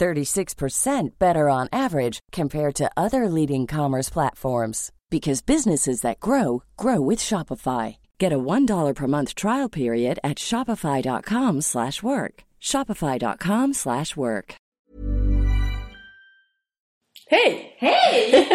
36% 0.00 1.18
better 1.18 1.48
on 1.48 1.68
average 1.72 2.20
compared 2.32 2.74
to 2.74 2.90
other 2.96 3.28
leading 3.28 3.66
commerce 3.66 4.10
platforms 4.10 4.90
because 5.10 5.42
businesses 5.42 6.00
that 6.00 6.20
grow 6.20 6.62
grow 6.76 7.00
with 7.00 7.18
Shopify. 7.18 7.96
Get 8.18 8.32
a 8.32 8.38
$1 8.38 8.94
per 8.94 9.06
month 9.06 9.34
trial 9.34 9.68
period 9.68 10.18
at 10.24 10.38
shopify.com/work. 10.38 12.44
shopify.com/work. 12.60 14.56
Hej! 17.30 17.76
Hej! 17.78 18.48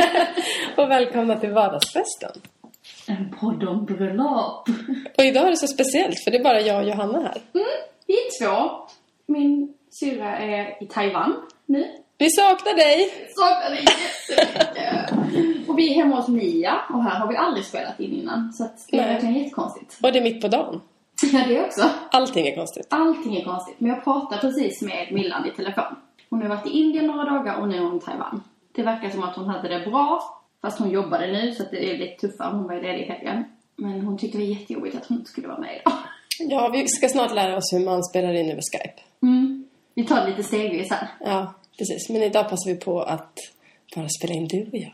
och 0.78 0.90
välkomna 0.90 1.40
till 1.40 1.52
Vardagsfesten. 1.52 2.32
En 3.08 3.32
podd 3.40 3.64
om 3.64 3.86
bröllop. 3.86 4.70
Och 5.18 5.24
idag 5.24 5.48
är 5.48 5.52
det 5.52 5.58
så 5.58 5.68
speciellt 5.68 6.24
för 6.24 6.32
det 6.32 6.38
är 6.38 6.44
bara 6.44 6.62
jag 6.62 6.82
och 6.82 6.90
Johanna 6.90 7.20
här. 7.20 7.42
Mm, 7.54 7.68
vi 8.08 8.14
är 8.14 8.40
två. 8.40 8.72
Min 9.26 9.75
syrra 10.00 10.38
är 10.38 10.84
i 10.84 10.86
Taiwan 10.86 11.36
nu. 11.66 11.88
Vi 12.18 12.30
saknar 12.30 12.76
dig! 12.76 13.10
Saknar 13.36 13.70
dig 13.70 13.86
jättemycket. 14.30 15.70
och 15.70 15.80
vi 15.80 15.92
är 15.92 15.96
hemma 15.96 16.16
hos 16.16 16.28
Mia 16.28 16.82
och 16.94 17.04
här 17.04 17.20
har 17.20 17.28
vi 17.28 17.36
aldrig 17.36 17.66
spelat 17.66 18.00
in 18.00 18.14
innan. 18.14 18.54
Så 18.54 18.64
att 18.64 18.88
det 18.92 18.98
är 18.98 19.08
verkligen 19.08 19.36
jättekonstigt. 19.36 19.98
Och 20.04 20.12
det 20.12 20.20
är 20.20 20.24
mitt 20.24 20.42
på 20.42 20.48
dagen. 20.48 20.82
Ja, 21.34 21.46
det 21.48 21.66
också. 21.66 21.90
Allting 22.12 22.48
är 22.48 22.56
konstigt. 22.56 22.88
Allting 22.90 23.36
är 23.36 23.44
konstigt. 23.44 23.76
Men 23.78 23.90
jag 23.90 24.04
pratade 24.04 24.42
precis 24.42 24.82
med 24.82 25.08
Millan 25.12 25.48
i 25.48 25.52
telefon. 25.52 25.96
Hon 26.30 26.42
har 26.42 26.50
varit 26.50 26.68
i 26.68 26.70
Indien 26.70 27.08
några 27.08 27.24
dagar 27.24 27.62
och 27.62 27.68
nu 27.68 27.78
är 27.78 27.82
hon 27.82 27.98
i 27.98 28.02
Taiwan. 28.02 28.44
Det 28.76 28.84
verkar 28.84 29.10
som 29.10 29.24
att 29.24 29.36
hon 29.36 29.50
hade 29.50 29.80
det 29.80 29.86
bra. 29.86 30.24
Fast 30.62 30.80
hon 30.80 30.90
jobbade 30.92 31.28
nu 31.28 31.52
så 31.52 31.64
att 31.64 31.72
det 31.72 31.92
är 31.92 31.98
lite 31.98 32.28
tuffare. 32.28 32.52
Hon 32.56 32.64
var 32.64 32.74
ju 32.74 32.82
ledig 32.82 33.02
i 33.02 33.06
helgen. 33.06 33.44
Men 33.76 34.02
hon 34.02 34.18
tyckte 34.18 34.38
det 34.38 34.44
var 34.44 34.52
jättejobbigt 34.52 34.96
att 34.96 35.06
hon 35.06 35.18
inte 35.18 35.30
skulle 35.30 35.48
vara 35.48 35.60
med 35.60 35.82
idag. 35.82 35.94
Ja, 36.40 36.70
vi 36.74 36.88
ska 36.88 37.08
snart 37.10 37.34
lära 37.34 37.58
oss 37.58 37.74
hur 37.74 37.86
man 37.86 38.04
spelar 38.04 38.34
in 38.34 38.52
över 38.52 38.62
Skype. 38.72 39.02
Mm. 39.22 39.65
Vi 39.98 40.04
tar 40.04 40.22
det 40.22 40.30
lite 40.30 40.44
stegvis 40.44 40.90
här. 40.92 41.08
Ja, 41.20 41.54
precis. 41.78 42.10
Men 42.10 42.24
idag 42.24 42.50
passar 42.50 42.70
vi 42.72 42.76
på 42.76 43.02
att 43.02 43.40
bara 43.96 44.08
spela 44.10 44.34
in 44.34 44.48
du 44.48 44.62
och 44.62 44.78
jag. 44.78 44.92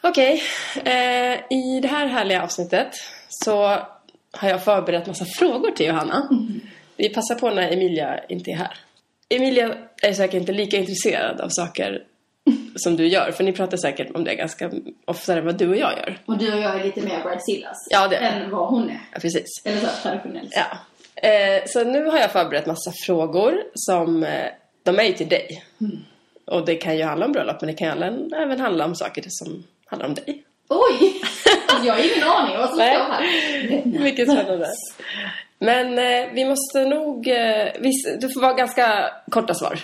Okej, 0.00 0.42
eh, 0.84 1.58
i 1.58 1.80
det 1.82 1.88
här 1.88 2.06
härliga 2.06 2.42
avsnittet 2.42 2.88
så 3.28 3.56
har 4.32 4.48
jag 4.48 4.64
förberett 4.64 5.06
massa 5.06 5.24
frågor 5.24 5.70
till 5.70 5.86
Johanna. 5.86 6.28
Vi 6.96 7.08
passar 7.08 7.34
på 7.34 7.50
när 7.50 7.72
Emilia 7.72 8.24
inte 8.28 8.50
är 8.50 8.56
här. 8.56 8.78
Emilia 9.28 9.74
är 10.08 10.12
säkert 10.12 10.34
inte 10.40 10.52
lika 10.52 10.76
intresserad 10.76 11.40
av 11.40 11.48
saker 11.48 12.02
som 12.76 12.96
du 12.96 13.06
gör, 13.08 13.30
för 13.32 13.44
ni 13.44 13.52
pratar 13.52 13.76
säkert 13.76 14.14
om 14.14 14.24
det 14.24 14.34
ganska 14.34 14.70
oftare 15.04 15.38
än 15.38 15.44
vad 15.46 15.58
du 15.58 15.68
och 15.68 15.76
jag 15.76 15.92
gör. 15.98 16.18
Och 16.26 16.38
du 16.38 16.52
och 16.52 16.58
jag 16.60 16.80
är 16.80 16.84
lite 16.84 17.00
mer 17.00 17.22
Bridezillas 17.22 17.76
Ja, 17.90 18.08
det 18.08 18.16
än 18.16 18.50
vad 18.50 18.68
hon 18.68 18.90
är. 18.90 19.00
Ja, 19.12 19.18
precis. 19.20 19.46
Eller 19.64 19.78
så 19.80 19.86
traditionellt. 20.02 20.52
Ja. 20.56 20.78
Eh, 21.28 21.62
så 21.66 21.84
nu 21.84 22.04
har 22.04 22.18
jag 22.18 22.30
förberett 22.32 22.66
massa 22.66 22.92
frågor 23.06 23.54
som, 23.74 24.24
eh, 24.24 24.46
de 24.82 24.98
är 24.98 25.02
ju 25.04 25.12
till 25.12 25.28
dig. 25.28 25.64
Och 26.46 26.64
det 26.66 26.74
kan 26.74 26.96
ju 26.96 27.02
handla 27.04 27.26
om 27.26 27.32
bröllop, 27.32 27.60
men 27.60 27.66
det 27.66 27.74
kan 27.74 27.86
ju 27.88 27.92
även- 28.04 28.32
även 28.34 28.60
handla 28.60 28.84
om 28.84 28.94
saker 28.94 29.24
som 29.28 29.64
handlar 29.86 30.08
om 30.08 30.14
dig. 30.14 30.42
Oj! 30.68 31.20
Alltså, 31.68 31.86
jag 31.86 31.94
har 31.94 32.00
ingen 32.16 32.28
aning 32.28 32.56
vad 32.58 32.68
som 32.68 32.74
står 32.76 32.84
här. 32.84 33.82
Mycket 34.02 34.30
spännande. 34.32 34.68
Men 35.62 35.98
eh, 35.98 36.32
vi 36.32 36.44
måste 36.44 36.84
nog... 36.84 37.28
Eh, 37.28 37.66
viss, 37.80 38.18
du 38.20 38.28
får 38.28 38.40
vara 38.40 38.52
ganska 38.52 39.10
korta 39.30 39.54
svar. 39.54 39.80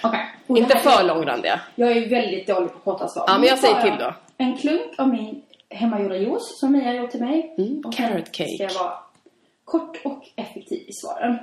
Och 0.47 0.59
Inte 0.59 0.79
för 0.79 1.05
långrandiga. 1.05 1.61
Jag 1.75 1.97
är 1.97 2.09
väldigt 2.09 2.47
dålig 2.47 2.73
på 2.73 2.79
korta 2.79 3.09
svar. 3.09 3.25
Ja, 3.27 3.39
men 3.39 3.49
jag 3.49 3.59
säger 3.59 3.83
till 3.83 3.95
då. 3.99 4.15
En 4.37 4.57
klunk 4.57 4.95
av 4.99 5.09
min 5.09 5.43
hemmagjorda 5.71 6.17
juice 6.17 6.61
som 6.61 6.73
Mia 6.73 6.95
gjort 6.95 7.11
till 7.11 7.21
mig. 7.21 7.55
Mm, 7.59 7.83
och 7.85 7.95
carrot 7.95 8.33
cake. 8.33 8.55
ska 8.55 8.65
jag 8.65 8.75
vara 8.75 8.93
kort 9.65 10.01
och 10.05 10.23
effektiv 10.37 10.79
i 10.89 10.93
svaren. 10.93 11.39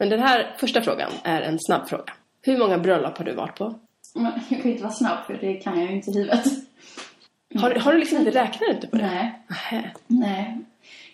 Men 0.00 0.08
den 0.08 0.20
här 0.20 0.54
första 0.58 0.82
frågan 0.82 1.10
är 1.24 1.42
en 1.42 1.58
snabb 1.60 1.88
fråga. 1.88 2.12
Hur 2.42 2.58
många 2.58 2.78
bröllop 2.78 3.18
har 3.18 3.24
du 3.24 3.34
varit 3.34 3.58
på? 3.58 3.74
Men 4.14 4.32
jag 4.48 4.62
kan 4.62 4.70
inte 4.70 4.82
vara 4.82 4.92
snabb 4.92 5.18
för 5.26 5.38
det 5.40 5.54
kan 5.54 5.80
jag 5.80 5.90
ju 5.90 5.96
inte 5.96 6.10
i 6.10 6.14
huvudet. 6.14 6.44
Har, 7.54 7.70
har 7.70 7.92
du 7.92 7.98
liksom 7.98 8.18
inte 8.18 8.30
räknat 8.30 8.70
inte 8.70 8.86
på 8.86 8.96
det? 8.96 9.02
Nej. 9.02 9.40
Nähä. 9.46 9.90
Nej, 10.06 10.58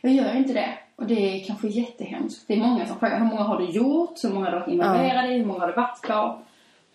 jag 0.00 0.12
gör 0.12 0.36
inte 0.36 0.52
det. 0.52 0.78
Och 0.96 1.06
det 1.06 1.14
är 1.14 1.46
kanske 1.46 1.68
jättehemskt. 1.68 2.44
Det 2.46 2.54
är 2.54 2.58
många 2.58 2.86
som 2.86 2.98
frågar 2.98 3.18
hur 3.18 3.26
många 3.26 3.42
har 3.42 3.58
du 3.58 3.70
gjort? 3.70 4.24
Hur 4.24 4.30
många 4.30 4.44
har 4.44 4.52
du 4.52 4.58
varit 4.58 4.68
involverad 4.68 5.30
i? 5.30 5.38
Hur 5.38 5.44
många 5.44 5.60
har 5.60 5.68
du 5.68 5.74
varit 5.74 6.02
på? 6.02 6.38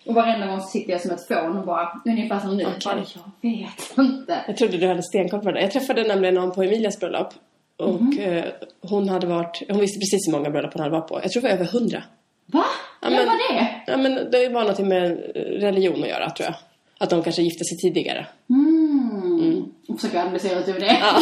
Och 0.05 0.15
varenda 0.15 0.47
gång 0.47 0.61
så 0.61 0.67
sitter 0.67 0.91
jag 0.91 1.01
som 1.01 1.11
ett 1.11 1.27
fån 1.27 1.57
och 1.57 1.65
bara, 1.65 2.01
ungefär 2.05 2.39
som 2.39 2.57
nu. 2.57 2.65
Okej. 2.65 2.79
Bara, 2.85 3.03
jag 3.41 3.51
vet 3.51 3.97
inte. 3.97 4.43
Jag 4.47 4.57
trodde 4.57 4.77
du 4.77 4.87
hade 4.87 5.03
stenkoll 5.03 5.39
på 5.39 5.51
det. 5.51 5.61
Jag 5.61 5.71
träffade 5.71 6.03
nämligen 6.03 6.35
någon 6.35 6.51
på 6.51 6.63
Emilias 6.63 6.99
bröllop. 6.99 7.33
Och 7.81 8.01
Mhm. 8.01 8.19
eh, 8.19 8.43
hon 8.81 9.09
hade 9.09 9.27
varit... 9.27 9.61
Hon 9.69 9.79
visste 9.79 9.99
precis 9.99 10.27
hur 10.27 10.31
många 10.31 10.49
bröllop 10.49 10.73
hon 10.73 10.81
hade 10.81 10.91
varit 10.97 11.07
på. 11.07 11.19
Jag 11.23 11.31
tror 11.31 11.41
det 11.41 11.47
var 11.47 11.55
över 11.55 11.65
hundra. 11.65 12.03
Va? 12.45 12.63
Ja, 13.01 13.09
men- 13.09 13.25
vad 13.27 13.35
det? 13.37 13.67
Ja, 13.87 13.97
men 13.97 14.31
det 14.31 14.49
var 14.49 14.63
något 14.63 14.79
med 14.79 15.11
religion 15.35 16.03
att 16.03 16.09
göra, 16.09 16.29
tror 16.29 16.45
jag. 16.45 16.55
Att 16.97 17.09
de 17.09 17.23
kanske 17.23 17.41
gifte 17.41 17.63
sig 17.65 17.77
tidigare. 17.77 18.25
Mm. 18.49 19.65
Jag 19.87 19.99
försöker 19.99 20.19
analysera 20.21 20.59
ut 20.59 20.67
över 20.67 20.79
det. 20.79 20.97
Ja. 21.01 21.21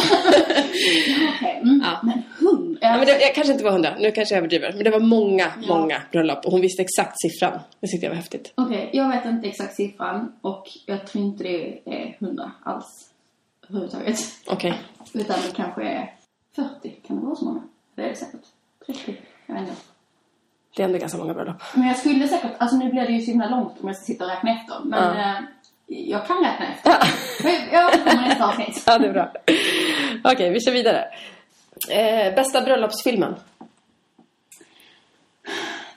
Okej, 1.36 1.60
mm. 1.62 1.82
Ja. 1.84 2.00
Men 2.02 2.22
hundra? 2.38 2.78
Ja, 2.82 2.96
men 2.96 3.06
det 3.06 3.20
jag 3.20 3.34
kanske 3.34 3.52
inte 3.52 3.64
var 3.64 3.72
hundra, 3.72 3.94
nu 4.00 4.10
kanske 4.10 4.34
jag 4.34 4.38
överdriver. 4.38 4.72
Men 4.74 4.84
det 4.84 4.90
var 4.90 5.00
många, 5.00 5.46
Ja. 5.62 5.78
många 5.78 6.02
bröllop. 6.12 6.44
Och 6.46 6.52
hon 6.52 6.60
visste 6.60 6.82
exakt 6.82 7.14
siffran. 7.20 7.58
Det 7.80 7.86
tyckte 7.86 8.06
jag 8.06 8.10
var 8.10 8.16
häftigt. 8.16 8.52
Okej, 8.54 8.90
jag 8.92 9.08
vet 9.08 9.24
inte 9.24 9.48
exakt 9.48 9.74
siffran 9.76 10.32
och 10.40 10.68
jag 10.86 11.06
tror 11.06 11.24
inte 11.24 11.44
det 11.44 11.78
är 11.84 12.16
hundra 12.20 12.52
alls. 12.64 13.10
Överhuvudtaget. 13.68 14.18
Okej. 14.46 14.74
Utan 15.14 15.36
det 15.48 15.56
kanske 15.56 15.82
är 15.82 16.10
40. 16.56 16.90
Kan 17.06 17.20
det 17.20 17.26
vara 17.26 17.36
så 17.36 17.44
många? 17.44 17.62
Det 17.94 18.02
är 18.02 18.08
det 18.08 18.14
säkert. 18.16 18.40
30. 18.86 19.16
Jag 19.46 19.54
vet 19.54 19.62
inte. 19.62 19.74
Det 20.76 20.82
är 20.82 20.86
ändå 20.86 20.98
ganska 20.98 21.18
många 21.18 21.34
bröllop. 21.34 21.56
Men 21.74 21.88
jag 21.88 21.96
skulle 21.96 22.28
säkert, 22.28 22.52
alltså 22.58 22.76
nu 22.76 22.90
blir 22.90 23.06
det 23.06 23.12
ju 23.12 23.20
så 23.20 23.30
himla 23.30 23.48
långt 23.48 23.72
om 23.80 23.88
jag 23.88 23.96
ska 23.96 24.04
sitta 24.04 24.24
och 24.24 24.30
räkna 24.30 24.50
efter. 24.50 24.76
Men 24.84 25.16
Ja. 25.18 25.30
eh, 25.30 25.36
jag 25.86 26.26
kan 26.26 26.36
räkna 26.44 26.66
efter. 26.66 26.92
Men 27.44 27.54
Jag 27.72 27.88
återkommer 27.88 28.28
nästa 28.28 28.48
avsnitt. 28.48 28.82
Ja, 28.86 28.98
det 28.98 29.06
är 29.06 29.12
bra. 29.12 29.32
Okej, 30.32 30.50
vi 30.50 30.60
kör 30.60 30.72
vidare. 30.72 31.04
Eh, 31.90 32.34
bästa 32.34 32.60
bröllopsfilmen? 32.62 33.34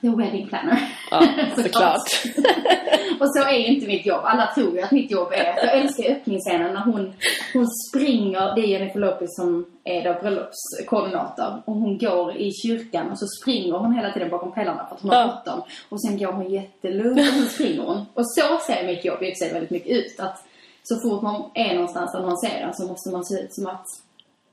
The 0.04 0.16
Wedding 0.16 0.48
Planner. 0.48 0.78
Ja, 1.10 1.22
såklart. 1.56 2.00
och 3.20 3.28
så 3.34 3.42
är 3.44 3.52
ju 3.58 3.66
inte 3.66 3.86
mitt 3.86 4.06
jobb. 4.06 4.20
Alla 4.24 4.46
tror 4.54 4.74
ju 4.76 4.80
att 4.82 4.90
mitt 4.90 5.10
jobb 5.10 5.32
är... 5.32 5.44
Jag 5.66 5.78
älskar 5.78 6.10
öppningsscenen 6.12 6.74
när 6.74 6.80
hon, 6.80 7.12
hon 7.52 7.66
springer. 7.88 8.54
Det 8.54 8.60
är 8.60 8.66
Jennifer 8.66 9.00
Lopez 9.00 9.36
som 9.36 9.66
är 9.84 10.04
då 10.04 10.20
bröllopskoordinator. 10.20 11.62
Och 11.64 11.74
hon 11.74 11.98
går 11.98 12.36
i 12.36 12.52
kyrkan 12.52 13.10
och 13.10 13.18
så 13.18 13.26
springer 13.42 13.72
hon 13.78 13.94
hela 13.94 14.12
tiden 14.12 14.30
bakom 14.30 14.52
pelarna 14.52 14.86
för 14.88 14.94
att 14.94 15.02
hon 15.02 15.10
har 15.10 15.20
Ja. 15.20 15.26
bråttom. 15.44 15.62
Och 15.88 16.00
sen 16.02 16.18
går 16.18 16.32
hon 16.32 16.50
jättelugnt 16.50 17.18
och 17.18 17.34
så 17.42 17.48
springer 17.48 17.82
hon. 17.82 18.06
Och 18.14 18.30
så 18.30 18.58
ser 18.66 18.86
mitt 18.86 19.04
jobb 19.04 19.22
i 19.22 19.34
sig 19.34 19.52
väldigt 19.52 19.70
mycket 19.70 19.90
ut. 19.90 20.20
Att 20.20 20.44
så 20.82 21.00
fort 21.00 21.22
man 21.22 21.50
är 21.54 21.74
någonstans 21.74 22.12
där 22.12 22.20
någon 22.20 22.38
ser 22.38 22.60
en 22.60 22.74
så 22.74 22.86
måste 22.86 23.10
man 23.10 23.24
se 23.24 23.34
ut 23.40 23.54
som 23.54 23.66
att, 23.66 23.86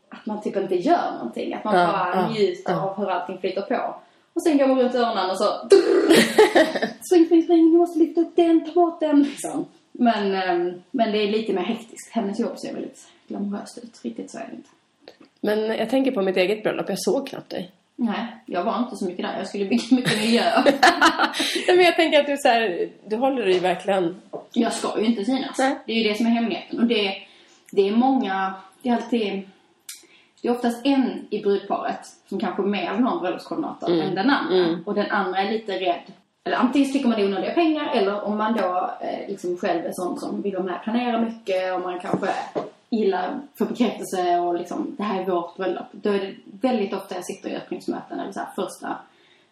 att 0.10 0.26
man 0.26 0.42
typ 0.42 0.56
inte 0.58 0.76
gör 0.76 1.12
någonting. 1.18 1.54
Att 1.54 1.64
man 1.64 1.80
Ja, 1.80 1.88
bara 1.88 2.12
ja, 2.16 2.30
njuter 2.30 2.74
ja. 2.74 2.82
av 2.82 2.98
hur 2.98 3.10
allting 3.12 3.38
flyter 3.38 3.62
på. 3.62 3.96
Och 4.34 4.44
sen 4.44 4.58
går 4.58 4.68
man 4.68 4.80
runt 4.80 4.94
hörnan 4.94 5.30
och 5.30 5.38
så... 5.38 5.70
spring, 7.06 7.26
spring, 7.26 7.44
spring, 7.44 7.72
ni 7.72 7.78
måste 7.78 8.00
lyfta 8.00 8.22
upp 8.22 8.36
den, 8.36 8.66
ta 8.66 8.72
bort 8.74 9.00
den. 9.00 9.24
Liksom. 9.24 9.66
Men, 9.92 10.36
ehm, 10.36 10.82
men 10.92 11.12
det 11.12 11.18
är 11.18 11.32
lite 11.32 11.54
mer 11.54 11.62
hektiskt. 11.62 12.12
Hennes 12.12 12.40
jobb 12.40 12.60
ser 12.60 12.74
väldigt 12.74 13.08
glamoröst 13.28 13.78
ut. 13.78 14.00
Riktigt 14.04 14.32
så 14.32 14.38
är 14.38 14.48
det 14.50 14.56
inte. 14.56 14.70
Men 15.42 15.60
jag 15.78 15.90
tänker 15.90 16.12
på 16.12 16.22
mitt 16.22 16.38
eget 16.38 16.64
bröllop. 16.64 16.90
Jag 16.90 17.00
såg 17.00 17.28
knappt 17.28 17.50
dig. 17.50 17.72
Nej, 17.96 18.26
jag 18.46 18.64
var 18.64 18.80
inte 18.80 18.96
så 18.96 19.06
mycket 19.06 19.26
där. 19.26 19.38
Jag 19.38 19.48
skulle 19.48 19.66
bygga 19.66 19.84
mycket 19.92 20.18
miljö. 20.18 20.44
Nej, 21.68 21.76
men 21.76 21.86
jag 21.86 21.96
tänker 21.96 22.20
att 22.20 22.26
du 22.26 22.38
så 22.38 22.48
här, 22.48 22.90
du 23.06 23.16
håller 23.16 23.46
dig 23.46 23.60
verkligen... 23.60 24.22
Jag 24.54 24.74
ska 24.74 25.00
ju 25.00 25.06
inte 25.06 25.26
synas. 25.26 25.58
Nej. 25.58 25.76
Det 25.86 25.92
är 25.92 25.98
ju 25.98 26.10
det 26.10 26.16
som 26.16 26.26
är 26.26 26.30
hemligheten. 26.30 26.80
Och 26.80 26.86
det, 26.86 27.14
det 27.72 27.88
är 27.88 27.96
många, 27.96 28.54
det 28.82 28.90
är 28.90 28.94
alltid, 28.94 29.50
det 30.42 30.48
är 30.48 30.52
oftast 30.52 30.86
en 30.86 31.28
i 31.30 31.42
brudparet 31.42 32.06
som 32.30 32.40
kanske 32.40 32.62
mer 32.62 32.94
vill 32.94 33.04
ha 33.04 33.14
en 33.14 33.20
bröllopskoordinator 33.20 33.90
än 33.90 34.16
den 34.16 34.30
andra. 34.30 34.80
Och 34.86 34.94
den 34.96 35.12
andra 35.12 35.40
är 35.40 35.52
lite 35.52 35.80
rädd. 35.80 36.02
Eller 36.44 36.58
antingen 36.58 36.92
tycker 36.92 37.08
man 37.08 37.18
det 37.18 37.24
är 37.24 37.28
onödiga 37.28 37.54
pengar 37.54 37.92
eller 37.94 38.24
om 38.24 38.38
man 38.38 38.54
då 38.54 38.92
eh, 39.02 39.28
liksom 39.28 39.58
själv 39.58 39.86
är 39.86 39.92
sån 39.94 40.20
som 40.20 40.42
vill 40.42 40.54
vara 40.54 40.64
med 40.64 40.76
och 40.76 40.84
planera 40.84 41.22
mycket 41.22 41.74
och 41.74 41.82
man 41.82 42.00
kanske 42.00 42.28
gillar 42.90 43.40
för 43.56 43.66
bekräftelse 43.66 44.40
och 44.40 44.56
liksom 44.56 44.96
det 44.98 45.04
här 45.04 45.22
är 45.22 45.26
vårt 45.26 45.56
bröllop. 45.58 45.86
Då 45.92 46.10
är 46.10 46.20
det 46.20 46.36
väldigt 46.68 46.94
ofta 46.94 47.16
jag 47.16 47.26
sitter 47.26 47.50
i 47.50 47.56
öppningsmöten 47.56 48.20
eller 48.20 48.32
så 48.32 48.40
här 48.40 48.50
första 48.56 48.98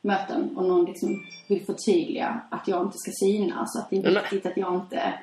möten 0.01 0.57
och 0.57 0.63
någon 0.63 0.85
liksom 0.85 1.25
vill 1.47 1.65
förtydliga 1.65 2.41
att 2.49 2.67
jag 2.67 2.81
inte 2.81 2.97
ska 2.97 3.11
synas. 3.11 3.75
Att 3.75 3.89
det 3.89 3.97
är 3.97 4.21
viktigt 4.21 4.45
att 4.45 4.57
jag 4.57 4.75
inte 4.75 5.13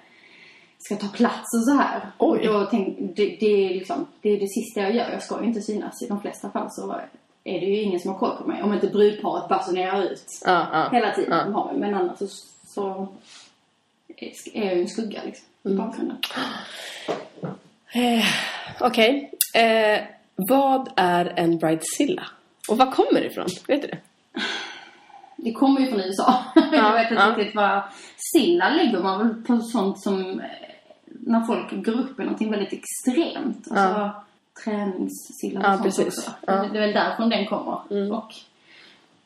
ska 0.87 0.97
ta 0.97 1.09
plats 1.09 1.55
och 1.55 1.65
så 1.65 1.75
här. 1.81 2.01
Oj. 2.19 2.49
Och 2.49 2.55
då 2.61 2.67
tänk, 2.71 2.99
det, 3.17 3.37
det, 3.41 3.47
är 3.67 3.75
liksom, 3.75 4.07
det 4.23 4.29
är 4.31 4.41
det 4.41 4.49
sista 4.49 4.81
jag 4.81 4.95
gör. 4.95 5.11
Jag 5.13 5.23
ska 5.23 5.41
ju 5.41 5.47
inte 5.47 5.61
synas. 5.61 6.03
I 6.03 6.09
de 6.09 6.21
flesta 6.21 6.51
fall 6.51 6.69
så 6.71 7.01
är 7.45 7.61
det 7.61 7.67
ju 7.67 7.81
ingen 7.83 8.01
som 8.01 8.11
har 8.13 8.19
koll 8.19 8.37
på 8.37 8.49
mig. 8.49 8.63
Om 8.63 8.73
inte 8.75 8.87
brudparet 8.87 9.49
basunerar 9.49 10.03
ut 10.03 10.25
Ja, 10.45 10.67
ja. 10.73 10.89
hela 10.93 11.11
tiden. 11.15 11.53
Mig. 11.53 11.63
Men 11.77 11.95
annars 11.95 12.19
så, 12.19 12.27
så 12.67 13.09
är 14.53 14.65
jag 14.65 14.75
ju 14.75 14.81
en 14.83 14.89
skugga 14.89 15.21
liksom. 15.25 15.47
I 15.63 15.69
Mm. 15.69 15.79
bakgrunden. 15.87 16.17
Eh, 17.93 18.25
Okej. 18.81 19.31
Eh, 19.55 20.01
vad 20.35 20.89
är 20.97 21.33
en 21.37 21.59
bridezilla? 21.59 22.23
Och 22.69 22.79
var 22.79 22.93
kommer 22.93 23.21
det 23.21 23.27
ifrån? 23.27 23.47
Vet 23.69 23.83
du 23.83 23.89
det? 23.89 23.99
Det 25.37 25.53
kommer 25.53 25.81
ju 25.81 25.87
från 25.87 26.01
USA. 26.01 26.45
jag 26.73 26.93
vet 26.93 27.11
inte 27.11 27.35
riktigt 27.37 27.55
vad... 27.55 27.83
Silla 28.17 28.69
lägger 28.71 28.99
man 29.03 29.19
väl 29.19 29.43
på 29.45 29.61
sånt 29.61 30.01
som... 30.01 30.43
När 31.27 31.41
folk 31.41 31.85
går 31.85 31.93
upp 31.93 32.21
i 32.21 32.23
någonting 32.23 32.51
väldigt 32.51 32.73
extremt. 32.73 33.71
Alltså 33.71 34.11
träningssilla 34.65 35.61
och 35.61 35.67
Ja, 35.67 35.73
sånt 35.73 35.83
precis. 35.85 36.07
också. 36.07 36.31
Ja. 36.47 36.53
Det 36.53 36.79
är 36.79 36.81
väl 36.81 36.93
därifrån 36.93 37.29
den 37.29 37.47
kommer. 37.47 38.13
Och 38.13 38.35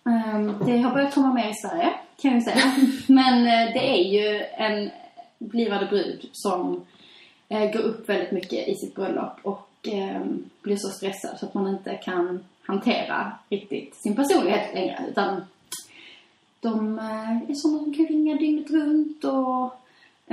ehm, 0.04 0.54
det 0.66 0.78
har 0.78 0.92
börjat 0.92 1.14
komma 1.14 1.32
mer 1.34 1.50
i 1.50 1.54
Sverige, 1.54 1.90
kan 2.22 2.32
jag 2.32 2.42
säga. 2.42 2.72
Men 3.06 3.46
eh, 3.46 3.72
det 3.72 3.90
är 3.90 4.04
ju 4.04 4.44
en 4.56 4.90
blivande 5.38 5.86
brud 5.86 6.28
som 6.32 6.84
eh, 7.48 7.72
går 7.72 7.80
upp 7.80 8.08
väldigt 8.08 8.32
mycket 8.32 8.68
i 8.68 8.74
sitt 8.74 8.94
bröllop 8.94 9.38
och 9.42 9.68
ehm, 9.82 10.44
blir 10.62 10.76
så 10.76 10.88
stressad 10.88 11.38
så 11.38 11.46
att 11.46 11.54
man 11.54 11.68
inte 11.68 11.94
kan 11.94 12.44
hantera 12.62 13.32
riktigt 13.48 13.94
sin 13.96 14.16
personlighet 14.16 14.74
längre. 14.74 15.04
Utan 15.10 15.44
de 16.60 16.98
eh, 16.98 17.50
är 17.50 17.54
sådana 17.54 17.78
som 17.82 17.94
kan 17.94 18.06
ringa 18.06 18.36
dygnet 18.36 18.70
runt 18.70 19.24
och 19.24 19.76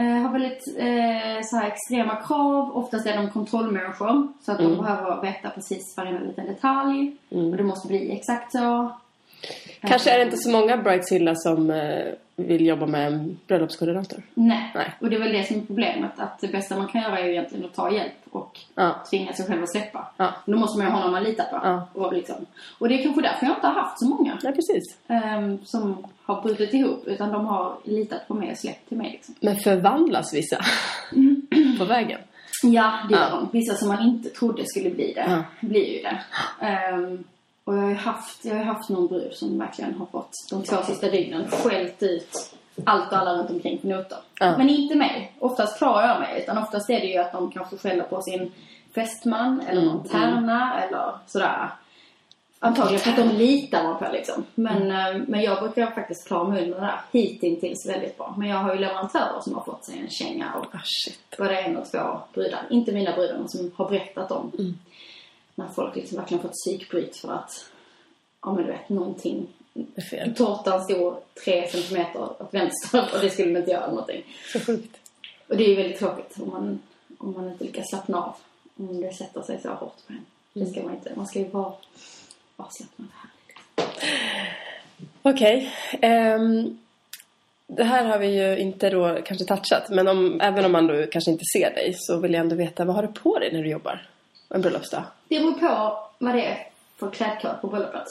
har 0.03 0.31
väldigt 0.31 0.77
eh, 0.77 1.45
så 1.45 1.57
här 1.57 1.67
extrema 1.67 2.15
krav. 2.15 2.77
Oftast 2.77 3.07
är 3.07 3.17
de 3.17 3.29
kontrollmänniskor 3.29 4.27
så 4.41 4.51
att 4.51 4.57
de 4.57 4.77
behöver 4.77 5.21
veta 5.21 5.49
precis 5.49 5.97
varenda 5.97 6.19
liten 6.19 6.45
detalj. 6.45 7.15
Och 7.29 7.57
det 7.57 7.63
måste 7.63 7.87
bli 7.87 8.11
exakt 8.11 8.51
så. 8.51 8.91
Kanske 9.81 10.11
är 10.11 10.17
det 10.17 10.23
inte 10.23 10.37
så 10.37 10.49
många 10.49 10.77
bridezilla 10.77 11.35
som 11.35 11.69
eh, 11.71 12.05
vill 12.35 12.65
jobba 12.65 12.85
med 12.85 13.07
en 13.13 13.39
bröllopskoordinator. 13.47 14.21
Nej. 14.33 14.71
Nej. 14.75 14.93
och 15.01 15.09
det 15.09 15.15
är 15.15 15.19
väl 15.19 15.31
det 15.33 15.43
som 15.47 15.57
är 15.57 15.61
problemet. 15.61 16.11
Att 16.17 16.39
det 16.39 16.47
bästa 16.47 16.77
man 16.77 16.87
kan 16.87 17.01
göra 17.01 17.19
är 17.19 17.25
ju 17.25 17.31
egentligen 17.31 17.65
att 17.65 17.73
ta 17.73 17.91
hjälp 17.91 18.13
och 18.31 18.59
Ja. 18.75 18.95
tvinga 19.09 19.33
sig 19.33 19.45
själv 19.45 19.63
att 19.63 19.71
släppa. 19.71 20.07
Ja. 20.17 20.33
Då 20.45 20.57
måste 20.57 20.77
man 20.77 20.87
ju 20.87 20.93
ha 20.93 20.99
någon 21.01 21.11
man 21.11 21.23
litar 21.23 21.43
på. 21.43 21.59
Ja. 21.63 21.87
Och, 21.93 22.13
liksom. 22.13 22.45
och 22.79 22.89
det 22.89 22.99
är 22.99 23.03
kanske 23.03 23.21
därför 23.21 23.45
jag 23.45 23.55
inte 23.55 23.67
har 23.67 23.73
haft 23.73 23.99
så 23.99 24.05
många 24.05 24.37
Ja, 24.43 24.51
precis. 24.51 24.97
ehm, 25.07 25.65
som 25.65 26.05
har 26.25 26.41
brutit 26.41 26.73
ihop. 26.73 27.03
Utan 27.07 27.31
de 27.31 27.45
har 27.45 27.77
litat 27.83 28.27
på 28.27 28.33
mig 28.33 28.51
och 28.51 28.57
släppt 28.57 28.87
till 28.87 28.97
mig. 28.97 29.11
Liksom. 29.11 29.35
Men 29.39 29.55
förvandlas 29.55 30.33
vissa 30.33 30.57
på 31.79 31.85
vägen? 31.85 32.19
Ja, 32.63 32.93
det 33.09 33.15
gör 33.15 33.21
Ja. 33.21 33.29
de. 33.29 33.49
Vissa 33.51 33.75
som 33.75 33.87
man 33.87 34.01
inte 34.03 34.29
trodde 34.29 34.63
skulle 34.65 34.89
bli 34.89 35.13
det, 35.13 35.43
blir 35.67 35.93
ju 35.97 36.01
det. 36.03 36.17
Ehm, 36.65 37.23
och 37.67 37.77
jag 37.77 37.81
har 37.81 37.93
haft, 37.93 38.45
jag 38.45 38.55
har 38.55 38.63
haft 38.63 38.89
någon 38.89 39.07
brud 39.07 39.33
som 39.33 39.59
verkligen 39.59 39.93
har 39.93 40.05
fått 40.05 40.31
de 40.49 40.63
två 40.63 40.75
sista 40.83 41.09
dygnen 41.09 41.47
skällt 41.51 42.03
ut 42.03 42.53
allt 42.83 43.11
och 43.11 43.17
alla 43.17 43.33
runt 43.33 43.49
omkring 43.49 43.77
på 43.77 43.87
noter. 43.87 44.17
Ja. 44.39 44.57
Men 44.57 44.69
inte 44.69 44.95
mig. 44.95 45.33
Oftast 45.39 45.77
klarar 45.77 46.07
jag 46.07 46.19
mig. 46.19 46.41
Utan 46.43 46.57
oftast 46.57 46.89
är 46.89 46.99
det 46.99 47.05
ju 47.07 47.17
att 47.17 47.31
de 47.31 47.51
kanske 47.51 47.77
skäller 47.77 48.03
på 48.03 48.21
sin 48.21 48.51
fästman 48.95 49.61
eller 49.67 49.81
Mm, 49.81 49.93
någon 49.93 50.07
tärna 50.07 50.81
eller 50.83 51.11
sådär. 51.27 51.69
Antagligen 52.59 52.99
för 52.99 53.09
att 53.09 53.15
de 53.29 53.35
litar 53.35 53.83
man 53.83 53.97
på 53.97 54.05
liksom. 54.13 54.43
Men, 54.55 54.81
Mm. 54.91 55.15
eh, 55.15 55.21
men 55.27 55.41
jag 55.41 55.59
brukar 55.59 55.91
faktiskt 55.91 56.27
klara 56.27 56.43
mig 56.49 56.63
undan 56.63 56.79
det 56.81 56.85
där 56.87 56.99
hittills 57.11 57.85
väldigt 57.89 58.17
bra. 58.17 58.35
Men 58.37 58.47
jag 58.49 58.57
har 58.57 58.73
ju 58.73 58.79
leverantörer 58.79 59.41
som 59.41 59.53
har 59.55 59.63
fått 59.63 59.85
sig 59.85 59.99
en 59.99 60.09
känga 60.09 60.53
och 60.53 60.75
Ah, 60.75 60.79
både 61.37 61.59
en 61.59 61.77
och 61.77 61.91
två 61.91 62.19
brudar. 62.33 62.59
Inte 62.69 62.91
mina 62.91 63.11
brudar, 63.11 63.37
men 63.37 63.49
som 63.49 63.71
har 63.75 63.89
berättat 63.89 64.31
om 64.31 64.51
Mm. 64.59 64.77
När 65.57 65.67
folk 65.67 65.95
liksom 65.95 66.17
verkligen 66.17 66.41
fått 66.41 66.51
psykbryt 66.51 67.15
för 67.15 67.33
att, 67.33 67.65
ja 68.41 68.53
men 68.53 68.65
du 68.65 68.71
vet, 68.71 68.89
någonting. 68.89 69.47
Det 69.73 70.01
är 70.01 70.05
fel. 70.05 70.35
Tårtan 70.35 70.83
stod 70.83 71.15
tre 71.45 71.67
centimeter 71.67 72.19
åt 72.19 72.53
vänster 72.53 73.09
och 73.13 73.19
det 73.21 73.29
skulle 73.29 73.53
de 73.53 73.59
inte 73.59 73.71
göra 73.71 73.87
någonting. 73.87 74.23
Så 74.53 74.59
sjukt. 74.59 74.97
Och 75.47 75.57
det 75.57 75.63
är 75.63 75.69
ju 75.69 75.75
väldigt 75.75 75.99
tråkigt 75.99 76.37
om 76.39 76.49
man, 76.49 76.79
om 77.17 77.33
man 77.33 77.51
inte 77.51 77.63
lyckas 77.63 77.89
slappna 77.89 78.17
av. 78.17 78.35
Om 78.77 79.01
det 79.01 79.13
sätter 79.13 79.41
sig 79.41 79.61
så 79.61 79.69
hårt 79.69 80.07
på 80.07 80.13
en. 80.13 80.25
Det 80.53 80.65
ska 80.65 80.83
man 80.83 80.93
inte. 80.93 81.11
Man 81.15 81.27
ska 81.27 81.39
ju 81.39 81.47
vara 81.47 81.73
avslappnad 82.55 83.07
här. 83.13 83.31
Okej. 85.21 85.73
ehm, 86.01 86.79
det 87.67 87.83
här 87.83 88.05
har 88.05 88.19
vi 88.19 88.27
ju 88.27 88.57
inte 88.57 88.89
då 88.89 89.19
kanske 89.25 89.45
touchat. 89.45 89.89
Men 89.89 90.07
om, 90.07 90.41
även 90.41 90.65
om 90.65 90.71
man 90.71 90.87
då 90.87 91.05
kanske 91.11 91.31
inte 91.31 91.45
ser 91.57 91.73
dig 91.73 91.95
så 91.97 92.19
vill 92.19 92.33
jag 92.33 92.41
ändå 92.41 92.55
veta 92.55 92.85
vad 92.85 92.95
har 92.95 93.03
du 93.03 93.07
på 93.07 93.39
dig 93.39 93.53
när 93.53 93.63
du 93.63 93.69
jobbar? 93.69 94.07
En 94.49 94.61
bröllopsdag? 94.61 95.03
Det 95.27 95.39
beror 95.39 95.51
på 95.53 95.99
vad 96.17 96.35
det 96.35 96.45
är 96.45 96.67
för 96.99 97.09
klädkod 97.09 97.61
på 97.61 97.67
bröllopet. 97.67 98.07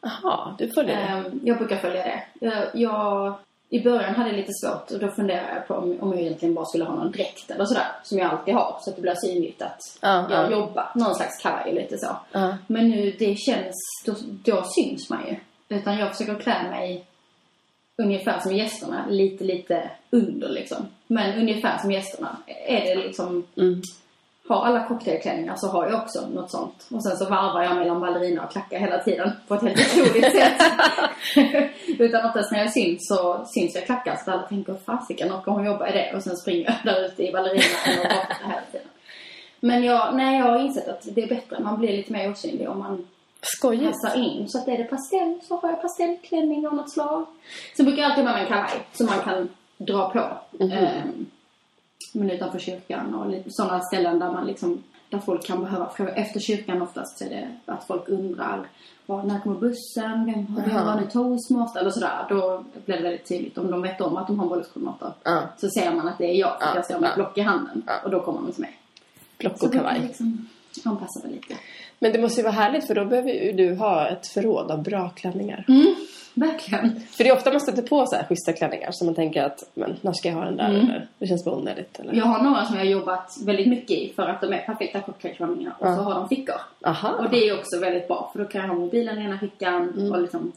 Jaha, 0.00 0.54
du 0.58 0.70
följer 0.74 0.96
det? 0.96 1.02
Ehm, 1.02 1.40
jag 1.44 1.58
brukar 1.58 1.76
följa 1.76 2.02
det. 2.02 2.22
Jag, 2.40 2.64
jag, 2.74 3.34
I 3.68 3.80
början 3.82 4.14
hade 4.14 4.30
jag 4.30 4.36
lite 4.36 4.52
svårt 4.52 4.90
och 4.90 4.98
då 4.98 5.08
funderade 5.10 5.54
jag 5.54 5.66
på 5.68 5.74
om, 5.74 5.98
om 6.00 6.12
jag 6.12 6.20
egentligen 6.20 6.54
bara 6.54 6.64
skulle 6.66 6.84
ha 6.84 6.94
någon 6.94 7.10
dräkt 7.12 7.50
eller 7.50 7.64
sådär. 7.64 7.86
Som 8.04 8.18
jag 8.18 8.30
alltid 8.30 8.54
har. 8.54 8.78
Så 8.80 8.90
att 8.90 8.96
det 8.96 9.02
blir 9.02 9.14
synligt 9.14 9.62
att 9.62 9.80
Ja, 10.02 10.26
jag 10.30 10.44
ja. 10.44 10.50
jobbar. 10.50 10.90
Någon 10.94 11.14
slags 11.14 11.42
kavaj 11.42 11.74
lite 11.74 11.98
så. 11.98 12.16
Ja. 12.32 12.56
Men 12.66 12.88
nu 12.88 13.10
det 13.18 13.36
känns, 13.38 13.76
då, 14.06 14.14
då 14.44 14.64
syns 14.64 15.10
man 15.10 15.26
ju. 15.28 15.36
Utan 15.76 15.98
jag 15.98 16.16
försöker 16.16 16.42
klä 16.42 16.62
mig 16.70 17.04
ungefär 17.96 18.40
som 18.40 18.56
gästerna. 18.56 19.04
Lite, 19.08 19.44
lite 19.44 19.90
under 20.10 20.48
liksom. 20.48 20.86
Men 21.06 21.38
ungefär 21.40 21.78
som 21.78 21.90
gästerna. 21.92 22.36
Är 22.66 22.80
det 22.80 22.94
liksom 22.94 23.46
Mm. 23.56 23.82
Har 24.54 24.64
alla 24.66 24.84
cocktailklänningar 24.88 25.56
så 25.56 25.68
har 25.68 25.86
jag 25.86 26.02
också 26.02 26.26
något 26.26 26.50
sånt. 26.50 26.86
Och 26.90 27.02
sen 27.02 27.16
så 27.16 27.24
varvar 27.24 27.62
jag 27.62 27.76
mellan 27.76 28.00
ballerina 28.00 28.44
och 28.44 28.50
klackar 28.52 28.78
hela 28.78 28.98
tiden 28.98 29.30
på 29.48 29.54
ett 29.54 29.62
helt 29.62 29.80
otroligt 29.80 30.32
sätt. 30.36 30.62
Utan 31.98 32.26
oftast 32.26 32.52
när 32.52 32.58
jag 32.58 32.72
syns 32.72 33.08
så 33.08 33.44
syns 33.46 33.74
jag 33.74 33.86
klackar 33.86 34.16
så 34.24 34.30
alla 34.30 34.42
tänker 34.42 34.74
fasiken, 34.86 35.32
orkar 35.32 35.52
hon 35.52 35.64
jobba 35.66 35.88
i 35.88 35.92
det? 35.92 36.12
Och 36.16 36.22
sen 36.22 36.36
springer 36.36 36.64
jag 36.84 36.94
där 36.94 37.04
ute 37.06 37.22
i 37.28 37.32
ballerina 37.32 37.64
eller 37.86 38.02
barfota 38.02 38.44
hela 38.48 38.60
tiden. 38.72 38.86
Men 39.60 39.84
jag, 39.84 40.14
nej, 40.14 40.38
jag 40.38 40.46
har 40.46 40.58
insett 40.58 40.88
att 40.88 41.02
det 41.14 41.22
är 41.22 41.28
bättre. 41.28 41.58
Man 41.60 41.78
blir 41.78 41.96
lite 41.96 42.12
mer 42.12 42.30
osynlig 42.30 42.68
om 42.68 42.78
man 42.78 43.06
Skojigt. 43.42 43.92
passar 44.02 44.18
in. 44.18 44.48
Så 44.48 44.58
att 44.58 44.68
är 44.68 44.78
det 44.78 44.84
pastell 44.84 45.38
så 45.42 45.56
har 45.56 45.68
jag 45.70 45.82
pastellklänning 45.82 46.66
av 46.66 46.74
något 46.74 46.90
slag. 46.92 47.26
Sen 47.76 47.86
brukar 47.86 48.02
jag 48.02 48.10
alltid 48.10 48.24
ha 48.24 48.32
med 48.32 48.42
mig 48.42 48.42
en 48.42 48.48
kavaj 48.48 48.86
som 48.92 49.06
man 49.06 49.18
kan 49.20 49.48
dra 49.78 50.10
på. 50.10 50.18
Ehm, 50.64 51.26
men 52.12 52.30
utanför 52.30 52.58
kyrkan 52.58 53.14
och 53.14 53.52
sådana 53.52 53.80
ställen 53.80 54.18
där 54.18 54.32
man 54.32 54.46
liksom 54.46 54.82
där 55.10 55.18
folk 55.18 55.46
kan 55.46 55.60
behöva 55.64 55.88
fråga. 55.90 56.12
Efter 56.14 56.40
kyrkan 56.40 56.82
oftast 56.82 57.18
så 57.18 57.24
är 57.24 57.28
det 57.30 57.48
att 57.72 57.86
folk 57.86 58.08
undrar 58.08 58.66
var, 59.06 59.22
när 59.22 59.40
kommer 59.40 59.56
bussen? 59.56 60.24
Vem 60.26 60.46
har 60.46 60.78
Aha. 60.78 60.84
var 60.94 61.00
nu 61.00 61.06
toastmaster? 61.06 61.80
Eller 61.80 61.90
sådär. 61.90 62.26
Då 62.28 62.64
blir 62.84 62.96
det 62.96 63.02
väldigt 63.02 63.28
tydligt. 63.28 63.58
Om 63.58 63.70
de 63.70 63.82
vet 63.82 64.00
om 64.00 64.16
att 64.16 64.26
de 64.26 64.38
har 64.38 64.44
en 64.44 64.48
bröllopskoordinator 64.48 65.12
Ja. 65.22 65.42
så 65.58 65.68
ser 65.68 65.92
man 65.94 66.08
att 66.08 66.18
det 66.18 66.24
är 66.24 66.34
jag. 66.34 66.58
För 66.60 66.66
Ja, 66.66 66.74
jag 66.74 66.84
står 66.84 67.00
med 67.00 67.10
ja. 67.10 67.14
block 67.14 67.38
i 67.38 67.40
handen. 67.40 67.82
Ja. 67.86 67.92
Och 68.04 68.10
då 68.10 68.20
kommer 68.20 68.40
de 68.40 68.52
till 68.52 68.60
mig. 68.62 68.76
Block 69.38 69.62
och 69.62 69.72
kavaj. 69.72 70.00
Liksom, 70.00 70.48
anpassa 70.84 71.20
mig 71.22 71.32
lite. 71.32 71.54
Men 71.98 72.12
det 72.12 72.18
måste 72.20 72.40
ju 72.40 72.42
vara 72.42 72.52
härligt 72.54 72.86
för 72.86 72.94
då 72.94 73.04
behöver 73.04 73.30
ju 73.30 73.52
du 73.52 73.74
ha 73.74 74.08
ett 74.08 74.26
förråd 74.26 74.70
av 74.70 74.82
bra 74.82 75.08
klänningar. 75.08 75.64
Mm, 75.68 75.94
verkligen. 76.34 77.00
För 77.00 77.24
det 77.24 77.30
är 77.30 77.36
ofta 77.36 77.50
man 77.50 77.60
stöter 77.60 77.82
på 77.82 78.06
så 78.06 78.16
här 78.16 78.24
schyssta 78.24 78.52
klänningar 78.52 78.90
som 78.92 79.06
man 79.06 79.14
tänker 79.14 79.44
att 79.44 79.70
men 79.74 79.96
när 80.00 80.12
ska 80.12 80.28
jag 80.28 80.36
ha 80.36 80.44
den 80.44 80.56
där 80.56 80.68
eller 80.68 81.08
det 81.18 81.26
känns 81.26 81.44
bara 81.44 81.54
onödigt 81.54 82.00
eller. 82.00 82.14
Jag 82.14 82.24
har 82.24 82.42
några 82.42 82.64
som 82.64 82.76
jag 82.76 82.84
har 82.84 82.90
jobbat 82.90 83.36
väldigt 83.44 83.68
mycket 83.68 83.90
i 83.90 84.12
för 84.16 84.22
att 84.22 84.40
de 84.40 84.52
är 84.52 84.58
perfekta 84.58 85.00
kortklädklänningar 85.00 85.74
och 85.78 85.86
så 85.86 86.02
har 86.02 86.14
de 86.14 86.28
fickor. 86.28 86.60
Aha. 86.84 87.08
Och 87.08 87.30
det 87.30 87.48
är 87.48 87.58
också 87.58 87.80
väldigt 87.80 88.08
bra 88.08 88.30
för 88.32 88.38
då 88.38 88.44
kan 88.44 88.60
jag 88.60 88.68
ha 88.68 88.74
mobilen 88.74 89.18
i 89.18 89.24
ena 89.24 89.38
fickan 89.38 90.12
och 90.12 90.20
liksom, 90.22 90.52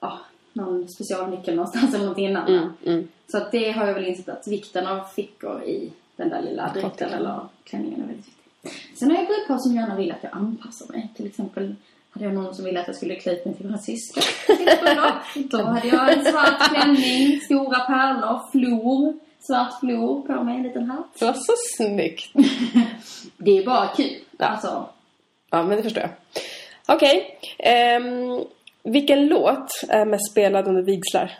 ja, 0.00 0.18
någon 0.52 0.88
specialnyckel 0.88 1.54
någonstans 1.54 1.88
eller 1.94 2.04
någonting 2.04 2.26
annat. 2.26 2.48
Mm, 2.48 2.68
mm. 2.86 3.08
Så 3.28 3.36
att 3.36 3.52
det 3.52 3.70
har 3.70 3.86
jag 3.86 3.94
väl 3.94 4.06
insett 4.06 4.28
att 4.28 4.46
vikten 4.46 4.86
av 4.86 5.04
fickor 5.04 5.62
i 5.62 5.92
den 6.16 6.28
där 6.28 6.42
lilla 6.42 6.72
dräkten 6.74 7.12
eller 7.12 7.40
klänningen 7.64 8.02
är 8.02 8.06
väldigt 8.06 8.26
viktig. 8.26 8.98
Sen 8.98 9.10
har 9.10 9.16
jag 9.16 9.26
brudpar 9.26 9.58
som 9.58 9.74
gärna 9.74 9.96
vill 9.96 10.12
att 10.12 10.22
jag 10.22 10.32
anpassar 10.32 10.92
mig. 10.92 11.08
Till 11.16 11.26
exempel 11.26 11.74
hade 12.18 12.34
jag 12.34 12.34
någon 12.44 12.54
som 12.54 12.64
ville 12.64 12.80
att 12.80 12.86
jag 12.86 12.96
skulle 12.96 13.14
klä 13.14 13.32
ut 13.32 13.44
mig 13.44 13.54
till 13.54 13.66
bröllop. 13.66 15.14
Då 15.50 15.62
hade 15.62 15.88
jag 15.88 16.12
en 16.12 16.24
svart 16.24 16.68
klänning, 16.70 17.40
stora 17.40 17.78
pärlor, 17.80 18.40
flor, 18.52 19.14
svart 19.40 19.80
flor 19.80 20.22
på 20.26 20.44
mig, 20.44 20.56
en 20.56 20.62
liten 20.62 20.90
hatt. 20.90 21.06
Det 21.18 21.24
var 21.24 21.32
så 21.32 21.52
snyggt. 21.76 22.32
Det 23.36 23.50
är 23.58 23.64
bara 23.66 23.86
kul. 23.86 24.16
Ja. 24.38 24.46
Alltså, 24.46 24.88
Ja, 25.50 25.62
men 25.62 25.76
det 25.76 25.82
förstår 25.82 26.02
jag. 26.02 26.10
Okej. 26.96 27.38
ehm, 27.58 28.44
vilken 28.82 29.26
låt 29.26 29.68
är 29.88 30.04
mest 30.04 30.30
spelad 30.30 30.68
under 30.68 30.82
vigslar? 30.82 31.38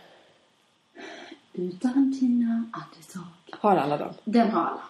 utan 1.53 2.11
dina 2.21 2.65
andetag. 2.73 3.29
Har 3.61 3.77
alla 3.77 3.97
dem? 3.97 4.13
Den 4.25 4.51
har 4.51 4.61
alla. 4.61 4.81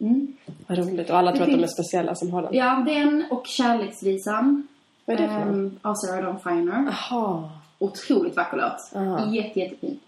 Mm. 0.00 0.32
Vad 0.66 0.78
roligt. 0.78 1.10
Och 1.10 1.16
alla 1.18 1.30
tror 1.32 1.38
Det 1.38 1.42
att 1.44 1.48
de 1.50 1.54
är 1.54 1.58
finns- 1.58 1.72
speciella 1.72 2.14
som 2.14 2.30
har 2.30 2.42
den. 2.42 2.54
Ja, 2.54 2.84
den 2.86 3.24
och 3.30 3.46
Kärleksvisan. 3.46 4.68
Vad 5.06 5.16
är 5.16 5.22
det 5.22 5.28
för 5.28 5.34
någon? 5.44 5.48
ehm, 5.54 5.78
Av 5.82 5.94
Sarah 5.94 6.24
Dawn 6.24 6.38
Finer. 6.40 6.92
Jaha. 7.10 7.50
Otroligt 7.78 8.36
vacker 8.36 8.56
låt. 8.56 9.02
Aha. 9.02 9.26
Jätte, 9.26 9.60
jättefin. 9.60 9.98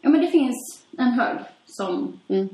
Ja, 0.00 0.08
men 0.08 0.20
det 0.20 0.26
finns 0.26 0.82
en 0.98 1.06
hög 1.12 1.36
som 1.66 2.20
Mm. 2.28 2.48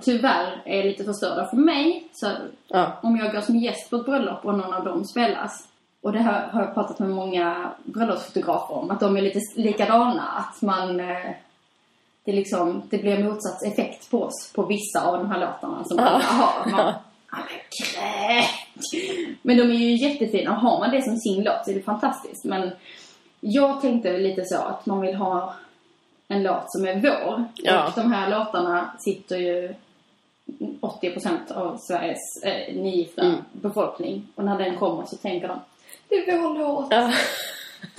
tyvärr 0.00 0.62
är 0.64 0.82
lite 0.82 1.04
förstörda 1.04 1.46
för 1.46 1.56
mig. 1.56 2.08
Så 2.12 2.26
Ja. 2.68 2.92
om 3.02 3.16
jag 3.16 3.32
går 3.32 3.40
som 3.40 3.56
gäst 3.56 3.90
på 3.90 3.96
ett 3.96 4.04
bröllop 4.06 4.44
och 4.44 4.58
någon 4.58 4.74
av 4.74 4.84
dem 4.84 5.04
spelas. 5.04 5.68
Och 6.02 6.12
det 6.12 6.18
här 6.18 6.48
har 6.48 6.60
jag 6.62 6.74
pratat 6.74 6.98
med 6.98 7.10
många 7.10 7.70
bröllopsfotografer 7.84 8.74
om. 8.74 8.90
Att 8.90 9.00
de 9.00 9.16
är 9.16 9.22
lite 9.22 9.40
likadana. 9.56 10.22
Att 10.22 10.62
man... 10.62 11.00
Eh, 11.00 11.30
det, 12.24 12.32
liksom, 12.32 12.82
det 12.90 12.98
blir 12.98 13.24
motsatseffekt 13.24 14.10
på 14.10 14.22
oss 14.22 14.52
på 14.54 14.62
vissa 14.66 15.06
av 15.06 15.18
de 15.18 15.30
här 15.30 15.40
låtarna 15.40 15.84
som 15.84 15.98
har. 15.98 16.10
Man, 16.10 16.20
ja, 16.22 16.52
men 16.66 16.74
grät! 16.74 16.94
Men 19.42 19.56
de 19.56 19.62
är 19.62 19.74
ju 19.74 19.96
jättefina. 19.96 20.50
Och 20.50 20.56
har 20.56 20.78
man 20.78 20.90
det 20.90 21.02
som 21.02 21.16
sin 21.16 21.42
låt 21.44 21.64
så 21.64 21.70
är 21.70 21.74
det 21.74 21.82
fantastiskt. 21.82 22.44
Men 22.44 22.70
jag 23.40 23.80
tänkte 23.80 24.18
lite 24.18 24.44
så 24.44 24.56
att 24.58 24.86
man 24.86 25.00
vill 25.00 25.14
ha 25.14 25.54
en 26.28 26.42
låt 26.42 26.64
som 26.72 26.86
är 26.86 26.94
vår. 26.94 27.44
Ja. 27.54 27.86
Och 27.86 27.92
de 27.94 28.12
här 28.12 28.30
låtarna 28.30 28.90
sitter 28.98 29.36
ju 29.36 29.74
80% 30.80 31.52
av 31.52 31.76
Sveriges 31.78 32.42
eh, 32.44 32.74
nygifta 32.74 33.22
Mm. 33.22 33.36
befolkning. 33.52 34.26
Och 34.34 34.44
när 34.44 34.58
den 34.58 34.76
kommer 34.76 35.04
så 35.06 35.16
tänker 35.16 35.48
de, 35.48 35.60
det 36.08 36.14
är 36.14 36.38
vår 36.38 36.58
låt. 36.58 36.86
Ja. 36.90 37.12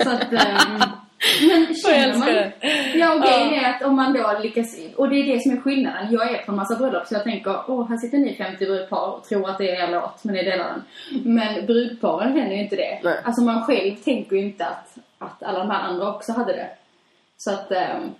Så 0.02 0.10
att, 0.10 0.32
ehm, 0.32 0.80
men 1.48 1.74
känner 1.86 2.18
man... 2.18 2.28
Ja, 2.94 3.14
och 3.14 3.20
grejen 3.22 3.54
Ja. 3.54 3.60
är 3.68 3.74
att 3.74 3.82
om 3.82 3.96
man 3.96 4.12
då 4.12 4.38
lyckas... 4.42 4.76
Och 4.96 5.08
det 5.08 5.16
är 5.16 5.34
det 5.34 5.40
som 5.42 5.52
är 5.52 5.56
skillnaden. 5.60 6.12
Jag 6.12 6.30
är 6.34 6.38
på 6.38 6.52
en 6.52 6.56
massa 6.56 6.76
bröllop 6.76 7.06
så 7.06 7.14
jag 7.14 7.24
tänker, 7.24 7.56
åh, 7.70 7.88
här 7.88 7.96
sitter 7.96 8.18
ni 8.18 8.34
50 8.34 8.66
brudpar 8.66 9.06
och 9.10 9.24
tror 9.24 9.50
att 9.50 9.58
det 9.58 9.70
är 9.70 9.88
er 9.88 9.92
låt, 9.92 10.24
men 10.24 10.34
ni 10.34 10.42
delar 10.44 10.64
den. 10.64 10.82
Men 11.34 11.66
brudparen 11.66 12.34
känner 12.34 12.54
ju 12.54 12.60
inte 12.62 12.76
det. 12.76 13.00
Nej. 13.04 13.18
Alltså 13.24 13.42
man 13.42 13.62
själv 13.64 13.94
tänker 13.96 14.36
ju 14.36 14.42
inte 14.42 14.66
att, 14.66 14.98
att 15.18 15.42
alla 15.42 15.58
de 15.58 15.70
här 15.70 15.82
andra 15.82 16.08
också 16.14 16.32
hade 16.32 16.52
det. 16.52 16.68
Så 17.36 17.50
att 17.52 17.72
ehm, 17.72 18.10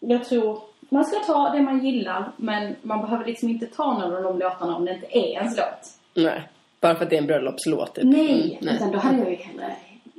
jag 0.00 0.24
tror 0.24 0.58
man 0.88 1.04
ska 1.04 1.18
ta 1.20 1.50
det 1.50 1.62
man 1.62 1.84
gillar, 1.86 2.32
men 2.36 2.76
man 2.82 3.00
behöver 3.00 3.24
liksom 3.24 3.48
inte 3.48 3.66
ta 3.66 3.98
någon 3.98 4.16
av 4.16 4.22
de 4.22 4.38
låtarna 4.38 4.76
om 4.76 4.84
det 4.84 4.94
inte 4.94 5.06
är 5.18 5.28
ens 5.32 5.56
låt. 5.56 5.94
Nej. 6.14 6.42
Bara 6.80 6.94
för 6.94 7.04
att 7.04 7.10
det 7.10 7.16
är 7.16 7.20
en 7.20 7.26
bröllopslåt. 7.26 7.94
Typ. 7.94 8.04
Nej, 8.04 8.58
Mm, 8.62 8.74
utan 8.74 8.90
då 8.92 8.98
hade 8.98 9.18
jag 9.18 9.30
ju 9.30 9.36
hellre 9.36 9.76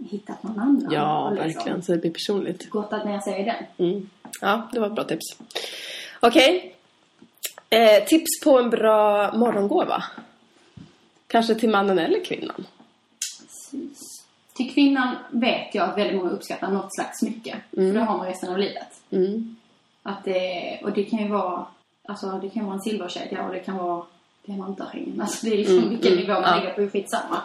hittat 0.10 0.44
någon 0.44 0.60
annan. 0.60 0.92
Ja, 0.92 1.30
liksom 1.30 1.48
verkligen. 1.48 1.84
Så 1.84 1.92
det 1.92 1.98
blir 1.98 2.12
personligt. 2.12 2.70
Gått 2.70 2.92
ner 2.92 3.20
sig 3.20 3.42
i 3.42 3.44
den. 3.44 3.90
Mm. 3.90 4.10
Ja, 4.42 4.70
det 4.74 4.80
var 4.80 4.88
ett 4.88 4.96
bra 4.96 5.04
tips. 5.04 5.38
Okej. 6.20 6.76
Eh, 7.70 8.04
tips 8.04 8.44
på 8.44 8.60
en 8.60 8.70
bra 8.70 9.32
morgongåva? 9.34 10.04
Kanske 11.28 11.56
till 11.56 11.70
mannen 11.70 12.00
eller 12.00 12.26
kvinnan? 12.26 12.66
Precis. 13.72 14.24
Till 14.54 14.74
kvinnan 14.74 15.16
vet 15.30 15.76
jag 15.76 15.90
att 15.90 15.98
väldigt 15.98 16.16
många 16.18 16.30
uppskattar 16.30 16.72
något 16.72 16.96
slags 16.96 17.20
smycke. 17.20 17.58
För 17.76 17.82
det 17.82 18.00
har 18.00 18.18
man 18.18 18.28
resten 18.28 18.50
av 18.50 18.58
livet. 18.58 19.02
Mm. 19.12 19.56
Att 20.04 20.24
det, 20.24 20.80
och 20.84 20.92
det 20.92 21.04
kan 21.04 21.20
ju 21.20 21.28
vara, 21.28 21.66
alltså 22.08 22.40
det 22.42 22.50
kan 22.50 22.66
vara 22.66 22.76
en 22.76 22.82
silverkedja 22.82 23.46
och 23.46 23.54
det 23.54 23.60
kan 23.60 23.78
vara 23.78 24.06
diamantörhängen. 24.46 25.22
Alltså 25.22 25.46
det 25.46 25.54
är 25.54 25.58
liksom 25.58 25.90
vilken 25.90 26.16
nivå 26.16 26.34
man 26.34 26.44
ja. 26.44 26.56
lägger 26.56 26.74
på 26.74 26.92
skitsamma. 26.92 27.38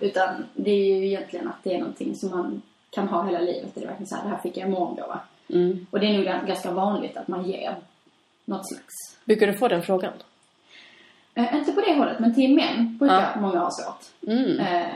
Utan 0.00 0.44
det 0.54 0.70
är 0.70 0.96
ju 0.96 1.06
egentligen 1.06 1.48
att 1.48 1.64
det 1.64 1.74
är 1.74 1.78
någonting 1.78 2.14
som 2.16 2.30
man 2.30 2.62
kan 2.90 3.08
ha 3.08 3.24
hela 3.26 3.38
livet. 3.40 3.74
Det 3.74 3.80
är 3.82 3.86
verkligen 3.86 4.06
så 4.06 4.16
här, 4.16 4.22
det 4.24 4.28
här 4.30 4.38
fick 4.38 4.56
jag 4.56 4.68
i 4.68 4.70
morgongåva. 4.70 5.20
Mm. 5.48 5.86
Och 5.90 6.00
det 6.00 6.06
är 6.06 6.12
nog 6.12 6.26
gan- 6.26 6.46
ganska 6.46 6.70
vanligt 6.70 7.16
att 7.16 7.28
man 7.28 7.44
ger 7.50 7.76
något 8.44 8.68
slags 8.68 9.18
Brukar 9.24 9.46
du 9.46 9.52
få 9.52 9.68
den 9.68 9.82
frågan? 9.82 10.12
Eh, 11.34 11.54
inte 11.56 11.72
på 11.72 11.80
det 11.80 11.94
hållet, 11.94 12.18
men 12.18 12.34
till 12.34 12.54
män 12.54 12.96
brukar 12.98 13.32
Ja. 13.34 13.40
många 13.40 13.58
ha 13.58 13.70
svårt. 13.70 14.32
Mm. 14.32 14.58
Eh, 14.60 14.86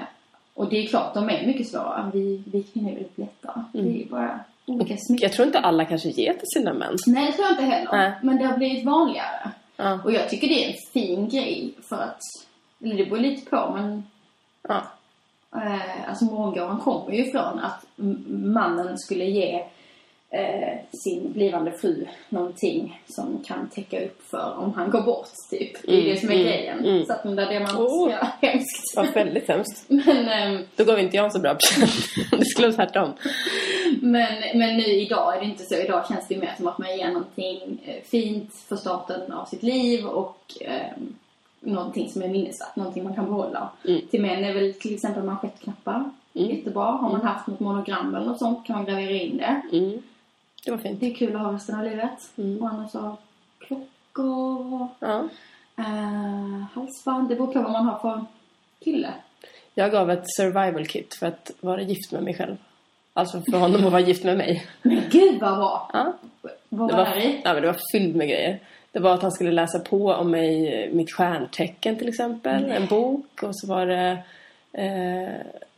och 0.54 0.68
det 0.68 0.76
är 0.76 0.86
klart, 0.86 1.14
de 1.14 1.30
är 1.30 1.46
mycket 1.46 1.68
svåra. 1.68 2.10
Vi, 2.14 2.42
vi 2.52 2.62
kvinnor 2.62 2.90
är 2.90 2.94
väldigt 2.94 3.18
lättare. 3.18 3.62
Det 3.72 4.02
är 4.02 4.06
bara 4.06 4.40
olika 4.66 4.96
smycken. 4.96 5.22
Jag 5.28 5.32
tror 5.32 5.46
inte 5.46 5.58
alla 5.58 5.84
kanske 5.84 6.08
ger 6.08 6.32
till 6.32 6.46
sina 6.54 6.72
män. 6.72 6.96
Nej, 7.06 7.26
det 7.26 7.32
tror 7.32 7.44
jag 7.44 7.52
inte 7.52 7.64
heller. 7.64 7.92
Nej. 7.92 8.12
Men 8.22 8.36
det 8.38 8.44
har 8.44 8.56
blivit 8.56 8.84
vanligare. 8.84 9.50
Ja. 9.76 10.00
Och 10.04 10.12
jag 10.12 10.28
tycker 10.30 10.48
det 10.48 10.64
är 10.64 10.68
en 10.68 10.92
fin 10.92 11.28
grej 11.28 11.74
för 11.88 11.96
att, 11.96 12.20
eller 12.84 12.96
det 12.96 13.04
beror 13.04 13.18
lite 13.18 13.50
på, 13.50 13.70
men 13.76 14.02
Ja. 14.68 14.82
eh, 15.56 16.08
alltså 16.08 16.24
morgongåvan 16.24 16.80
kommer 16.80 17.12
ju 17.12 17.30
från 17.30 17.58
att 17.58 17.86
mannen 18.28 18.98
skulle 18.98 19.24
ge 19.24 19.64
eh, 20.30 20.78
sin 21.04 21.32
blivande 21.32 21.72
fru 21.72 22.06
någonting 22.28 23.02
som 23.08 23.44
kan 23.46 23.68
täcka 23.70 24.04
upp 24.04 24.22
för 24.22 24.54
om 24.58 24.72
han 24.74 24.90
går 24.90 25.00
bort, 25.02 25.28
typ. 25.50 25.72
Det 25.82 25.92
är 25.92 25.98
Mm, 26.00 26.10
det 26.14 26.20
som 26.20 26.28
är 26.30 26.34
mm, 26.34 26.46
grejen. 26.46 26.78
mm. 26.84 27.06
Så 27.06 27.12
att 27.12 27.22
den 27.22 27.36
där 27.36 27.50
diamant, 27.50 27.78
Åh. 27.78 28.10
ja, 28.20 28.28
hemskt. 28.48 28.96
Var 28.96 29.04
väldigt 29.14 29.48
hemskt. 29.48 29.84
Men, 29.88 30.28
ehm, 30.28 30.62
Då 30.76 30.84
gav 30.84 30.98
inte 31.00 31.16
jag 31.16 31.24
en 31.24 31.30
så 31.32 31.38
bra 31.40 31.52
det 32.30 32.44
skulle 32.44 32.68
vara 32.68 32.76
tvärtom. 32.76 33.12
men, 34.02 34.34
men 34.58 34.76
nu 34.76 34.84
idag 34.84 35.36
är 35.36 35.40
det 35.40 35.46
inte 35.46 35.64
så. 35.64 35.74
Idag 35.74 36.08
känns 36.08 36.28
det 36.28 36.36
mer 36.38 36.54
som 36.56 36.66
att 36.66 36.78
man 36.78 36.96
ger 36.98 37.08
någonting 37.08 37.82
eh, 37.86 38.02
fint 38.04 38.54
för 38.68 38.76
starten 38.76 39.32
av 39.32 39.44
sitt 39.44 39.62
liv 39.62 40.06
och 40.06 40.40
ehm, 40.60 41.14
någonting 41.60 42.10
som 42.10 42.22
är 42.22 42.28
minnesvärt, 42.28 42.76
någonting 42.76 43.04
man 43.04 43.14
kan 43.14 43.24
behålla. 43.26 43.70
Mm. 43.88 44.00
Till 44.10 44.22
män 44.22 44.44
är 44.44 44.54
väl 44.54 44.74
till 44.74 44.94
exempel 44.94 45.22
manschettknappar 45.22 46.10
jättebra. 46.32 46.84
Har 46.84 47.10
man 47.12 47.20
haft 47.22 47.46
något 47.46 47.60
monogram 47.60 48.14
eller 48.14 48.26
något 48.26 48.38
sånt 48.38 48.66
kan 48.66 48.76
man 48.76 48.84
gravera 48.84 49.10
in 49.10 49.36
det. 49.36 49.60
Mm. 49.76 50.02
Det 50.66 50.70
var 50.72 50.78
fint. 50.78 51.00
Det 51.00 51.06
är 51.10 51.14
kul 51.14 51.36
att 51.36 51.42
ha 51.42 51.52
resten 51.54 51.78
av 51.78 51.84
livet. 51.84 52.18
Mm. 52.38 52.62
Och 52.62 52.68
annars 52.68 52.90
så 52.92 53.16
klockor, 53.58 54.88
Ja. 55.00 55.28
eh, 55.78 56.64
halsband. 56.74 57.28
Det 57.28 57.34
beror 57.36 57.52
på 57.52 57.62
vad 57.62 57.72
man 57.72 57.86
har 57.86 57.98
för 57.98 58.24
kille. 58.84 59.08
Jag 59.74 59.90
gav 59.92 60.10
ett 60.10 60.24
survival 60.36 60.86
kit 60.86 61.14
för 61.14 61.26
att 61.26 61.50
vara 61.60 61.82
gift 61.82 62.12
med 62.12 62.22
mig 62.22 62.34
själv. 62.34 62.56
Alltså 63.12 63.42
för 63.50 63.58
honom 63.58 63.86
att 63.86 63.92
vara 63.92 64.02
gift 64.02 64.24
med 64.24 64.36
mig. 64.36 64.66
Men 64.82 65.02
gud 65.10 65.40
vad 65.40 65.56
bra! 65.56 65.90
Ja. 65.92 66.12
Vad 66.68 66.88
Det 66.90 66.96
var 66.96 67.04
var, 67.04 67.14
det 67.14 67.24
i? 67.24 67.40
ja, 67.44 67.52
men 67.52 67.62
det 67.62 67.68
var 67.68 67.78
fyllt 67.92 68.16
med 68.16 68.28
grejer. 68.28 68.58
Det 68.92 68.98
var 69.00 69.14
att 69.14 69.22
han 69.22 69.32
skulle 69.32 69.52
läsa 69.52 69.78
på 69.78 70.12
om 70.12 70.30
mig, 70.30 70.90
mitt 70.92 71.12
stjärntecken 71.12 71.96
till 71.96 72.08
exempel. 72.08 72.64
En 72.70 72.86
bok. 72.86 73.42
Och 73.42 73.50
så 73.58 73.66
var 73.66 73.86
det... 73.86 74.18
Eh, 74.72 75.28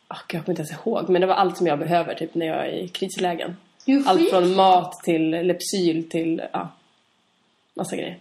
ah, 0.08 0.16
jag 0.32 0.44
kommer 0.44 0.50
inte 0.50 0.62
ens 0.62 0.72
ihåg. 0.86 1.08
Men 1.08 1.20
det 1.20 1.26
var 1.26 1.34
allt 1.34 1.56
som 1.56 1.66
jag 1.66 1.78
behöver 1.78 2.14
typ 2.14 2.34
när 2.34 2.46
jag 2.46 2.66
är 2.66 2.72
i 2.72 2.88
krislägen. 2.88 3.56
Allt 4.06 4.30
från 4.30 4.54
mat 4.54 4.92
till 5.04 5.30
Lepsyl 5.30 6.08
till... 6.10 6.42
Ja, 6.52 6.68
massa 7.74 7.96
grejer. 7.96 8.18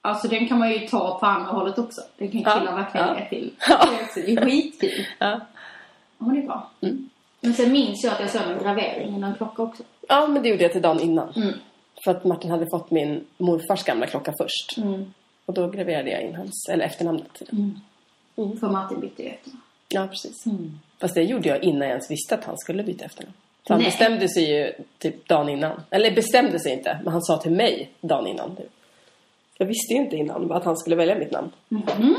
Alltså 0.00 0.28
den 0.28 0.48
kan 0.48 0.58
man 0.58 0.70
ju 0.72 0.78
ta 0.88 1.18
på 1.18 1.26
andra 1.26 1.52
hållet 1.52 1.78
också. 1.78 2.00
Den 2.18 2.30
kan 2.30 2.40
Ja, 2.40 2.58
killar 2.58 2.74
verkligen 2.76 3.08
ja. 3.08 3.28
till. 3.28 3.50
Ja. 3.68 3.88
Det 4.14 4.32
är 4.32 4.44
skitkul. 4.44 5.06
Ja. 5.18 5.40
Ja, 6.18 6.26
men 6.26 6.34
det 6.34 6.40
är 6.40 6.46
bra. 6.46 6.70
Mm. 6.80 7.08
Men 7.40 7.54
sen 7.54 7.72
minns 7.72 8.04
jag 8.04 8.12
att 8.12 8.20
jag 8.20 8.30
såg 8.30 8.42
en 8.42 8.58
gravering 8.58 9.16
i 9.16 9.18
någon 9.18 9.34
klocka 9.34 9.62
också. 9.62 9.82
ja, 10.08 10.26
men 10.26 10.42
det 10.42 10.48
gjorde 10.48 10.62
jag 10.62 10.72
till 10.72 10.82
dagen 10.82 11.00
innan. 11.00 11.32
Mm. 11.36 11.54
För 12.04 12.10
att 12.10 12.24
Martin 12.24 12.50
hade 12.50 12.66
fått 12.70 12.90
min 12.90 13.24
morfars 13.38 13.84
gamla 13.84 14.06
klocka 14.06 14.34
först. 14.38 14.78
Mm. 14.78 15.14
Och 15.46 15.54
då 15.54 15.68
graverade 15.68 16.10
jag 16.10 16.22
in 16.22 16.34
hans, 16.34 16.68
eller 16.68 16.84
efternamnet 16.84 17.34
till 17.34 17.46
den. 17.50 17.80
Mm. 18.36 18.58
För 18.60 18.68
Martin 18.68 19.00
bytte 19.00 19.22
ju 19.22 19.28
efter. 19.28 19.52
Ja, 19.88 20.06
precis. 20.06 20.44
Fast 21.00 21.14
det 21.14 21.22
gjorde 21.22 21.48
jag 21.48 21.62
innan 21.64 21.80
jag 21.80 21.88
ens 21.90 22.10
visste 22.10 22.34
att 22.34 22.44
han 22.44 22.58
skulle 22.58 22.82
byta 22.82 23.04
efternamn. 23.04 23.34
Så 23.66 23.72
han 23.72 23.80
Nej. 23.80 23.90
bestämde 23.90 24.28
sig 24.28 24.50
ju 24.50 24.72
typ 24.98 25.28
dagen 25.28 25.48
innan. 25.48 25.80
Eller 25.90 26.14
bestämde 26.14 26.58
sig 26.58 26.72
inte, 26.72 26.98
men 27.04 27.12
han 27.12 27.22
sa 27.22 27.36
till 27.38 27.52
mig 27.52 27.90
dagen 28.00 28.26
innan. 28.26 28.56
Typ. 28.56 28.70
Jag 29.58 29.66
visste 29.66 29.94
ju 29.94 30.00
inte 30.00 30.16
innan 30.16 30.52
att 30.52 30.64
han 30.64 30.76
skulle 30.76 30.96
välja 30.96 31.14
mitt 31.14 31.30
namn. 31.30 31.50
Mhm. 31.68 32.14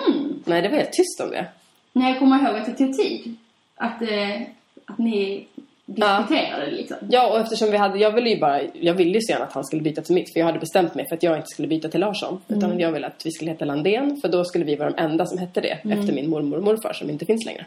Nej, 0.46 0.62
det 0.62 0.70
var 0.70 0.78
helt 0.78 0.94
tyst 0.94 1.22
om 1.24 1.30
det. 1.30 1.46
Nej, 1.94 2.10
jag 2.12 2.20
kommer 2.20 2.46
ihåg 2.46 2.56
att 2.58 2.66
det 2.66 2.86
tog 2.86 2.98
tid. 2.98 3.36
Att, 3.76 4.02
eh, 4.02 4.42
att 4.86 4.98
ni 4.98 5.48
diskuterade 5.86 6.66
det 6.66 6.72
liksom. 6.72 6.98
Ja, 7.10 7.32
och 7.32 7.40
eftersom 7.40 7.72
vi 7.72 7.78
hade, 7.78 8.00
jag 8.00 8.12
ville 8.12 8.30
ju 8.30 8.40
bara, 8.40 8.62
jag 8.74 8.94
ville 8.94 9.14
ju 9.14 9.22
så 9.22 9.32
gärna 9.32 9.46
att 9.46 9.54
han 9.54 9.66
skulle 9.66 9.82
byta 9.82 10.02
till 10.02 10.16
mitt. 10.16 10.34
För 10.34 10.40
jag 10.40 10.46
hade 10.48 10.60
bestämt 10.60 10.96
mig 10.96 11.08
för 11.10 11.16
att 11.16 11.24
jag 11.24 11.36
inte 11.36 11.48
skulle 11.48 11.68
byta 11.68 11.88
till 11.90 12.00
Larsson. 12.00 12.42
Utan 12.48 12.80
jag 12.80 12.92
ville 12.92 13.08
att 13.08 13.26
vi 13.26 13.32
skulle 13.32 13.52
heta 13.52 13.66
Landén. 13.66 14.18
För 14.22 14.28
då 14.30 14.44
skulle 14.44 14.66
vi 14.66 14.76
vara 14.76 14.90
de 14.90 15.02
enda 15.02 15.26
som 15.26 15.38
hette 15.38 15.62
det. 15.62 15.80
Efter 15.84 16.14
min 16.14 16.30
mormor 16.30 16.58
och 16.58 16.64
morfar 16.64 16.94
som 16.94 17.10
inte 17.10 17.26
finns 17.26 17.46
längre. 17.46 17.66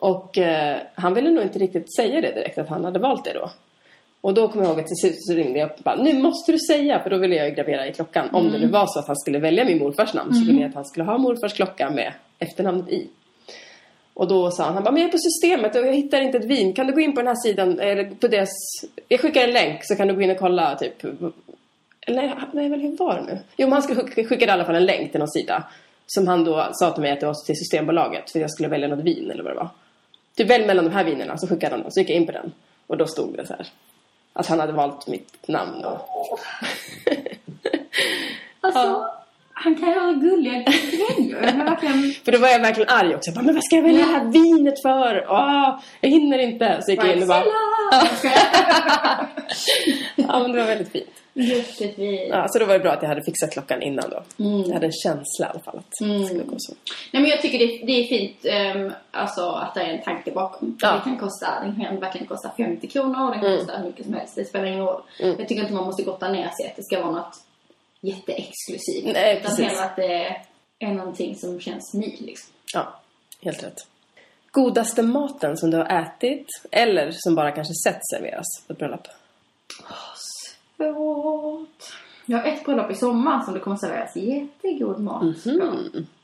Och 0.00 0.38
eh, 0.38 0.76
han 0.94 1.14
ville 1.14 1.30
nog 1.30 1.42
inte 1.42 1.58
riktigt 1.58 1.96
säga 1.96 2.20
det 2.20 2.34
direkt 2.34 2.58
att 2.58 2.68
han 2.68 2.84
hade 2.84 2.98
valt 2.98 3.24
det 3.24 3.32
då. 3.32 3.50
Och 4.20 4.34
då 4.34 4.48
kommer 4.48 4.64
jag 4.64 4.70
ihåg 4.70 4.80
att 4.80 4.86
till 4.86 4.96
slut 4.96 5.14
så 5.18 5.34
ringde 5.34 5.58
jag 5.58 5.70
och 5.70 5.78
bara, 5.84 5.96
nu 5.96 6.12
måste 6.12 6.52
du 6.52 6.58
säga, 6.58 7.02
för 7.02 7.10
då 7.10 7.16
ville 7.16 7.34
jag 7.34 7.48
ju 7.48 7.54
gravera 7.54 7.86
i 7.86 7.92
klockan. 7.92 8.28
Om 8.32 8.52
det 8.52 8.58
nu 8.58 8.66
var 8.66 8.86
så 8.86 8.98
att 8.98 9.06
han 9.06 9.16
skulle 9.16 9.38
välja 9.38 9.64
min 9.64 9.78
morfars 9.78 10.14
namn 10.14 10.34
så 10.34 10.46
ville 10.46 10.60
jag 10.60 10.68
att 10.68 10.74
han 10.74 10.84
skulle 10.84 11.04
ha 11.04 11.18
morfars 11.18 11.52
klocka 11.52 11.90
med 11.90 12.12
efternamnet 12.38 12.88
i. 12.88 13.08
Och 14.14 14.28
då 14.28 14.50
sa 14.50 14.64
han, 14.64 14.74
han 14.74 14.84
bara, 14.84 14.90
men 14.90 15.02
jag 15.02 15.08
är 15.08 15.12
på 15.12 15.18
systemet 15.18 15.76
och 15.76 15.86
jag 15.86 15.92
hittar 15.92 16.20
inte 16.20 16.38
ett 16.38 16.44
vin. 16.44 16.72
Kan 16.72 16.86
du 16.86 16.92
gå 16.92 17.00
in 17.00 17.14
på 17.14 17.20
den 17.20 17.28
här 17.28 17.42
sidan, 17.46 17.80
eller 17.80 18.04
på 18.04 18.28
deras... 18.28 18.50
Jag 19.08 19.20
skickar 19.20 19.40
en 19.40 19.52
länk 19.52 19.80
så 19.82 19.96
kan 19.96 20.08
du 20.08 20.14
gå 20.14 20.20
in 20.20 20.30
och 20.30 20.38
kolla 20.38 20.74
typ... 20.74 21.04
Eller 22.06 22.34
nej, 22.52 22.68
men 22.68 22.80
hur 22.80 22.96
var 22.96 23.14
det 23.14 23.22
nu? 23.22 23.38
Jo, 23.56 23.66
men 23.66 23.72
han 23.72 23.82
skulle 23.82 24.00
skicka, 24.00 24.28
skickade 24.28 24.52
i 24.52 24.54
alla 24.54 24.64
fall 24.64 24.74
en 24.74 24.86
länk 24.86 25.10
till 25.10 25.20
någon 25.20 25.28
sida. 25.28 25.64
Som 26.06 26.26
han 26.26 26.44
då 26.44 26.68
sa 26.72 26.90
till 26.90 27.02
mig 27.02 27.12
att 27.12 27.20
det 27.20 27.26
var 27.26 27.46
till 27.46 27.56
Systembolaget 27.56 28.30
för 28.30 28.38
jag 28.40 28.50
skulle 28.50 28.68
välja 28.68 28.88
något 28.88 29.04
vin 29.04 29.30
eller 29.30 29.42
vad 29.42 29.52
det 29.52 29.56
var. 29.56 29.68
Typ 30.36 30.50
välj 30.50 30.66
mellan 30.66 30.84
de 30.84 30.90
här 30.90 31.04
vinerna, 31.04 31.38
så 31.38 31.46
skickade 31.46 31.74
han 31.74 31.82
den. 31.82 31.92
Så 31.92 32.00
gick 32.00 32.10
jag 32.10 32.16
in 32.16 32.26
på 32.26 32.32
den. 32.32 32.52
Och 32.86 32.96
då 32.96 33.06
stod 33.06 33.36
det 33.36 33.46
så 33.46 33.52
här. 33.52 33.66
Att 34.32 34.46
han 34.46 34.60
hade 34.60 34.72
valt 34.72 35.06
mitt 35.06 35.48
namn 35.48 35.84
och... 35.84 36.08
Alltså, 38.62 39.10
han 39.52 39.74
kan 39.74 39.88
göra 39.90 40.12
gulliga 40.12 40.52
grejer. 40.52 41.40
Verkligen... 41.64 42.12
För 42.24 42.32
då 42.32 42.38
var 42.38 42.48
jag 42.48 42.60
verkligen 42.60 42.88
arg 42.88 43.14
också. 43.14 43.30
Jag 43.30 43.34
bara, 43.34 43.44
men 43.44 43.54
vad 43.54 43.64
ska 43.64 43.76
jag 43.76 43.82
välja 43.82 44.06
det 44.06 44.12
här 44.12 44.24
vinet 44.24 44.82
för? 44.82 45.26
Åh, 45.28 45.80
jag 46.00 46.10
hinner 46.10 46.38
inte. 46.38 46.78
Så 46.82 46.90
gick 46.90 47.00
jag 47.00 47.16
in 47.16 47.22
och 47.22 47.28
bara... 47.28 47.44
Ja, 50.16 50.38
men 50.38 50.52
det 50.52 50.58
var 50.58 50.66
väldigt 50.66 50.92
fint. 50.92 51.19
Ja, 51.32 52.46
så 52.48 52.58
då 52.58 52.66
var 52.66 52.72
det 52.72 52.80
bra 52.80 52.92
att 52.92 53.02
jag 53.02 53.08
hade 53.08 53.24
fixat 53.24 53.52
klockan 53.52 53.82
innan 53.82 54.10
då. 54.10 54.22
Jag 54.66 54.74
hade 54.74 54.86
en 54.86 54.92
känsla 54.92 55.46
i 55.46 55.50
alla 55.50 55.60
fall 55.60 55.78
att 55.78 55.90
det 56.00 56.26
skulle 56.26 56.44
gå 56.44 56.54
så. 56.58 56.74
Nej 57.12 57.22
men 57.22 57.30
jag 57.30 57.42
tycker 57.42 57.58
det, 57.58 57.86
det 57.86 57.92
är 57.92 58.04
fint 58.04 58.76
um, 58.76 58.92
alltså, 59.10 59.48
att 59.50 59.74
det 59.74 59.80
är 59.80 59.86
en 59.86 60.02
tanke 60.02 60.30
bakom. 60.30 60.78
Ja. 60.80 60.92
Det 60.92 61.00
kan 61.04 61.18
kosta, 61.18 61.60
den 61.62 61.80
kan 61.80 62.00
verkligen 62.00 62.26
kosta 62.26 62.50
50 62.56 62.86
kronor 62.88 63.24
och 63.26 63.30
den 63.30 63.40
kan 63.40 63.56
kosta 63.56 63.78
hur 63.78 63.86
mycket 63.86 64.04
som 64.04 64.14
helst. 64.14 64.34
Det 64.36 64.44
spelar 64.44 64.66
ingen 64.66 64.80
roll. 64.80 65.02
Jag 65.18 65.48
tycker 65.48 65.62
inte 65.62 65.72
man 65.72 65.84
måste 65.84 66.02
gotta 66.02 66.28
ner 66.28 66.50
sig 66.56 66.66
att 66.66 66.76
det 66.76 66.82
ska 66.82 67.00
vara 67.02 67.12
något 67.12 67.36
jätteexklusivt. 68.00 69.14
Nej, 69.14 69.36
Utan 69.36 69.56
precis. 69.56 69.80
att 69.80 69.96
det 69.96 70.36
är 70.78 70.94
någonting 70.94 71.36
som 71.36 71.60
känns 71.60 71.94
ni 71.94 72.16
liksom. 72.18 72.52
Ja, 72.74 73.00
helt 73.42 73.62
rätt. 73.62 73.86
Godaste 74.50 75.02
maten 75.02 75.56
som 75.56 75.70
du 75.70 75.76
har 75.76 76.02
ätit 76.02 76.46
eller 76.70 77.10
som 77.12 77.34
bara 77.34 77.50
kanske 77.50 77.74
sett 77.74 78.00
serveras 78.06 78.46
på 78.66 78.72
ett 78.72 78.78
bröllop? 78.78 79.06
Svårt. 80.80 81.96
Jag 82.26 82.38
har 82.38 82.46
ett 82.46 82.64
bröllop 82.64 82.90
i 82.90 82.94
sommar 82.94 83.42
som 83.42 83.54
det 83.54 83.60
kommer 83.60 83.76
serveras 83.76 84.16
jättegod 84.16 85.00
mat 85.00 85.20
på. 85.44 85.72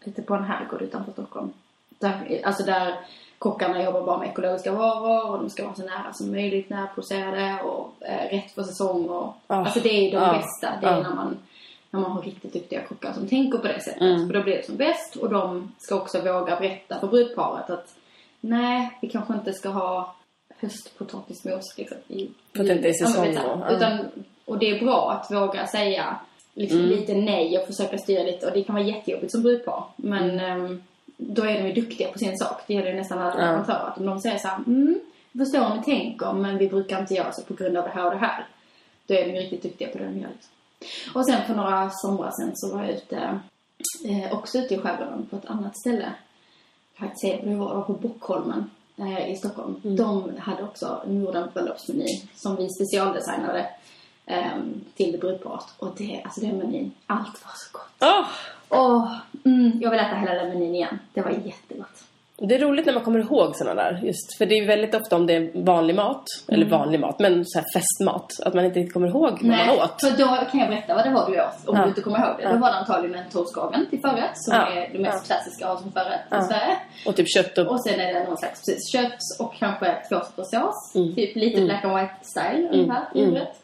Lite 0.04 0.22
på 0.22 0.34
en 0.34 0.44
herrgård 0.44 0.82
utanför 0.82 1.12
Stockholm. 1.12 1.50
Där, 1.98 2.40
alltså 2.44 2.62
där 2.64 2.94
kockarna 3.38 3.82
jobbar 3.82 4.02
bara 4.02 4.18
med 4.18 4.28
ekologiska 4.28 4.72
varor 4.72 5.30
och 5.30 5.38
de 5.38 5.50
ska 5.50 5.64
vara 5.64 5.74
så 5.74 5.82
nära 5.82 6.12
som 6.12 6.30
möjligt 6.30 6.70
närproducerade 6.70 7.60
och 7.62 8.06
eh, 8.06 8.30
rätt 8.30 8.52
för 8.52 8.62
säsong 8.62 9.08
och 9.08 9.34
Ah. 9.46 9.56
Alltså 9.56 9.80
det 9.80 9.88
är 9.88 10.10
de 10.10 10.16
Ah. 10.16 10.32
bästa. 10.32 10.80
Det 10.80 10.86
är 10.86 10.98
Ah. 10.98 11.02
när 11.02 11.14
man 11.14 11.36
när 11.90 12.00
man 12.00 12.10
har 12.12 12.22
riktigt 12.22 12.52
duktiga 12.52 12.82
kockar 12.82 13.12
som 13.12 13.28
tänker 13.28 13.58
på 13.58 13.66
det 13.66 13.80
sättet. 13.82 14.02
Mm. 14.02 14.26
För 14.26 14.34
då 14.34 14.42
blir 14.42 14.56
det 14.56 14.66
som 14.66 14.76
bäst 14.76 15.16
och 15.16 15.30
de 15.30 15.72
ska 15.78 15.94
också 15.96 16.20
våga 16.20 16.56
berätta 16.56 17.00
för 17.00 17.06
brudparet 17.06 17.70
att 17.70 17.94
nej, 18.40 18.98
vi 19.02 19.08
kanske 19.08 19.34
inte 19.34 19.52
ska 19.52 19.68
ha 19.68 20.14
höstpotatismos 20.58 21.74
liksom. 21.78 21.96
I, 22.08 22.30
För 22.56 22.62
att 22.62 22.68
det 22.68 22.72
inte 22.74 22.88
är 22.88 22.94
Ja, 23.00 23.06
vet 23.22 23.34
säsong 23.34 23.60
ja. 23.68 23.70
Utan, 23.76 23.98
och 24.44 24.58
det 24.58 24.70
är 24.70 24.80
bra 24.84 25.10
att 25.12 25.30
våga 25.30 25.66
säga 25.66 26.16
liksom, 26.54 26.78
Mm. 26.78 26.90
lite 26.90 27.14
nej 27.14 27.58
och 27.58 27.66
försöka 27.66 27.98
styra 27.98 28.22
lite. 28.22 28.46
Och 28.46 28.52
det 28.52 28.62
kan 28.64 28.74
vara 28.74 28.84
jättejobbigt 28.84 29.32
som 29.32 29.42
brudpar. 29.42 29.84
Men 29.96 30.30
Mm. 30.30 30.60
ehm, 30.60 30.82
då 31.16 31.42
är 31.42 31.54
de 31.62 31.68
ju 31.68 31.72
duktiga 31.82 32.08
på 32.08 32.18
sin 32.18 32.36
sak. 32.36 32.60
Det 32.66 32.74
gäller 32.74 32.90
ju 32.90 32.96
nästan 32.96 33.18
alla 33.18 33.30
Ja. 33.34 33.36
leverantörer. 33.40 33.86
Att 33.88 33.98
om 33.98 34.06
de 34.06 34.20
säger 34.20 34.38
så 34.38 34.48
här, 34.48 34.56
mm, 34.66 35.00
jag 35.32 35.46
förstår 35.46 35.64
om 35.70 35.76
ni 35.76 35.82
tänker 35.84 36.32
men 36.32 36.58
vi 36.58 36.68
brukar 36.68 37.00
inte 37.00 37.14
göra 37.14 37.32
så 37.32 37.42
på 37.42 37.54
grund 37.54 37.76
av 37.76 37.84
det 37.84 37.90
här 37.90 38.04
och 38.04 38.10
det 38.10 38.18
här. 38.18 38.46
Då 39.06 39.14
är 39.14 39.24
de 39.26 39.30
ju 39.34 39.40
riktigt 39.40 39.62
duktiga 39.62 39.88
på 39.88 39.98
det 39.98 40.04
de 40.04 40.18
gör. 40.18 40.28
Liksom. 40.34 40.52
Och 41.14 41.26
sen 41.26 41.42
för 41.46 41.54
några 41.54 41.90
somrar 41.90 42.30
sen 42.40 42.50
så 42.54 42.76
var 42.76 42.82
jag 42.84 42.92
ute, 42.92 43.38
eh, 44.08 44.32
också 44.38 44.58
ute 44.58 44.74
i 44.74 44.78
skärgården 44.78 45.26
på 45.30 45.36
ett 45.36 45.46
annat 45.46 45.78
ställe. 45.78 46.12
Jag 46.98 47.10
kan 47.22 47.30
inte 47.32 47.54
var, 47.56 47.68
det 47.68 47.74
var 47.74 47.82
på 47.82 47.92
Bockholmen 47.92 48.70
eh, 48.96 49.30
i 49.32 49.36
Stockholm. 49.36 49.76
De 49.82 50.32
hade 50.38 50.62
också 50.62 51.02
en 51.06 51.20
gjord 51.20 51.52
bröllopsmeny 51.54 52.22
som 52.34 52.56
vi 52.56 52.68
specialdesignade 52.68 53.68
ehm, 54.26 54.84
till 54.94 55.18
brudparet. 55.20 55.66
Och 55.78 55.94
det, 55.96 56.22
alltså 56.24 56.40
den 56.40 56.58
menyn, 56.58 56.92
allt 57.06 57.44
var 57.44 57.52
så 57.54 57.68
gott. 57.72 58.12
Oh, 58.12 58.26
Åh, 58.68 59.16
mm, 59.44 59.78
jag 59.80 59.90
vill 59.90 60.00
äta 60.00 60.16
hela 60.16 60.34
den 60.34 60.48
menyn 60.48 60.74
igen. 60.74 60.98
Det 61.14 61.22
var 61.22 61.30
jättegott. 61.30 62.04
Det 62.38 62.54
är 62.54 62.58
roligt 62.58 62.86
när 62.86 62.92
man 62.94 63.04
kommer 63.04 63.18
ihåg 63.18 63.56
sådana 63.56 63.82
där. 63.82 64.00
Just 64.02 64.38
för 64.38 64.46
det 64.46 64.54
är 64.58 64.66
väldigt 64.66 64.94
ofta 64.94 65.16
om 65.16 65.26
det 65.26 65.34
är 65.34 65.64
vanlig 65.64 65.94
mat, 65.96 66.24
eller 66.48 66.66
vanlig 66.66 67.00
mat, 67.00 67.18
men 67.18 67.44
så 67.46 67.58
här 67.58 67.66
festmat. 67.74 68.32
Att 68.44 68.54
man 68.54 68.64
inte 68.64 68.86
kommer 68.86 69.08
ihåg 69.08 69.30
vad 69.30 69.44
man 69.44 69.70
åt. 69.70 70.00
för 70.00 70.10
då 70.18 70.26
kan 70.50 70.60
jag 70.60 70.68
berätta 70.68 70.94
vad 70.94 71.04
det 71.04 71.10
var 71.10 71.30
du 71.30 71.40
åt, 71.40 71.68
om 71.68 71.76
Ja. 71.76 71.82
du 71.82 71.88
inte 71.88 72.00
kommer 72.00 72.18
ihåg 72.18 72.36
det. 72.38 72.52
Då 72.52 72.56
var 72.58 72.68
det 72.70 72.76
antagligen 72.76 73.18
en 73.24 73.30
toastkagen 73.30 73.86
till 73.90 74.00
förrätt, 74.00 74.30
som 74.34 74.54
Ja. 74.54 74.66
är 74.72 74.92
det 74.92 74.98
mest 74.98 75.26
klassiska 75.26 75.66
ha 75.66 75.76
som 75.80 75.92
förrätt 75.92 76.20
Ja. 76.30 76.40
i 76.40 76.42
Sverige. 76.44 76.76
Och 77.06 77.16
typ 77.16 77.26
kött 77.34 77.58
och... 77.58 77.66
Och 77.66 77.84
sen 77.84 78.00
är 78.00 78.14
det 78.14 78.24
någon 78.24 78.36
slags 78.38 78.60
precis, 78.66 78.92
kött 78.92 79.18
och 79.40 79.54
kanske 79.54 79.96
två 80.08 80.20
sorters 80.20 80.46
sås. 80.50 80.94
Mm. 80.94 81.14
Typ 81.14 81.36
lite 81.36 81.60
black 81.64 81.84
and 81.84 81.94
white 81.96 82.14
style 82.22 82.68
ungefär, 82.72 83.02
huvudrätt. 83.14 83.56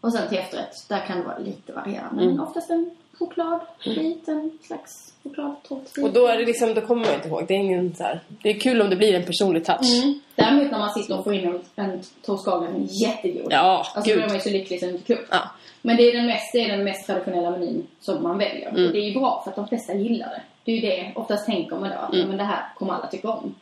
Och 0.00 0.12
sen 0.12 0.28
till 0.28 0.38
efterrätt, 0.38 0.74
där 0.88 1.06
kan 1.06 1.18
det 1.18 1.24
vara 1.24 1.38
lite 1.38 1.72
varierande. 1.72 2.22
Mm. 2.22 2.34
Men 2.36 2.40
oftast 2.40 2.70
en 2.70 2.90
chokladbit, 3.18 4.28
en 4.28 4.58
slags 4.62 5.12
chokladtårtbit. 5.22 6.04
Och 6.04 6.12
då 6.12 6.26
är 6.26 6.36
det 6.38 6.44
liksom, 6.44 6.74
då 6.74 6.80
kommer 6.80 7.04
man 7.04 7.14
inte 7.14 7.28
ihåg. 7.28 7.44
Det 7.48 7.54
är 7.54 7.58
ingen 7.58 7.94
så 7.94 8.02
här, 8.02 8.20
Det 8.42 8.48
är 8.50 8.60
kul 8.60 8.82
om 8.82 8.90
det 8.90 8.96
blir 8.96 9.14
en 9.14 9.24
personlig 9.24 9.64
touch. 9.64 10.02
Mm. 10.02 10.20
Däremot 10.34 10.70
när 10.70 10.78
man 10.78 10.90
sitter 10.90 11.18
och 11.18 11.24
får 11.24 11.34
in 11.34 11.46
en, 11.48 11.84
en 11.84 12.00
toastkagen 12.22 12.88
jättegod. 13.02 13.46
Ja, 13.50 13.86
alltså 13.94 14.10
gud. 14.10 14.18
då 14.18 14.24
är 14.24 14.26
man 14.28 14.36
ju 14.36 14.40
så 14.42 14.50
lycklig 14.50 14.80
som 14.80 14.88
inte 14.88 15.02
klokt. 15.04 15.28
Ja. 15.30 15.50
Men 15.82 15.96
det 15.96 16.02
är, 16.02 16.16
den 16.16 16.26
mest, 16.26 16.52
det 16.52 16.58
är 16.64 16.68
den 16.76 16.84
mest 16.84 17.06
traditionella 17.06 17.50
menyn 17.50 17.86
som 18.00 18.22
man 18.22 18.38
väljer. 18.38 18.68
Mm. 18.68 18.86
Och 18.86 18.92
det 18.92 18.98
är 18.98 19.08
ju 19.08 19.18
bra 19.18 19.40
för 19.44 19.50
att 19.50 19.56
de 19.56 19.68
flesta 19.68 19.94
gillar 19.94 20.28
det. 20.28 20.42
Det 20.64 20.72
är 20.72 20.74
ju 20.76 20.80
det, 20.80 21.12
oftast 21.16 21.46
tänker 21.46 21.76
man 21.76 21.90
då 21.90 21.96
att 21.96 22.14
Mm. 22.14 22.28
men 22.28 22.36
det 22.36 22.44
här 22.44 22.64
kommer 22.78 22.92
alla 22.92 23.06
tycka 23.06 23.28
om. 23.28 23.54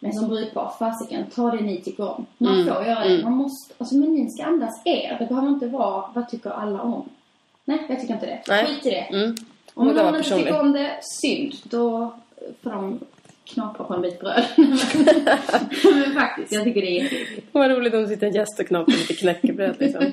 Men 0.00 0.12
som 0.12 0.28
brudpar, 0.28 0.72
fasiken, 0.78 1.24
ta 1.34 1.50
det 1.50 1.60
ni 1.60 1.80
tycker 1.82 2.08
om. 2.10 2.26
Man 2.38 2.64
får 2.66 2.84
göra 2.84 3.04
det. 3.08 3.22
Man 3.24 3.32
måste, 3.32 3.74
alltså 3.78 3.94
menyn 3.94 4.30
ska 4.30 4.44
andas 4.44 4.82
er. 4.84 5.16
Det 5.20 5.26
behöver 5.26 5.48
inte 5.48 5.66
vara, 5.66 6.10
vad 6.14 6.28
tycker 6.28 6.50
alla 6.50 6.82
om? 6.82 7.08
Nej, 7.68 7.78
jag 7.88 8.00
tycker 8.00 8.14
inte 8.14 8.26
det. 8.26 8.42
Nej. 8.48 8.66
Skit 8.66 8.86
i 8.86 8.90
det. 8.90 9.16
Mm. 9.16 9.36
Om 9.74 9.88
någon 9.88 10.16
inte 10.16 10.30
tycker 10.30 10.60
om 10.60 10.72
det, 10.72 10.98
synd. 11.02 11.54
Då 11.62 12.14
får 12.62 12.70
de 12.70 13.00
knapra 13.44 13.84
på 13.84 13.94
en 13.94 14.02
bit 14.02 14.20
bröd. 14.20 14.44
Men 15.84 16.14
faktiskt, 16.14 16.52
jag 16.52 16.64
tycker 16.64 16.80
det 16.80 16.86
är 16.86 17.02
jätteviktigt. 17.02 17.44
Vad 17.52 17.70
roligt 17.70 17.94
om 17.94 18.02
det 18.02 18.08
sitter 18.08 18.26
en 18.26 18.34
gäst 18.34 18.60
och 18.60 18.66
knaprar 18.66 18.96
lite 18.96 19.14
knäckebröd 19.14 19.76
liksom. 19.78 20.12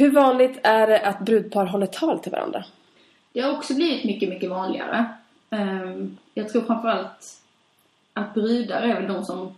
Hur 0.00 0.10
vanligt 0.10 0.60
är 0.62 0.86
det 0.86 1.00
att 1.00 1.20
brudpar 1.20 1.66
håller 1.66 1.86
tal 1.86 2.18
till 2.18 2.32
varandra? 2.32 2.64
Det 3.32 3.40
har 3.40 3.56
också 3.56 3.74
blivit 3.74 4.04
mycket, 4.04 4.28
mycket 4.28 4.50
vanligare. 4.50 5.06
Ehm, 5.50 6.16
jag 6.34 6.48
tror 6.48 6.62
framförallt 6.62 7.40
att 8.12 8.34
brudar 8.34 8.82
är 8.82 8.94
väl 8.94 9.12
de 9.12 9.24
som 9.24 9.54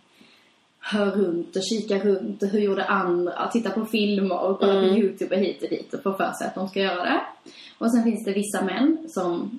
hör 0.80 1.10
runt 1.10 1.56
och 1.56 1.62
kikar 1.62 1.98
runt 1.98 2.42
och 2.42 2.48
hur 2.48 2.60
gjorde 2.60 2.84
andra, 2.84 3.48
tittar 3.48 3.70
på 3.70 3.84
filmer 3.84 4.38
och 4.40 4.58
kollar 4.58 4.88
på 4.88 4.88
YouTube 4.88 5.36
hit 5.36 5.62
och 5.62 5.68
dit 5.68 5.94
och 5.94 6.02
får 6.02 6.12
för 6.12 6.32
sig 6.32 6.46
att 6.46 6.54
de 6.54 6.68
ska 6.68 6.80
göra 6.80 7.04
det. 7.04 7.20
Och 7.78 7.92
sen 7.92 8.04
finns 8.04 8.24
det 8.24 8.32
vissa 8.32 8.64
män 8.64 9.06
som 9.08 9.58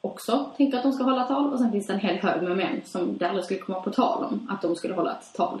också 0.00 0.50
tänker 0.56 0.76
att 0.78 0.82
de 0.82 0.92
ska 0.92 1.04
hålla 1.04 1.24
tal 1.24 1.52
och 1.52 1.58
sen 1.58 1.72
finns 1.72 1.86
det 1.86 1.92
en 1.92 2.00
hel 2.00 2.16
hög 2.16 2.42
med 2.42 2.56
män 2.56 2.80
som 2.84 3.18
det 3.18 3.28
aldrig 3.28 3.44
skulle 3.44 3.60
komma 3.60 3.80
på 3.80 3.90
tal 3.90 4.24
om 4.24 4.48
att 4.50 4.62
de 4.62 4.76
skulle 4.76 4.94
hålla 4.94 5.12
ett 5.12 5.36
tal. 5.36 5.60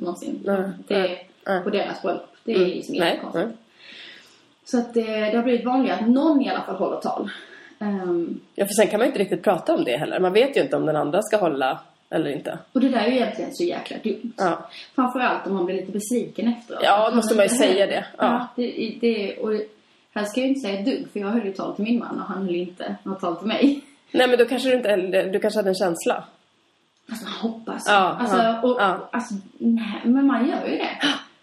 Någonsin. 0.00 0.40
Nej, 0.44 0.62
Det 0.88 0.94
är 0.94 1.18
nej. 1.46 1.62
på 1.64 1.70
deras 1.70 2.02
bröllop. 2.02 2.26
Det 2.44 2.52
är 2.52 2.56
Mm. 2.56 2.68
liksom 2.68 2.94
inte 2.94 3.18
konstigt. 3.22 3.56
Så 4.64 4.78
att 4.78 4.94
det, 4.94 5.02
det 5.30 5.36
har 5.36 5.42
blivit 5.42 5.64
vanligare 5.66 5.98
att 6.00 6.08
någon 6.08 6.42
i 6.42 6.50
alla 6.50 6.62
fall 6.62 6.76
håller 6.76 6.96
tal. 7.00 7.30
Ehm, 7.80 8.40
Ja, 8.54 8.64
för 8.66 8.72
sen 8.72 8.86
kan 8.86 8.98
man 8.98 9.06
ju 9.06 9.10
inte 9.10 9.20
riktigt 9.22 9.42
prata 9.42 9.74
om 9.74 9.84
det 9.84 9.96
heller. 9.96 10.20
Man 10.20 10.32
vet 10.32 10.56
ju 10.56 10.60
inte 10.60 10.76
om 10.76 10.86
den 10.86 10.96
andra 10.96 11.22
ska 11.22 11.36
hålla 11.36 11.80
eller 12.10 12.30
inte. 12.30 12.58
och 12.72 12.80
det 12.80 12.88
där 12.88 12.98
är 13.00 13.06
ju 13.08 13.16
egentligen 13.16 13.50
så 13.54 13.64
jäkla 13.64 13.96
dumt. 14.02 14.32
Ja. 14.36 14.68
Framförallt 14.94 15.46
om 15.46 15.54
man 15.54 15.64
blir 15.66 15.74
lite 15.76 15.92
besviken 15.92 16.48
efteråt. 16.48 16.80
Ja, 16.84 17.10
då 17.10 17.16
måste 17.16 17.34
man 17.34 17.44
ju 17.44 17.48
säga 17.48 17.86
det. 17.86 18.04
Ja. 18.18 18.24
Ja, 18.24 18.48
det, 18.56 18.94
det, 19.00 19.36
och 19.36 19.52
här 20.14 20.24
ska 20.24 20.40
jag 20.40 20.48
ju 20.48 20.54
inte 20.54 20.68
säga 20.68 20.82
dugg 20.82 21.06
för 21.12 21.20
jag 21.20 21.26
höll 21.28 21.44
ju 21.44 21.52
tal 21.52 21.74
till 21.74 21.84
min 21.84 21.98
man 21.98 22.20
och 22.20 22.26
han 22.26 22.42
höll 22.46 22.54
inte 22.54 22.96
något 23.02 23.20
tal 23.20 23.36
till 23.36 23.46
mig. 23.46 23.80
Nej, 24.12 24.28
men 24.28 24.38
då 24.38 24.44
kanske 24.44 24.68
du 24.68 24.74
inte 24.76 25.22
du 25.22 25.38
kanske 25.40 25.58
hade 25.58 25.68
en 25.70 25.74
känsla. 25.74 26.24
Alltså 27.10 27.24
man 27.24 27.34
hoppas 27.52 27.84
Ja, 27.86 28.16
alltså, 28.20 28.36
ja, 28.36 28.60
och, 28.62 28.76
ja. 28.80 29.08
alltså, 29.12 29.34
nej, 29.58 30.00
men 30.04 30.26
man 30.26 30.48
gör 30.48 30.66
ju 30.66 30.76
det. 30.76 30.90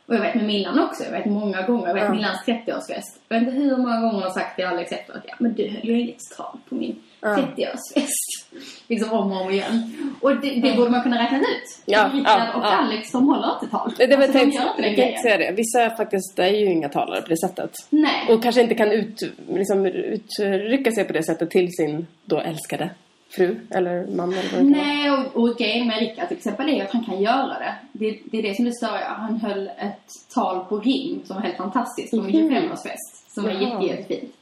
Och 0.08 0.16
jag 0.16 0.22
vet 0.22 0.36
med 0.36 0.46
Millan 0.46 0.80
också, 0.80 1.04
jag 1.04 1.12
vet 1.12 1.26
många 1.26 1.62
gånger, 1.62 1.88
jag 1.88 1.94
vet 1.94 2.04
Ja. 2.04 2.12
Millans 2.12 2.38
30-årsfest. 2.46 3.20
Jag 3.30 3.40
vet 3.40 3.48
inte 3.48 3.60
hur 3.60 3.78
många 3.78 4.00
gånger 4.00 4.14
hon 4.14 4.24
har 4.24 4.30
sagt 4.30 4.56
till 4.56 4.66
Alex 4.66 4.92
efteråt, 4.92 5.22
ja 5.28 5.34
men 5.40 5.54
du 5.54 5.68
höll 5.70 5.86
ju 5.90 6.00
inget 6.02 6.18
tal 6.38 6.58
på 6.70 6.76
min 6.76 6.96
30-årsfest. 7.22 8.46
Liksom 8.88 9.12
om 9.14 9.32
och 9.32 9.42
om 9.42 9.52
igen. 9.52 9.94
Och 10.22 10.36
det, 10.36 10.60
det 10.62 10.76
borde 10.78 10.90
man 10.90 11.02
kunna 11.04 11.24
räkna 11.24 11.38
ut. 11.38 11.82
Ja, 11.86 12.10
Rickard 12.14 12.40
ja, 12.40 12.54
och 12.58 12.64
ja. 12.64 12.68
Alex, 12.68 13.12
de 13.12 13.28
håller 13.28 13.54
inte 13.54 13.68
tal. 13.78 13.94
Det, 13.98 14.06
det 14.08 14.16
var 14.16 14.24
Alltså, 14.24 14.38
de 14.38 14.40
tänkt, 14.40 14.56
gör 14.56 14.70
inte 14.78 14.84
jag 14.84 14.96
grejen. 14.96 15.22
säga 15.22 15.38
det. 15.38 15.52
Vissa 15.52 15.90
faktiskt 15.90 16.40
är 16.40 16.48
ju 16.48 16.66
inga 16.66 16.90
talare 16.90 17.22
på 17.22 17.28
det 17.30 17.38
sättet. 17.38 17.72
Nej. 17.90 18.26
Och 18.30 18.44
kanske 18.44 18.62
inte 18.62 18.76
kan 18.76 18.92
ut, 18.92 19.22
liksom, 19.50 19.86
uttrycka 19.86 20.92
sig 20.92 21.04
på 21.04 21.14
det 21.14 21.24
sättet 21.24 21.50
till 21.50 21.72
sin 21.72 22.08
då 22.26 22.40
älskade 22.40 22.90
fru 23.30 23.60
eller 23.70 24.08
man 24.16 24.34
eller 24.34 24.50
vad 24.52 24.60
det. 24.66 24.70
Nej, 24.70 25.12
och, 25.12 25.36
och 25.44 25.58
grejen 25.58 25.88
med 25.88 26.00
Rickard 26.00 26.28
till 26.28 26.38
exempel 26.38 26.70
är 26.70 26.84
att 26.84 26.92
han 26.92 27.04
kan 27.04 27.22
göra 27.22 27.60
det. 27.60 27.76
Det, 27.92 28.20
det 28.26 28.38
är 28.38 28.44
det 28.44 28.56
som 28.56 28.68
är 28.68 28.72
större. 28.72 29.04
Han 29.08 29.36
höll 29.38 29.68
ett 29.68 30.10
tal 30.34 30.66
på 30.66 30.80
rim 30.80 31.22
som 31.26 31.36
var 31.36 31.44
helt 31.44 31.58
fantastiskt 31.58 32.12
på 32.12 32.22
min 32.22 32.52
25-årsfest. 32.52 33.34
Som 33.34 33.44
var 33.44 33.52
Mhm. 33.52 33.62
Jaha. 33.62 33.84
jätte, 33.84 33.96
jättefint. 33.96 34.34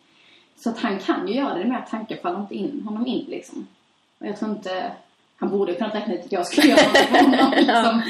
Så 0.55 0.69
att 0.69 0.79
han 0.79 0.99
kan 0.99 1.27
ju 1.27 1.33
göra 1.33 1.53
det, 1.53 1.63
det 1.63 1.69
mer 1.69 1.77
att 1.77 1.89
tanken 1.89 2.17
faller 2.21 2.39
inte 2.39 2.55
in, 2.55 2.81
honom 2.85 3.07
in 3.07 3.25
liksom. 3.29 3.67
Och 4.19 4.27
jag 4.27 4.37
tror 4.37 4.51
inte... 4.51 4.91
Han 5.35 5.49
borde 5.49 5.71
ju 5.71 5.77
kunnat 5.77 5.95
räkna 5.95 6.13
ut 6.13 6.25
att 6.25 6.31
jag 6.31 6.47
skulle 6.47 6.67
göra 6.67 6.81
något 6.87 6.97
för 6.97 7.23
honom. 7.23 7.51
Liksom. 7.57 8.01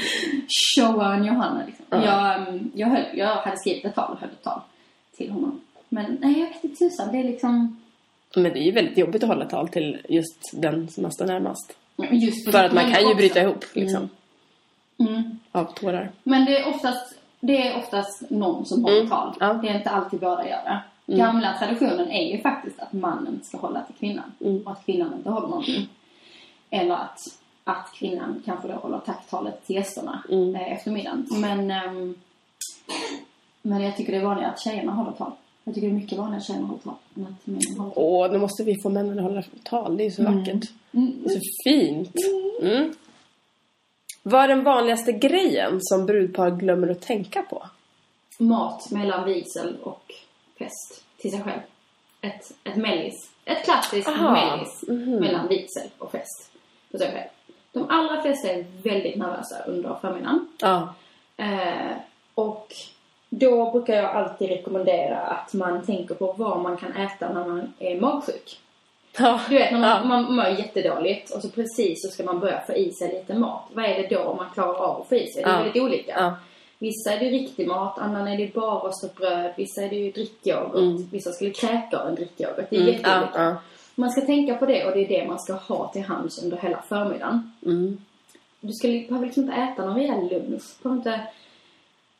Showa 0.76 1.14
en 1.14 1.24
Johanna 1.24 1.62
liksom. 1.66 1.84
Jag, 1.90 2.36
mm, 2.48 2.70
jag, 2.74 2.88
höll, 2.88 3.04
jag 3.14 3.36
hade 3.36 3.56
skrivit 3.56 3.84
ett 3.84 3.94
tal 3.94 4.12
och 4.12 4.20
höll 4.20 4.28
ett 4.30 4.42
tal 4.42 4.60
till 5.16 5.30
honom. 5.30 5.60
Men 5.88 6.18
nej, 6.20 6.40
jag 6.40 6.46
vet 6.46 6.64
inte 6.64 6.76
tusan. 6.76 7.12
Det 7.12 7.18
är 7.18 7.24
liksom... 7.24 7.80
Men 8.36 8.52
det 8.52 8.58
är 8.58 8.64
ju 8.64 8.72
väldigt 8.72 8.98
jobbigt 8.98 9.22
att 9.22 9.28
hålla 9.28 9.44
tal 9.44 9.68
till 9.68 9.98
just 10.08 10.50
den 10.62 10.88
som 10.88 11.02
man 11.02 11.12
står 11.12 11.26
närmast. 11.26 11.76
Just 12.10 12.50
För 12.52 12.64
att 12.64 12.72
man 12.72 12.92
kan 12.92 13.08
ju 13.08 13.14
bryta 13.14 13.40
ihop 13.42 13.64
liksom. 13.72 14.08
Mm. 14.98 15.38
Av 15.52 15.64
tårar. 15.64 16.10
Men 16.22 16.44
det 16.44 16.58
är 16.58 16.68
oftast, 16.68 17.14
det 17.40 17.68
är 17.68 17.78
oftast 17.78 18.30
någon 18.30 18.66
som 18.66 18.82
håller 18.84 18.96
Mm, 18.96 19.10
tal. 19.10 19.34
ja. 19.40 19.52
Det 19.52 19.68
är 19.68 19.76
inte 19.76 19.90
alltid 19.90 20.20
båda 20.20 20.48
gör 20.48 20.62
det. 20.64 20.82
Gamla 21.16 21.58
traditionen 21.58 22.10
är 22.10 22.32
ju 22.36 22.42
faktiskt 22.42 22.80
att 22.80 22.92
mannen 22.92 23.40
ska 23.42 23.58
hålla 23.58 23.80
till 23.82 23.94
kvinnan. 23.94 24.32
Mm. 24.40 24.62
Och 24.66 24.72
att 24.72 24.84
kvinnan 24.86 25.14
inte 25.14 25.30
håller 25.30 25.48
någonting. 25.48 25.88
Eller 26.70 26.94
att, 26.94 27.18
att 27.64 27.90
kvinnan 27.94 28.42
kanske 28.44 28.68
då 28.68 28.74
håller 28.74 28.98
tacktalet 28.98 29.66
till 29.66 29.76
gästerna 29.76 30.22
Mm. 30.30 30.54
eh, 30.56 30.72
efter 30.72 30.90
middagen. 30.90 31.26
Men, 31.40 31.70
ehm, 31.70 32.14
men 33.62 33.82
jag 33.82 33.96
tycker 33.96 34.12
det 34.12 34.18
är 34.18 34.24
vanligare 34.24 34.50
att 34.52 34.60
tjejerna 34.60 34.92
håller 34.92 35.12
tal. 35.12 35.32
Jag 35.64 35.74
tycker 35.74 35.88
det 35.88 35.92
är 35.92 35.96
mycket 36.00 36.18
vanligare 36.18 36.38
att 36.40 36.46
tjejerna 36.46 36.66
håller 36.66 36.80
tal 36.82 36.94
än 37.16 37.22
att 37.26 37.46
männen 37.46 37.62
håller 37.78 37.90
tal. 37.90 38.04
Åh, 38.04 38.30
nu 38.32 38.38
måste 38.38 38.64
vi 38.64 38.80
få 38.82 38.88
männen 38.90 39.18
att 39.18 39.24
hålla 39.24 39.42
tal. 39.62 39.96
Det 39.96 40.02
är 40.02 40.04
ju 40.04 40.10
så 40.10 40.22
vackert. 40.22 40.70
Mm. 40.92 41.12
Det 41.24 41.30
är 41.34 41.40
så 41.40 41.40
fint. 41.64 42.14
Mm. 42.62 42.94
Vad 44.22 44.44
är 44.44 44.48
den 44.48 44.64
vanligaste 44.64 45.12
grejen 45.12 45.78
som 45.80 46.06
brudpar 46.06 46.50
glömmer 46.50 46.88
att 46.88 47.02
tänka 47.02 47.42
på? 47.42 47.66
mat 48.38 48.90
mellan 48.90 49.24
vigsel 49.24 49.76
och 49.82 50.12
fest 50.58 51.04
till 51.16 51.30
sig 51.30 51.40
själv. 51.42 51.60
Ett, 52.20 52.52
ett 52.64 52.76
mellis. 52.76 53.30
Ett 53.44 53.64
klassiskt 53.64 54.08
Aha. 54.08 54.32
mellis 54.32 54.84
Mhm. 54.88 55.20
mellan 55.20 55.48
vigsel 55.48 55.88
och 55.98 56.10
fest 56.12 56.50
för 56.90 56.98
sig 56.98 57.12
själv. 57.12 57.28
De 57.72 57.86
allra 57.88 58.22
flesta 58.22 58.48
är 58.48 58.64
väldigt 58.82 59.16
nervösa 59.16 59.64
under 59.66 59.94
förmiddagen. 60.00 60.46
Ja. 60.60 60.94
Eh, 61.36 61.96
och 62.34 62.74
då 63.38 63.70
brukar 63.70 63.94
jag 63.94 64.04
alltid 64.04 64.48
rekommendera 64.48 65.18
att 65.20 65.54
man 65.54 65.82
tänker 65.86 66.14
på 66.14 66.32
vad 66.38 66.60
man 66.60 66.76
kan 66.76 66.92
äta 66.92 67.32
när 67.32 67.48
man 67.48 67.72
är 67.78 68.00
magsjuk. 68.00 68.60
Ja. 69.18 69.40
Du 69.48 69.54
vet, 69.54 69.72
när 69.72 69.78
man, 69.78 69.90
Ja. 69.90 70.04
man 70.04 70.34
mår 70.34 70.46
jättedåligt 70.46 71.30
och 71.30 71.42
så 71.42 71.48
precis 71.48 72.02
så 72.02 72.08
ska 72.08 72.22
man 72.24 72.40
börja 72.40 72.60
få 72.60 72.72
i 72.72 72.90
sig 72.92 73.08
lite 73.12 73.34
mat. 73.34 73.62
Vad 73.72 73.84
är 73.84 74.02
det 74.02 74.16
då 74.16 74.34
man 74.34 74.46
klarar 74.54 74.74
av 74.74 75.00
att 75.00 75.08
få 75.08 75.14
i 75.14 75.26
sig? 75.26 75.42
Det 75.42 75.48
är 75.48 75.52
Ja. 75.52 75.58
väldigt 75.62 75.82
olika. 75.82 76.12
Ja. 76.18 76.34
Vissa 76.78 77.12
är 77.12 77.18
det 77.18 77.30
riktig 77.30 77.66
mat, 77.68 77.98
annan 77.98 78.28
är 78.28 78.36
det 78.38 78.54
bara 78.54 78.88
rostat 78.88 79.14
bröd, 79.16 79.52
vissa 79.56 79.82
är 79.82 79.88
det 79.90 79.96
ju 79.96 80.10
drickyoghurt, 80.12 81.00
vissa 81.12 81.32
skulle 81.32 81.50
kräka 81.50 81.98
av 81.98 82.08
en 82.08 82.14
drickyoghurt. 82.14 82.66
Det 82.70 82.76
är 82.76 82.80
Mm, 82.80 82.92
jätteolika. 82.94 83.42
ja. 83.42 83.56
Man 83.94 84.10
ska 84.10 84.20
tänka 84.20 84.54
på 84.54 84.66
det 84.66 84.84
och 84.86 84.92
det 84.92 85.04
är 85.04 85.08
det 85.20 85.28
man 85.28 85.38
ska 85.40 85.52
ha 85.52 85.88
till 85.92 86.02
hands 86.02 86.42
under 86.44 86.56
hela 86.56 86.82
förmiddagen. 86.88 87.52
Mm. 87.66 87.98
Du 88.60 88.72
ska, 88.72 88.88
behöver 88.88 89.26
liksom 89.26 89.42
inte 89.42 89.54
äta 89.56 89.84
någon 89.84 89.94
rejäl 89.96 90.20
lunch. 90.20 90.62
Du 90.82 90.82
behöver 90.88 90.96
inte 90.96 91.20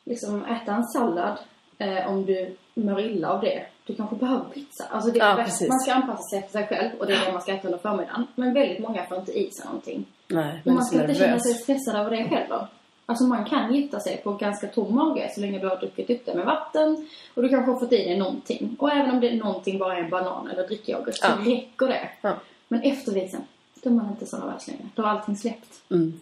liksom 0.04 0.44
äta 0.44 0.74
en 0.74 0.84
sallad 0.84 1.38
eh, 1.78 2.08
om 2.08 2.26
du 2.26 2.56
mår 2.74 3.00
illa 3.00 3.28
av 3.30 3.40
det. 3.40 3.66
du 3.86 3.94
kanske 3.94 4.16
behöver 4.16 4.44
pizza. 4.44 4.84
Alltså 4.90 5.10
det, 5.10 5.18
Ja, 5.18 5.34
det- 5.34 5.44
precis. 5.44 5.68
man 5.68 5.80
ska 5.80 5.92
anpassa 5.94 6.22
sig 6.30 6.38
efter 6.38 6.52
sig 6.52 6.66
själv 6.66 6.90
och 7.00 7.06
det 7.06 7.12
är 7.12 7.26
det 7.26 7.32
man 7.32 7.42
ska 7.42 7.52
äta 7.52 7.68
under 7.68 7.78
förmiddagen. 7.78 8.26
Men 8.34 8.54
väldigt 8.54 8.78
många 8.78 9.04
får 9.04 9.18
inte 9.18 9.32
i 9.32 9.50
sig 9.50 9.64
någonting. 9.66 10.04
Nej, 10.28 10.60
men 10.64 10.74
man 10.74 10.84
ska 10.84 11.00
inte 11.00 11.14
känna 11.14 11.38
sig 11.38 11.50
nervös. 11.52 11.62
stressad 11.62 11.96
över 11.96 12.10
det 12.10 12.16
heller. 12.16 12.66
Alltså 13.06 13.24
man 13.24 13.44
kan 13.44 13.74
gifta 13.74 14.00
sig 14.00 14.16
på 14.16 14.32
ganska 14.32 14.66
tom 14.66 14.94
mage 14.94 15.30
så 15.34 15.40
länge 15.40 15.58
du 15.58 15.68
har 15.68 15.76
druckit 15.76 16.10
upp 16.10 16.26
det 16.26 16.34
med 16.34 16.46
vatten 16.46 17.08
och 17.34 17.42
du 17.42 17.48
kanske 17.48 17.70
har 17.72 17.80
fått 17.80 17.92
i 17.92 17.96
dig 17.96 18.18
någonting. 18.18 18.76
Och 18.78 18.90
även 18.92 19.10
om 19.10 19.20
det 19.20 19.28
är 19.28 19.36
någonting 19.36 19.78
bara 19.78 19.96
är 19.96 20.02
en 20.04 20.10
banan 20.10 20.50
eller 20.50 20.66
drickyoghurt 20.66 21.16
så 21.16 21.26
Ja. 21.26 21.52
räcker 21.52 21.86
det. 21.88 22.08
Ja. 22.20 22.34
Men 22.68 22.82
efter 22.82 23.12
vigseln, 23.12 23.42
då 23.82 23.90
är 23.90 23.94
man 23.94 24.08
inte 24.08 24.26
så 24.26 24.38
nervös 24.38 24.68
längre. 24.68 24.82
Då 24.94 25.02
har 25.02 25.08
allting 25.10 25.36
släppt. 25.36 25.80
Mm. 25.90 26.20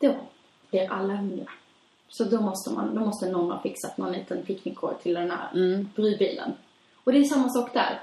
Då 0.00 0.14
blir 0.70 0.92
alla 0.92 1.14
hungriga. 1.14 1.50
Så 2.08 2.24
då 2.24 2.40
måste, 2.40 2.70
man, 2.70 2.94
då 2.94 3.00
måste 3.00 3.30
någon 3.30 3.50
ha 3.50 3.60
fixat 3.62 3.98
någon 3.98 4.12
liten 4.12 4.42
picknickkorg 4.42 4.94
till 5.02 5.14
den 5.14 5.30
här 5.30 5.48
Mm. 5.54 5.88
brudbilen. 5.96 6.52
Och 7.04 7.12
det 7.12 7.18
är 7.18 7.24
samma 7.24 7.48
sak 7.48 7.74
där. 7.74 8.00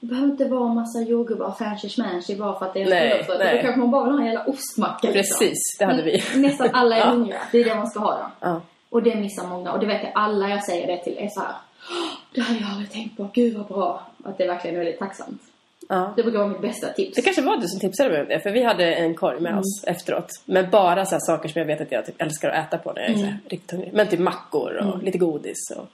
Det 0.00 0.06
behöver 0.06 0.28
inte 0.28 0.44
vara 0.48 0.68
en 0.70 0.74
massa 0.74 1.00
jordgubbar 1.00 1.46
och 1.46 1.58
fancy 1.58 2.36
bara 2.36 2.58
för 2.58 2.66
att 2.66 2.74
det 2.74 2.82
är 2.82 3.18
en. 3.20 3.26
Då 3.26 3.62
kanske 3.62 3.76
man 3.80 3.90
bara 3.90 4.04
vill 4.04 4.12
ha 4.12 4.20
en 4.20 4.26
jävla 4.26 4.44
ostmacka. 4.44 5.10
liksom. 5.10 5.38
Precis, 5.38 5.58
det 5.78 5.84
hade 5.84 6.02
vi. 6.02 6.22
Nästan 6.36 6.68
alla 6.72 6.96
är 6.96 7.00
Ja. 7.00 7.10
hungriga. 7.10 7.40
Det 7.52 7.58
är 7.58 7.64
det 7.64 7.74
man 7.74 7.86
ska 7.90 8.00
ha 8.00 8.10
då. 8.16 8.30
Ja. 8.40 8.60
Och 8.90 9.02
det 9.02 9.14
missar 9.14 9.46
många. 9.48 9.72
Och 9.72 9.80
det 9.80 9.86
vet 9.86 10.02
jag 10.02 10.12
alla 10.14 10.48
jag 10.50 10.64
säger 10.64 10.86
det 10.86 11.04
till 11.04 11.16
är 11.18 11.28
så 11.28 11.40
här. 11.40 11.54
"Åh, 11.90 12.18
Det 12.34 12.40
hade 12.40 12.60
jag 12.60 12.70
aldrig 12.70 12.90
tänkt 12.92 13.16
på. 13.16 13.28
Gud 13.34 13.56
vad 13.56 13.66
bra. 13.66 14.02
Att 14.24 14.38
det 14.38 14.46
verkligen 14.46 14.76
är 14.76 14.80
väldigt 14.84 14.98
tacksamt. 14.98 15.42
Ja. 15.88 16.12
Det 16.16 16.22
brukar 16.22 16.38
vara 16.38 16.48
mitt 16.48 16.60
bästa 16.60 16.88
tips. 16.88 17.14
Det 17.16 17.22
kanske 17.22 17.42
var 17.42 17.56
du 17.56 17.68
som 17.68 17.80
tipsade 17.80 18.08
mig 18.10 18.20
om 18.22 18.28
det, 18.28 18.40
för 18.40 18.50
vi 18.50 18.62
hade 18.62 18.94
en 18.94 19.14
korg 19.14 19.40
med 19.40 19.58
oss 19.58 19.84
efteråt. 19.86 20.26
Med 20.44 20.70
bara 20.70 21.04
så 21.06 21.18
saker 21.20 21.48
som 21.48 21.58
jag 21.58 21.66
vet 21.66 21.80
att 21.80 21.92
jag 21.92 22.06
typ 22.06 22.22
älskar 22.22 22.50
att 22.50 22.66
äta 22.66 22.78
på 22.78 22.92
när 22.92 23.02
jag 23.02 23.10
är 23.10 23.14
så 23.14 23.24
här 23.24 23.38
riktigt 23.48 23.70
hungrig. 23.70 23.92
Men 23.92 24.08
typ 24.08 24.20
mackor 24.20 24.76
och 24.76 25.02
lite 25.02 25.18
godis. 25.18 25.70
Och... 25.76 25.86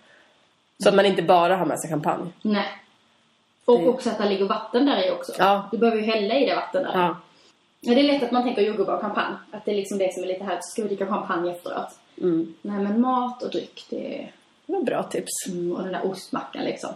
Så 0.83 0.89
att 0.89 0.95
man 0.95 1.07
inte 1.07 1.23
bara 1.23 1.57
har 1.57 1.67
med 1.67 1.81
sig 1.81 1.91
champagne. 1.91 2.31
Nej. 2.43 2.67
Och 3.65 3.79
Det- 3.81 3.89
också 3.89 4.11
att 4.11 4.19
det 4.19 4.29
ligger 4.29 4.45
vatten 4.45 4.87
där 4.87 5.07
i 5.09 5.11
också. 5.11 5.33
Ja. 5.39 5.69
Du 5.73 5.79
behöver 5.79 5.99
ju 6.03 6.05
hälla 6.07 6.35
i 6.35 6.47
det 6.47 6.55
vatten 6.55 6.83
där. 6.83 6.91
Ja. 6.95 7.17
Ja, 7.81 7.95
det 7.95 8.01
är 8.01 8.05
lätt 8.05 8.23
att 8.23 8.31
man 8.31 8.43
tänker 8.43 8.63
jordgubbar 8.63 8.95
och 8.95 9.01
champagne. 9.01 9.37
Att 9.53 9.65
det 9.65 9.71
är 9.71 9.75
liksom 9.77 9.99
det 9.99 10.15
som 10.15 10.23
är 10.23 10.27
lite 10.27 10.45
här. 10.45 10.59
Ska 10.63 10.83
vi 10.83 10.89
dricka 10.89 11.07
champagne 11.07 11.51
efteråt? 11.53 11.99
Mm. 12.21 12.55
Nej, 12.63 12.79
men 12.79 13.01
mat 13.01 13.43
och 13.43 13.51
dryck, 13.51 13.87
det 13.91 14.19
är... 14.21 14.33
Det 14.67 14.73
var 14.73 14.83
bra 14.83 15.03
tips. 15.03 15.31
Mm, 15.49 15.73
och 15.77 15.83
den 15.83 15.93
där 15.93 16.07
ostmackan 16.07 16.65
liksom. 16.65 16.91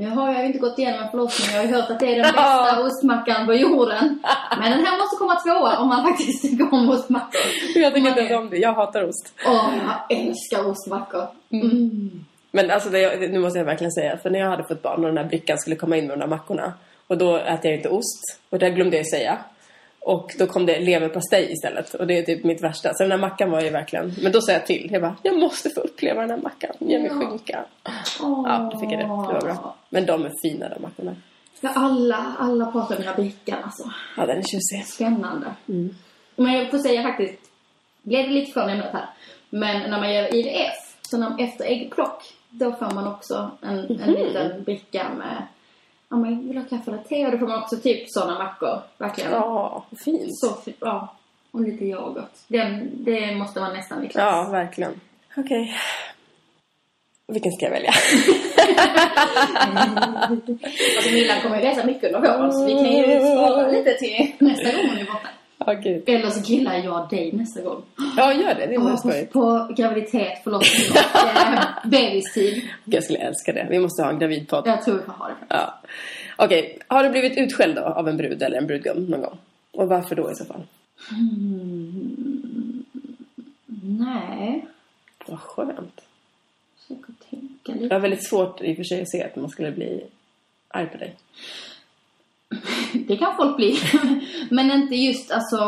Nu 0.00 0.08
har 0.10 0.32
jag 0.32 0.40
ju 0.40 0.46
inte 0.46 0.58
gått 0.58 0.78
igenom 0.78 1.02
en 1.02 1.10
förlossning. 1.10 1.48
Jag 1.52 1.60
har 1.62 1.68
ju 1.68 1.74
hört 1.74 1.90
att 1.90 2.00
det 2.00 2.06
är 2.06 2.22
den 2.22 2.22
bästa 2.34 2.82
ostmackan 2.82 3.46
på 3.46 3.54
jorden. 3.54 4.22
Men 4.60 4.70
den 4.70 4.86
här 4.86 4.98
måste 4.98 5.16
komma 5.16 5.34
tvåa 5.34 5.78
om 5.78 5.88
man 5.88 6.08
faktiskt 6.08 6.42
tycker 6.50 6.74
om 6.74 6.90
ostmackor. 6.90 7.40
Jag 7.74 7.94
tycker 7.94 8.08
inte 8.08 8.36
om 8.36 8.50
det. 8.50 8.56
Jag 8.56 8.74
hatar 8.74 9.08
ost. 9.08 9.34
Åh, 9.46 9.70
jag 10.08 10.18
älskar 10.18 10.70
ostmackor. 10.70 11.26
Mm. 11.50 12.24
Men 12.50 12.70
alltså, 12.70 12.90
det, 12.90 13.30
nu 13.32 13.38
måste 13.38 13.58
jag 13.58 13.66
verkligen 13.66 13.92
säga. 13.92 14.16
För 14.16 14.30
när 14.30 14.38
jag 14.38 14.50
hade 14.50 14.64
fått 14.64 14.82
barn 14.82 15.04
och 15.04 15.06
den 15.06 15.18
här 15.18 15.24
brickan 15.24 15.58
skulle 15.58 15.76
komma 15.76 15.96
in 15.96 16.06
med 16.06 16.18
de 16.18 16.20
där 16.20 16.26
mackorna. 16.36 16.72
Och 17.06 17.18
då 17.18 17.36
äter 17.36 17.70
jag 17.70 17.74
inte 17.74 17.88
ost. 17.88 18.40
Och 18.50 18.58
det 18.58 18.70
glömde 18.70 18.96
jag 18.96 19.06
säga. 19.06 19.38
Och 20.02 20.34
då 20.38 20.46
kom 20.46 20.66
det 20.66 20.80
leverpastej 20.80 21.52
istället. 21.52 21.94
Och 21.94 22.06
det 22.06 22.18
är 22.18 22.22
typ 22.22 22.44
mitt 22.44 22.62
värsta. 22.62 22.94
Så 22.94 23.02
den 23.02 23.10
här 23.12 23.18
mackan 23.18 23.50
var 23.50 23.60
ju 23.60 23.70
verkligen... 23.70 24.14
Men 24.22 24.32
då 24.32 24.40
sa 24.40 24.52
jag 24.52 24.66
till. 24.66 24.88
Jag 24.92 25.02
bara, 25.02 25.16
jag 25.22 25.38
måste 25.38 25.70
få 25.70 25.80
uppleva 25.80 26.20
den 26.20 26.30
här 26.30 26.36
mackan. 26.36 26.70
Ge 26.78 26.98
mig 26.98 27.08
Ja. 27.08 27.14
skinka. 27.28 27.64
Åh. 28.22 28.42
Ja, 28.46 28.70
då 28.72 28.78
fick 28.78 28.92
jag 28.92 28.98
det. 29.00 29.04
Det 29.04 29.08
var 29.08 29.40
bra. 29.40 29.76
Men 29.88 30.06
de 30.06 30.24
är 30.24 30.32
fina 30.42 30.68
de 30.68 30.82
mackorna. 30.82 31.16
Ja, 31.60 31.70
alla, 31.74 32.34
alla 32.38 32.66
pratar 32.72 32.96
om 32.96 33.02
den 33.02 33.08
här 33.08 33.14
brickan 33.16 33.58
alltså. 33.64 33.90
Ja, 34.16 34.26
den 34.26 34.38
är 34.38 34.42
tjusig. 34.42 34.84
Spännande. 34.86 35.46
Mm. 35.68 35.94
Men 36.36 36.52
jag 36.52 36.70
får 36.70 36.78
säga 36.78 37.02
faktiskt, 37.02 37.38
blev 38.02 38.26
det 38.28 38.32
lite 38.34 38.52
från 38.52 38.68
ämnet 38.70 38.92
här. 38.92 39.06
Men 39.50 39.90
när 39.90 39.98
man 40.00 40.14
gör 40.14 40.34
IVF, 40.34 40.96
så 41.02 41.18
när, 41.18 41.44
efter 41.44 41.64
äggplock, 41.64 42.22
då 42.50 42.72
får 42.72 42.90
man 42.94 43.06
också 43.06 43.50
en, 43.62 43.78
en 43.78 43.96
Mhm. 43.96 44.10
liten 44.10 44.62
bricka 44.64 45.06
med, 45.18 45.42
ja 46.10 46.16
men 46.16 46.48
vill 46.48 46.56
ha 46.58 46.64
kaffe 46.64 46.90
eller 46.90 47.02
te? 47.02 47.26
Och 47.26 47.32
då 47.32 47.38
får 47.38 47.46
man 47.46 47.62
också 47.62 47.76
typ 47.76 48.02
sådana 48.06 48.38
mackor. 48.38 48.82
Verkligen. 48.98 49.32
Ja, 49.32 49.84
fint. 50.04 50.38
Så 50.38 50.54
fint. 50.54 50.76
Ja. 50.80 51.16
Och 51.50 51.60
lite 51.60 51.84
yoghurt. 51.84 52.32
Den, 52.48 52.90
det 53.04 53.34
måste 53.34 53.60
vara 53.60 53.72
nästan 53.72 54.08
klass. 54.08 54.14
Ja, 54.14 54.48
verkligen. 54.50 55.00
Okej. 55.36 55.74
Vilken 57.26 57.52
ska 57.52 57.64
jag 57.64 57.72
välja? 57.72 57.92
Alltså 60.96 61.12
Millan 61.12 61.40
kommer 61.42 61.56
ju 61.56 61.62
resa 61.62 61.84
mycket 61.86 62.14
under 62.14 62.38
våren 62.38 62.52
så 62.52 62.64
vi 62.64 62.72
kan 62.72 62.92
ju 62.92 63.20
spara 63.20 63.68
lite 63.68 63.94
till 63.94 64.32
nästa 64.38 64.64
gång 64.64 64.88
hon 64.88 64.98
är 64.98 65.04
borta. 65.04 65.28
Gud. 65.82 66.08
Eller 66.08 66.30
så 66.30 66.42
killar 66.42 66.74
jag 66.74 67.08
dig 67.10 67.32
nästa 67.32 67.62
gång. 67.62 67.82
Ja, 68.16 68.32
gör 68.34 68.54
det. 68.54 68.66
Det 68.66 68.78
vore 68.78 68.96
Ja, 69.04 69.24
på, 69.32 69.74
graviditet, 69.76 70.44
förlossning 70.44 70.90
och 70.90 71.38
eh, 71.54 71.64
bebistid. 71.90 72.62
Jag 72.84 73.04
skulle 73.04 73.18
älska 73.18 73.52
det. 73.52 73.66
Vi 73.70 73.78
måste 73.78 74.02
ha 74.02 74.10
en 74.10 74.18
gravidpodd. 74.18 74.62
Jag 74.66 74.84
tror 74.84 74.94
vi 74.98 75.02
får 75.02 75.12
ha 75.12 75.28
det. 75.28 75.34
Ja. 75.48 75.80
Okej, 76.36 76.78
har 76.88 77.04
du 77.04 77.10
blivit 77.10 77.38
utskälld 77.38 77.74
då 77.76 77.82
av 77.82 78.08
en 78.08 78.16
brud 78.16 78.42
eller 78.42 78.58
en 78.58 78.66
brudgum 78.66 79.04
någon 79.04 79.20
gång? 79.20 79.38
Och 79.72 79.88
varför 79.88 80.14
då 80.16 80.30
i 80.30 80.34
så 80.34 80.44
fall? 80.44 80.62
Nej, 83.82 84.66
Vad 85.26 85.40
skönt. 85.40 86.00
försöker 86.78 87.12
tänka 87.30 87.46
Jag 87.72 87.76
lite. 87.76 87.94
har 87.94 88.00
väldigt 88.00 88.24
svårt 88.28 88.60
i 88.62 88.72
och 88.72 88.76
för 88.76 88.84
sig 88.84 89.02
att 89.02 89.10
se 89.10 89.22
att 89.24 89.36
man 89.36 89.48
skulle 89.50 89.70
bli 89.72 90.04
arg 90.68 90.86
på 90.86 90.96
dig. 90.98 91.14
Det 93.10 93.16
kan 93.16 93.36
folk 93.36 93.56
bli. 93.56 93.78
Men 94.50 94.70
inte 94.70 94.94
just 94.96 95.30
alltså... 95.30 95.58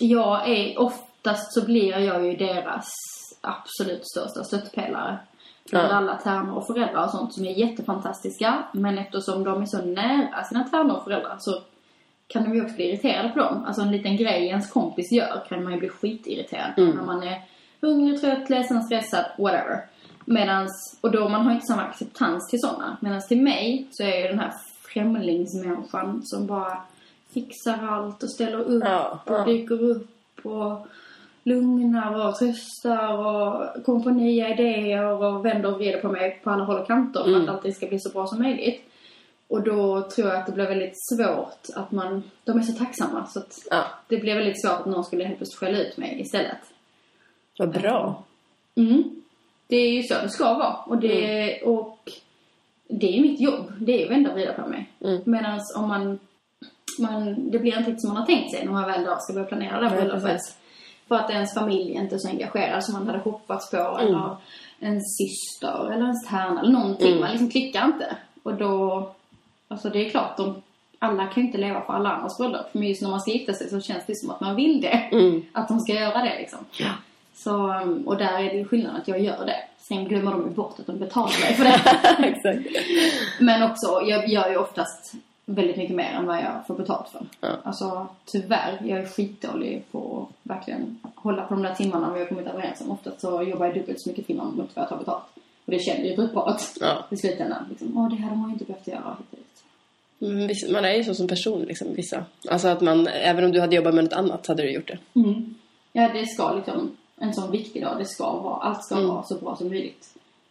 Jag 0.00 0.48
är, 0.48 0.80
oftast 0.80 1.54
så 1.54 1.64
blir 1.64 1.98
jag 1.98 2.26
ju 2.26 2.36
deras 2.36 2.88
absolut 3.40 4.06
största 4.06 4.44
stöttepelare. 4.44 5.18
För 5.70 5.76
Ja. 5.76 5.82
alla 5.92 6.16
tärnor 6.16 6.54
och 6.56 6.66
föräldrar 6.66 7.04
och 7.04 7.10
sånt 7.10 7.34
som 7.34 7.44
är 7.44 7.50
jättefantastiska. 7.50 8.62
Men 8.72 8.98
eftersom 8.98 9.44
de 9.44 9.62
är 9.62 9.66
så 9.66 9.82
nära 9.82 10.44
sina 10.44 10.64
tärnor 10.64 10.96
och 10.96 11.04
föräldrar 11.04 11.36
så 11.38 11.62
kan 12.26 12.42
de 12.44 12.54
ju 12.54 12.62
också 12.62 12.74
bli 12.76 12.88
irriterade 12.88 13.28
på 13.28 13.38
dem. 13.38 13.64
Alltså 13.66 13.82
en 13.82 13.90
liten 13.92 14.16
grej 14.16 14.46
ens 14.46 14.70
kompis 14.70 15.12
gör 15.12 15.44
kan 15.48 15.64
man 15.64 15.72
ju 15.72 15.78
bli 15.78 15.88
skitirriterad 15.88 16.74
på 16.74 16.80
när 16.80 17.02
man 17.06 17.22
är 17.22 17.42
hungrig, 17.80 18.20
trött, 18.20 18.50
ledsen, 18.50 18.82
stressad, 18.82 19.24
whatever. 19.38 19.84
Medans, 20.24 20.98
och 21.00 21.10
då 21.10 21.28
man 21.28 21.44
har 21.46 21.52
inte 21.52 21.66
samma 21.66 21.82
acceptans 21.82 22.50
till 22.50 22.60
sådana. 22.60 22.96
Medan 23.00 23.20
till 23.28 23.42
mig 23.42 23.88
så 23.90 24.02
är 24.02 24.20
jag 24.20 24.30
den 24.30 24.38
här 24.38 24.52
främlingsmänniskan 24.92 26.20
som 26.24 26.46
bara 26.46 26.78
fixar 27.34 27.86
allt 27.88 28.22
och 28.22 28.30
ställer 28.30 28.60
upp 28.60 28.82
Ja, 28.84 29.20
och 29.26 29.32
ja. 29.34 29.44
dyker 29.44 29.82
upp 29.82 30.08
och 30.42 30.86
lugnar 31.44 32.28
och 32.28 32.34
tröstar 32.38 33.12
och 33.18 33.84
kommer 33.84 34.00
på 34.02 34.10
nya 34.10 34.48
idéer 34.54 35.04
och 35.04 35.44
vänder 35.44 35.72
och 35.72 35.78
vrider 35.78 36.00
på 36.00 36.08
mig 36.08 36.40
på 36.44 36.50
alla 36.50 36.64
håll 36.64 36.80
och 36.80 36.86
kanter 36.86 37.24
för 37.24 37.42
att 37.42 37.48
allting 37.48 37.74
ska 37.74 37.86
bli 37.86 37.98
så 38.00 38.10
bra 38.10 38.26
som 38.26 38.42
möjligt. 38.42 38.82
Och 39.48 39.62
då 39.62 40.02
tror 40.02 40.28
jag 40.28 40.36
att 40.36 40.46
det 40.46 40.52
blir 40.52 40.66
väldigt 40.68 40.94
svårt 41.12 41.66
att 41.76 41.90
man, 41.92 42.22
de 42.44 42.58
är 42.58 42.62
så 42.62 42.72
tacksamma 42.72 43.26
så 43.26 43.38
att 43.38 43.52
Ja. 43.70 43.84
det 44.08 44.16
blir 44.16 44.34
väldigt 44.34 44.62
svårt 44.66 44.80
att 44.80 44.86
någon 44.86 45.04
skulle 45.04 45.24
helt 45.24 45.36
plötsligt 45.38 45.58
skälla 45.58 45.78
ut 45.78 45.96
mig 45.96 46.20
istället. 46.20 46.58
Vad 47.58 47.70
bra. 47.70 48.22
Mm. 48.74 49.22
Det 49.66 49.76
är 49.76 49.90
ju 49.90 50.02
så 50.02 50.14
det 50.14 50.28
ska 50.28 50.54
vara. 50.54 50.74
Och 50.86 50.98
det, 50.98 51.62
och 51.62 51.98
det 52.90 53.18
är 53.18 53.22
mitt 53.22 53.40
jobb. 53.40 53.72
Det 53.78 53.92
är 53.92 53.98
ju 53.98 54.04
att 54.04 54.10
vända 54.10 54.30
och 54.30 54.36
vrida 54.36 54.52
på 54.52 54.68
mig. 54.68 54.90
Mm. 55.04 55.20
Medan 55.24 55.60
om 55.76 55.88
man, 55.88 56.18
man... 56.98 57.50
Det 57.50 57.58
blir 57.58 57.76
inte 57.76 57.90
riktigt 57.90 58.00
som 58.00 58.10
man 58.10 58.16
har 58.16 58.26
tänkt 58.26 58.50
sig 58.50 58.64
när 58.64 58.72
man 58.72 58.86
väl 58.86 59.04
då 59.04 59.16
ska 59.18 59.32
börja 59.32 59.46
planera 59.46 59.80
det 59.80 59.88
här 59.88 59.96
bröllopet. 59.96 60.40
För 61.08 61.14
att 61.14 61.30
ens 61.30 61.54
familj 61.54 61.92
inte 61.92 62.14
är 62.14 62.18
så 62.18 62.28
engagerad 62.28 62.84
som 62.84 62.94
man 62.94 63.06
hade 63.06 63.18
hoppats 63.18 63.70
på. 63.70 63.76
Eller 63.76 64.36
ens 64.80 65.04
syster 65.16 65.92
eller 65.92 66.04
ens 66.04 66.28
tärna 66.28 66.60
eller 66.60 66.72
någonting. 66.72 67.20
Man 67.20 67.30
liksom 67.30 67.50
klickar 67.50 67.84
inte. 67.84 68.16
Och 68.42 68.54
då... 68.54 69.10
Alltså 69.68 69.90
det 69.90 70.06
är 70.06 70.10
klart, 70.10 70.36
de, 70.36 70.62
alla 70.98 71.26
kan 71.26 71.42
ju 71.42 71.46
inte 71.46 71.58
leva 71.58 71.80
på 71.80 71.92
alla 71.92 72.10
andras 72.10 72.38
bröllop. 72.38 72.66
Men 72.72 72.88
just 72.88 73.02
när 73.02 73.10
man 73.10 73.20
ska 73.20 73.30
gifta 73.30 73.52
sig 73.52 73.68
så 73.68 73.80
känns 73.80 74.06
det 74.06 74.16
som 74.16 74.30
att 74.30 74.40
man 74.40 74.56
vill 74.56 74.80
det. 74.80 75.08
Att 75.52 75.68
de 75.68 75.80
ska 75.80 75.92
göra 75.92 76.22
det 76.22 76.38
liksom. 76.38 76.58
Så, 77.34 77.72
um, 77.72 78.02
och 78.06 78.16
där 78.16 78.38
är 78.38 78.44
det 78.44 78.56
ju 78.56 78.64
skillnaden 78.64 79.00
att 79.00 79.08
jag 79.08 79.20
gör 79.20 79.46
det. 79.46 79.56
Sen 79.90 80.04
glömmer 80.08 80.30
de 80.30 80.54
bort 80.54 80.78
att 80.80 80.86
de 80.86 80.98
betalar 80.98 81.40
mig 81.40 81.54
för 81.54 81.64
det. 82.22 82.28
Exakt. 82.28 82.76
Men 83.40 83.62
också, 83.70 84.02
jag 84.06 84.28
gör 84.28 84.50
ju 84.50 84.56
oftast 84.56 85.12
väldigt 85.46 85.76
mycket 85.76 85.96
mer 85.96 86.12
än 86.12 86.26
vad 86.26 86.36
jag 86.36 86.66
får 86.66 86.74
betalt 86.74 87.08
för. 87.08 87.26
Ja. 87.40 87.48
Alltså 87.62 88.06
tyvärr, 88.24 88.78
jag 88.84 88.98
är 88.98 89.06
skitdålig 89.06 89.84
på 89.92 90.26
att 90.30 90.50
verkligen 90.50 90.98
hålla 91.14 91.42
på 91.42 91.54
de 91.54 91.62
där 91.62 91.74
timmarna 91.74 92.12
vi 92.12 92.18
har 92.20 92.26
kommit 92.26 92.46
överens 92.46 92.80
om. 92.80 92.90
Oftast 92.90 93.20
så 93.20 93.42
jobbar 93.42 93.66
jag 93.66 93.74
dubbelt 93.74 94.00
så 94.00 94.08
mycket 94.10 94.26
timmar 94.26 94.44
mot 94.44 94.56
vad 94.76 94.82
jag 94.82 94.88
tar 94.88 94.96
betalt. 94.98 95.22
Och 95.64 95.72
det 95.72 95.78
känner 95.78 96.04
ju 96.04 96.16
brudparet 96.16 96.76
Ja. 96.80 97.04
i 97.10 97.16
slutändan. 97.16 97.64
Liksom, 97.70 97.98
Åh, 97.98 98.08
det 98.10 98.16
hade 98.22 98.36
man 98.36 98.48
ju 98.48 98.52
inte 98.52 98.64
behövt 98.64 98.86
göra 98.86 99.16
hit 99.18 99.26
och 99.30 99.38
dit. 99.38 100.60
Mm, 100.66 100.72
Man 100.72 100.84
är 100.84 100.94
ju 100.94 101.04
så 101.04 101.14
som 101.14 101.28
person, 101.28 101.62
liksom, 101.62 101.94
vissa. 101.94 102.24
Alltså 102.50 102.68
att 102.68 102.80
man, 102.80 103.06
även 103.06 103.44
om 103.44 103.52
du 103.52 103.60
hade 103.60 103.76
jobbat 103.76 103.94
med 103.94 104.04
något 104.04 104.12
annat 104.12 104.46
hade 104.46 104.62
du 104.62 104.72
gjort 104.72 104.88
det. 104.88 105.20
Mm. 105.20 105.54
Ja, 105.92 106.10
det 106.14 106.26
ska 106.26 106.52
liksom, 106.52 106.96
en 107.20 107.34
sån 107.34 107.50
viktig 107.50 107.82
dag, 107.82 107.98
det 107.98 108.04
ska 108.04 108.32
vara, 108.32 108.56
allt 108.62 108.84
ska 108.84 109.00
vara 109.00 109.22
så 109.22 109.34
bra 109.34 109.56
som 109.56 109.68
möjligt. 109.68 110.08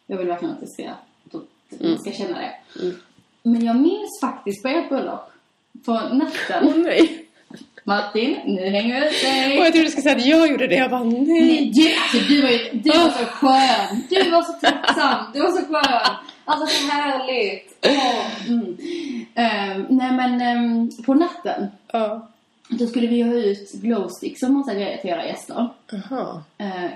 Jag 0.07 0.17
vill 0.17 0.27
verkligen 0.27 0.53
att 0.53 0.61
det 0.61 0.67
ska, 0.67 0.89
att 0.89 1.81
man 1.81 1.99
ska 1.99 2.11
känna 2.11 2.37
det. 2.39 2.53
Men 3.43 3.65
jag 3.65 3.75
minns 3.75 4.19
faktiskt 4.21 4.63
på 4.63 4.67
ert 4.69 4.89
bröllop, 4.89 5.31
på 5.85 5.93
natten, 5.93 6.63
Åh 6.67 6.77
nej! 6.77 7.25
Martin, 7.83 8.37
nu 8.45 8.61
hänger 8.69 8.95
jag 8.95 9.07
ut 9.07 9.13
Och 9.13 9.29
dig. 9.29 9.55
jag 9.55 9.73
trodde 9.73 9.85
du 9.85 9.89
skulle 9.91 10.03
säga 10.03 10.15
att 10.15 10.25
jag 10.25 10.51
gjorde 10.51 10.67
det. 10.67 10.75
Jag 10.75 10.91
bara, 10.91 11.03
nej. 11.03 11.25
Nej, 11.25 11.71
du, 11.75 11.95
alltså, 11.95 12.33
du 12.33 12.41
var 12.41 12.49
ju, 12.49 12.69
du 12.73 12.89
var 12.89 13.09
så 13.09 13.25
skön. 13.25 14.03
Du 14.09 14.29
var 14.31 14.41
så 14.41 14.53
trivsam. 14.53 15.25
Du 15.33 15.39
var 15.41 15.51
så 15.51 15.65
skön. 15.65 16.15
Alltså 16.45 16.67
så 16.67 16.91
härligt. 16.91 17.85
Åh, 17.85 18.47
mm. 18.49 18.77
Ehm, 19.35 19.85
nej 19.89 20.11
men 20.11 20.41
ehm, 20.41 20.89
på 21.05 21.13
natten, 21.13 21.67
Ja. 21.93 22.27
Då 22.69 22.87
skulle 22.87 23.07
vi 23.07 23.21
ha 23.21 23.33
ut 23.33 23.71
glowsticks 23.71 24.43
och 24.43 24.51
massa 24.51 24.73
grejer 24.73 24.97
till 24.97 25.09
era 25.09 25.25
gäster. 25.25 25.67
Jaha. 25.91 26.43
eh, 26.57 26.91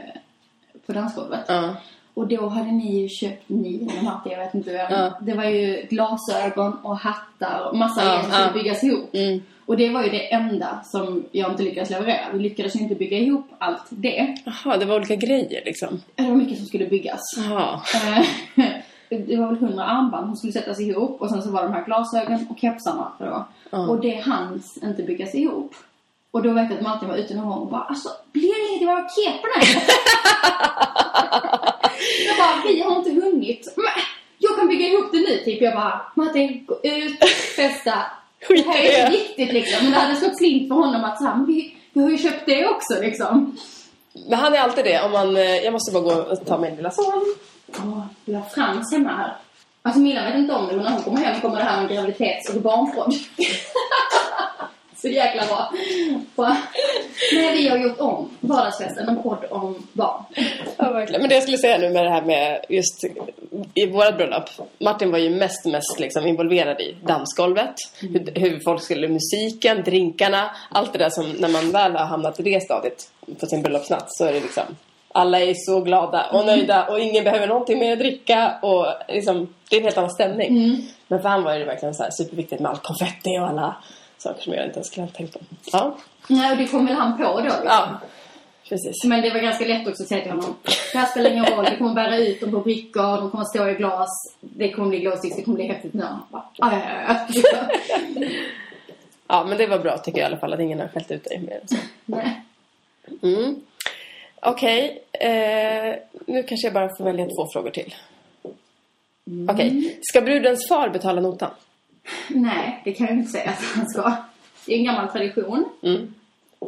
på 0.86 0.94
dansgolvet. 0.94 1.46
Ja. 1.48 1.76
Och 2.14 2.28
då 2.28 2.48
hade 2.48 2.72
ni 2.72 3.02
ju 3.02 3.10
köpt, 3.10 3.50
ni 3.50 3.88
eller 3.92 4.02
Martin, 4.02 4.32
jag 4.32 4.40
vet 4.40 4.54
inte 4.54 4.72
vem. 4.72 4.92
Ja. 4.92 5.18
Det 5.22 5.34
var 5.34 5.44
ju 5.44 5.88
glasögon 5.90 6.74
och 6.74 6.98
hattar 6.98 7.70
och 7.70 7.78
massa 7.78 8.02
grejer 8.02 8.22
som 8.22 8.32
skulle 8.32 8.64
byggas 8.64 8.84
ihop. 8.84 9.10
Mm. 9.14 9.42
Och 9.66 9.78
det 9.78 9.90
var 9.90 10.04
ju 10.04 10.10
det 10.10 10.34
enda 10.34 10.84
som 10.86 11.24
jag 11.32 11.52
inte 11.52 11.64
lyckades 11.64 11.90
leverera. 11.90 12.26
Vi 12.34 12.40
lyckades 12.40 12.76
ju 12.76 12.80
inte 12.80 12.96
bygga 12.96 13.18
ihop 13.18 13.48
allt 13.58 13.86
det. 13.90 14.36
Jaha, 14.46 14.78
det 14.78 14.86
var 14.86 14.96
olika 14.96 15.16
grejer 15.16 15.62
liksom. 15.66 16.02
Det 16.16 16.24
var 16.24 16.36
mycket 16.36 16.58
som 16.58 16.66
skulle 16.68 16.86
byggas. 16.86 17.22
Jaha. 17.38 17.82
Det 19.18 19.38
var 19.38 19.48
väl 19.48 19.58
hundra 19.58 19.84
armband 19.84 20.28
som 20.28 20.36
skulle 20.36 20.54
sättas 20.54 20.80
ihop 20.80 21.22
och 21.22 21.30
sen 21.30 21.42
så 21.44 21.52
var 21.52 21.64
de 21.64 21.74
här 21.74 21.86
glasögon 21.86 22.48
och 22.50 22.60
kepsarna 22.60 23.12
då. 23.20 23.46
Ja. 23.70 23.88
Och 23.88 24.02
det 24.02 24.16
hanns 24.16 24.78
inte 24.78 25.04
byggas 25.04 25.36
ihop. 25.36 25.76
Och 26.32 26.44
då 26.44 26.54
vet 26.54 26.70
jag 26.70 26.78
att 26.78 26.84
Martin 26.84 27.10
var 27.10 27.16
ute 27.16 27.36
någon 27.36 27.50
gång 27.50 27.60
och 27.60 27.68
bara 27.68 27.84
alltså 27.84 28.10
blir 28.32 28.54
det 28.54 28.70
inget 28.70 28.82
i 28.82 28.86
våra 28.86 29.08
jag 32.26 32.38
bara 32.38 32.64
vi 32.68 32.82
har 32.82 32.96
inte 32.96 33.12
hunnit. 33.12 33.74
Men 33.76 33.86
jag 34.38 34.58
kan 34.58 34.68
bygga 34.68 34.88
ihop 34.88 35.12
det 35.12 35.18
nu 35.18 35.38
typ. 35.38 35.62
Jag 35.62 35.74
bara 35.74 36.02
Martin 36.16 36.66
gå 36.66 36.80
ut, 36.84 37.20
festa. 37.56 37.94
Det 38.48 38.68
här 38.68 38.84
är 38.84 39.06
inte 39.06 39.12
viktigt 39.12 39.54
liksom. 39.54 39.84
Men 39.84 39.92
det 39.92 40.00
hade 40.00 40.16
slått 40.16 40.38
slint 40.38 40.68
för 40.68 40.76
honom 40.76 41.04
att 41.04 41.18
så 41.18 41.24
här, 41.24 41.36
men 41.36 41.46
vi, 41.46 41.76
vi 41.94 42.02
har 42.02 42.10
ju 42.10 42.18
köpt 42.18 42.46
det 42.46 42.68
också 42.68 43.02
liksom. 43.02 43.58
Men 44.30 44.40
han 44.40 44.54
är 44.54 44.60
alltid 44.60 44.86
det. 44.86 45.02
Om 45.06 45.12
man, 45.12 45.38
eh, 45.38 45.56
jag 45.56 45.74
måste 45.74 45.92
bara 45.92 46.04
gå 46.04 46.32
och 46.32 46.46
ta 46.46 46.58
min 46.58 46.76
lilla 46.76 46.92
son. 46.92 47.36
Åh, 47.78 48.36
har 48.36 48.50
Frans 48.50 48.94
hemma 48.94 49.10
här. 49.10 49.34
Alltså 49.82 50.02
Milla 50.02 50.26
vet 50.26 50.36
inte 50.36 50.54
om 50.54 50.68
det, 50.68 50.74
men 50.76 50.84
när 50.84 50.92
hon 50.92 51.02
kommer 51.02 51.22
hem 51.22 51.42
kommer 51.42 51.58
det 51.58 51.64
här 51.64 51.82
med 51.82 51.92
graviditets 51.92 52.50
och 52.50 52.62
barnpodd. 52.62 53.14
Så 55.04 55.10
jäkla 55.10 55.46
bra. 55.46 55.74
bra. 56.36 56.58
Nej, 57.34 57.58
vi 57.58 57.68
har 57.68 57.78
gjort 57.78 58.00
om 58.00 58.30
vardagsfesten, 58.40 59.10
en 59.10 59.24
podd 59.24 59.46
om 59.50 59.88
barn. 59.94 60.24
Ja, 60.78 60.92
verkligen. 60.92 61.22
Men 61.22 61.30
det 61.30 61.36
jag 61.36 61.44
skulle 61.44 61.58
säga 61.58 61.78
nu 61.78 61.90
med 61.90 62.06
det 62.06 62.10
här 62.10 62.22
med 62.22 62.66
just 62.70 63.04
i 63.74 63.86
vårt 63.86 64.18
bröllop. 64.18 64.50
Martin 64.80 65.12
var 65.12 65.20
ju 65.20 65.30
mest, 65.30 65.66
mest 65.66 66.00
liksom 66.00 66.28
involverad 66.28 66.82
i 66.82 66.96
dansgolvet. 67.02 67.76
Hur, 68.00 68.40
hur 68.40 68.60
folk 68.60 68.82
skulle, 68.84 69.08
musiken, 69.08 69.84
drinkarna. 69.84 70.52
Allt 70.70 70.94
det 70.94 71.00
där 71.00 71.10
som 71.10 71.32
när 71.32 71.50
man 71.50 71.72
väl 71.72 71.96
har 71.96 72.06
hamnat 72.06 72.40
i 72.40 72.44
det 72.44 72.64
stadiet 72.64 73.12
på 73.40 73.46
sin 73.46 73.62
bröllopsnatt 73.62 74.06
så 74.08 74.26
är 74.26 74.34
det 74.34 74.40
liksom 74.40 74.66
alla 75.14 75.40
är 75.40 75.54
så 75.54 75.82
glada 75.82 76.26
och 76.32 76.46
nöjda 76.46 76.86
och 76.88 77.00
ingen 77.00 77.24
behöver 77.24 77.48
någonting 77.48 77.80
mer 77.80 77.94
att 77.94 78.00
dricka 78.00 78.56
och 78.62 78.86
liksom, 79.08 79.54
det 79.70 79.76
är 79.76 79.80
en 79.80 79.84
helt 79.86 79.98
annan 79.98 80.12
stämning. 80.12 80.78
Men 81.08 81.22
för 81.22 81.30
han 81.30 81.44
var 81.44 81.60
det 81.60 81.66
verkligen 81.66 81.94
så 81.96 82.06
superviktigt 82.12 82.62
med 82.62 82.72
all 82.72 82.78
konfetti 82.78 83.30
och 83.40 83.48
alla 83.48 83.76
saker 84.18 84.42
som 84.42 84.54
jag 84.54 84.66
inte 84.66 84.76
ens 84.76 84.88
skulle 84.88 85.06
ha 85.06 85.12
tänkt 85.12 85.34
på. 85.34 85.40
Ja, 85.72 85.96
Nej, 86.28 86.52
och 86.52 86.58
det 86.58 86.68
kom 86.68 86.86
väl 86.86 86.96
han 86.96 87.18
på 87.18 87.24
då 87.24 87.40
liksom. 87.40 87.62
ja. 87.66 87.90
precis. 88.70 89.04
Men 89.04 89.22
det 89.22 89.30
var 89.30 89.40
ganska 89.40 89.66
lätt 89.66 89.88
också 89.88 90.04
att 90.04 90.10
säga 90.10 90.22
till 90.22 90.32
honom. 90.32 90.56
Det 90.94 90.98
här 90.98 91.06
spelar 91.06 91.32
ingen 91.32 91.46
roll, 91.46 91.68
vi 91.72 91.78
kommer 91.78 91.94
bära 91.94 92.18
ut 92.18 92.42
dem 92.42 92.52
på 92.52 92.60
brickor, 92.60 93.18
de 93.18 93.32
kommer 93.32 93.46
stå 93.46 93.70
i 93.70 93.74
glas. 93.74 94.10
Det 94.42 94.72
kommer 94.72 94.90
bli 94.90 95.00
glowsticks, 95.00 95.36
det 95.36 95.44
kommer 95.44 95.56
bli 95.56 95.68
häftigt 95.68 95.94
nu. 95.94 96.04
"Ja, 96.32 96.52
ja, 96.58 96.72
ja, 97.08 97.28
ja." 97.54 98.28
Ja, 99.28 99.46
men 99.48 99.58
det 99.58 99.68
var 99.68 99.80
bra 99.80 99.98
tycker 99.98 100.20
jag 100.20 100.26
i 100.26 100.32
alla 100.32 100.38
fall 100.40 100.54
att 100.54 100.60
ingen 100.60 100.80
har 100.80 100.88
skällt 100.88 101.12
ut 101.12 101.24
dig 101.24 101.40
mer 101.40 101.60
så. 101.66 101.76
Nej. 102.06 102.42
Mm. 103.24 103.56
Okej, 104.46 105.04
eh, 105.12 105.96
nu 106.28 106.44
kanske 106.44 106.68
jag 106.68 106.74
bara 106.74 106.90
får 106.98 107.04
välja 107.04 107.26
två 107.26 107.48
frågor 107.54 107.70
till. 107.70 107.96
Okej, 109.50 110.00
ska 110.02 110.22
brudens 110.22 110.68
far 110.70 110.90
betala 110.90 111.22
notan? 111.22 111.50
Nej, 112.30 112.82
det 112.86 112.94
kan 112.94 113.08
jag 113.08 113.16
inte 113.16 113.32
säga 113.32 113.50
att 113.50 113.64
han 113.76 113.90
ska. 113.90 114.14
Det 114.66 114.74
är 114.74 114.78
en 114.78 114.84
gammal 114.86 115.08
tradition. 115.10 115.66
Mm. 115.84 116.14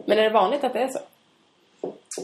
Men 0.06 0.18
är 0.18 0.24
det 0.24 0.30
vanligt 0.30 0.64
att 0.64 0.74
det 0.74 0.80
är 0.80 0.88
så? 0.88 1.00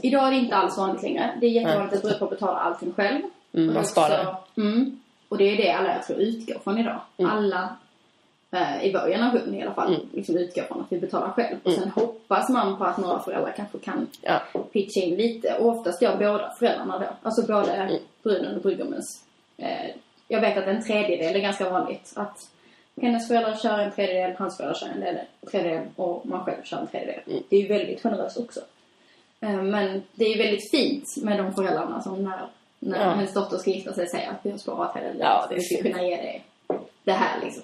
Idag 0.04 0.28
är 0.28 0.32
det 0.32 0.38
inte 0.38 0.56
alls 0.56 0.78
vanligt 0.78 1.04
längre. 1.04 1.38
Det 1.42 1.46
är 1.46 1.50
jättevanligt 1.50 1.96
att 1.96 2.02
brudpar 2.02 2.30
betalar 2.30 2.60
allting 2.60 2.94
själv. 2.94 3.22
Mm, 3.54 3.74
man 3.74 3.86
sparar. 3.86 4.28
också- 4.28 4.62
Mm. 4.62 5.00
Och 5.30 5.38
det 5.38 5.44
är 5.44 5.58
det 5.58 5.72
alla 5.72 5.94
jag 5.94 6.04
tror 6.08 6.20
utgår 6.20 6.60
från 6.64 6.78
idag. 6.78 7.00
Mm. 7.18 7.32
Alla 7.32 7.76
eh, 8.52 8.86
i 8.86 8.92
vår 8.94 9.08
generation 9.10 9.56
i 9.56 9.62
alla 9.62 9.74
fall 9.74 10.08
liksom 10.14 10.38
utgår 10.38 10.64
från 10.64 10.82
att 10.82 10.92
vi 10.92 11.00
betalar 11.00 11.30
själv. 11.30 11.58
Sen 11.64 11.90
hoppas 11.90 12.50
man 12.50 12.78
på 12.78 12.84
att 12.84 12.98
några 12.98 13.20
föräldrar 13.20 13.54
kanske 13.58 13.78
kan 13.80 13.94
Mm. 13.94 14.08
Ja. 14.22 14.42
pitcha 14.74 15.00
in 15.00 15.16
lite. 15.16 15.54
Och 15.60 15.68
oftast 15.70 16.02
gör 16.02 16.18
båda 16.18 16.52
föräldrarna 16.60 17.00
då. 17.00 17.06
Alltså 17.24 17.48
både 17.48 17.72
Mm. 17.72 17.96
bruden 18.24 18.56
och 18.56 18.62
brudgummens. 18.62 19.24
Eh, 19.58 19.90
jag 20.28 20.42
vet 20.42 20.58
att 20.58 20.66
en 20.68 20.84
tredjedel 20.84 21.36
är 21.36 21.40
ganska 21.40 21.70
vanligt. 21.70 22.14
Att 22.16 22.38
hennes 23.02 23.28
föräldrar 23.28 23.56
kör 23.56 23.80
en 23.80 23.92
tredjedel, 23.92 24.36
hans 24.38 24.58
föräldrar 24.58 24.76
kör 24.80 24.88
en 24.88 25.00
del- 25.00 25.50
tredjedel 25.52 25.88
och 25.96 26.26
man 26.26 26.46
själv 26.46 26.64
kör 26.64 26.78
en 26.78 26.88
tredjedel. 26.88 27.22
Mm. 27.28 27.44
Det 27.50 27.56
är 27.56 27.62
ju 27.62 27.68
väldigt 27.68 28.02
generöst 28.04 28.38
också. 28.40 28.60
Eh, 29.40 29.62
Men 29.64 30.04
det 30.16 30.26
är 30.26 30.30
ju 30.38 30.44
väldigt 30.44 30.72
fint 30.72 31.04
med 31.24 31.38
de 31.38 31.54
föräldrarna 31.54 32.02
som 32.02 32.24
när, 32.24 32.40
när 32.80 33.00
Ja. 33.06 33.10
hennes 33.10 33.34
dotter 33.34 33.58
ska 33.58 33.72
gifta 33.72 33.94
sig 33.94 34.08
säger 34.08 34.30
att 34.30 34.40
vi 34.46 34.52
har 34.52 34.58
sparat 34.58 34.96
hela 34.98 35.08
livet. 35.08 35.22
Ja, 35.28 35.46
det 35.50 35.56
är 35.56 35.60
vi 35.60 35.64
ska 35.64 35.82
kunna 35.84 36.04
ge 36.04 36.16
dig 36.16 36.44
det 37.04 37.12
här 37.12 37.40
liksom. 37.44 37.64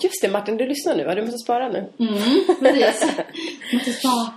Just 0.00 0.22
det 0.22 0.28
Martin, 0.28 0.56
du 0.56 0.66
lyssnar 0.66 0.96
nu 0.96 1.04
va? 1.04 1.14
Du 1.14 1.22
måste 1.22 1.38
spara 1.38 1.68
nu. 1.68 1.78
Mm, 1.98 2.14
precis. 2.60 3.06
Måste 3.72 3.92
spara. 3.92 4.32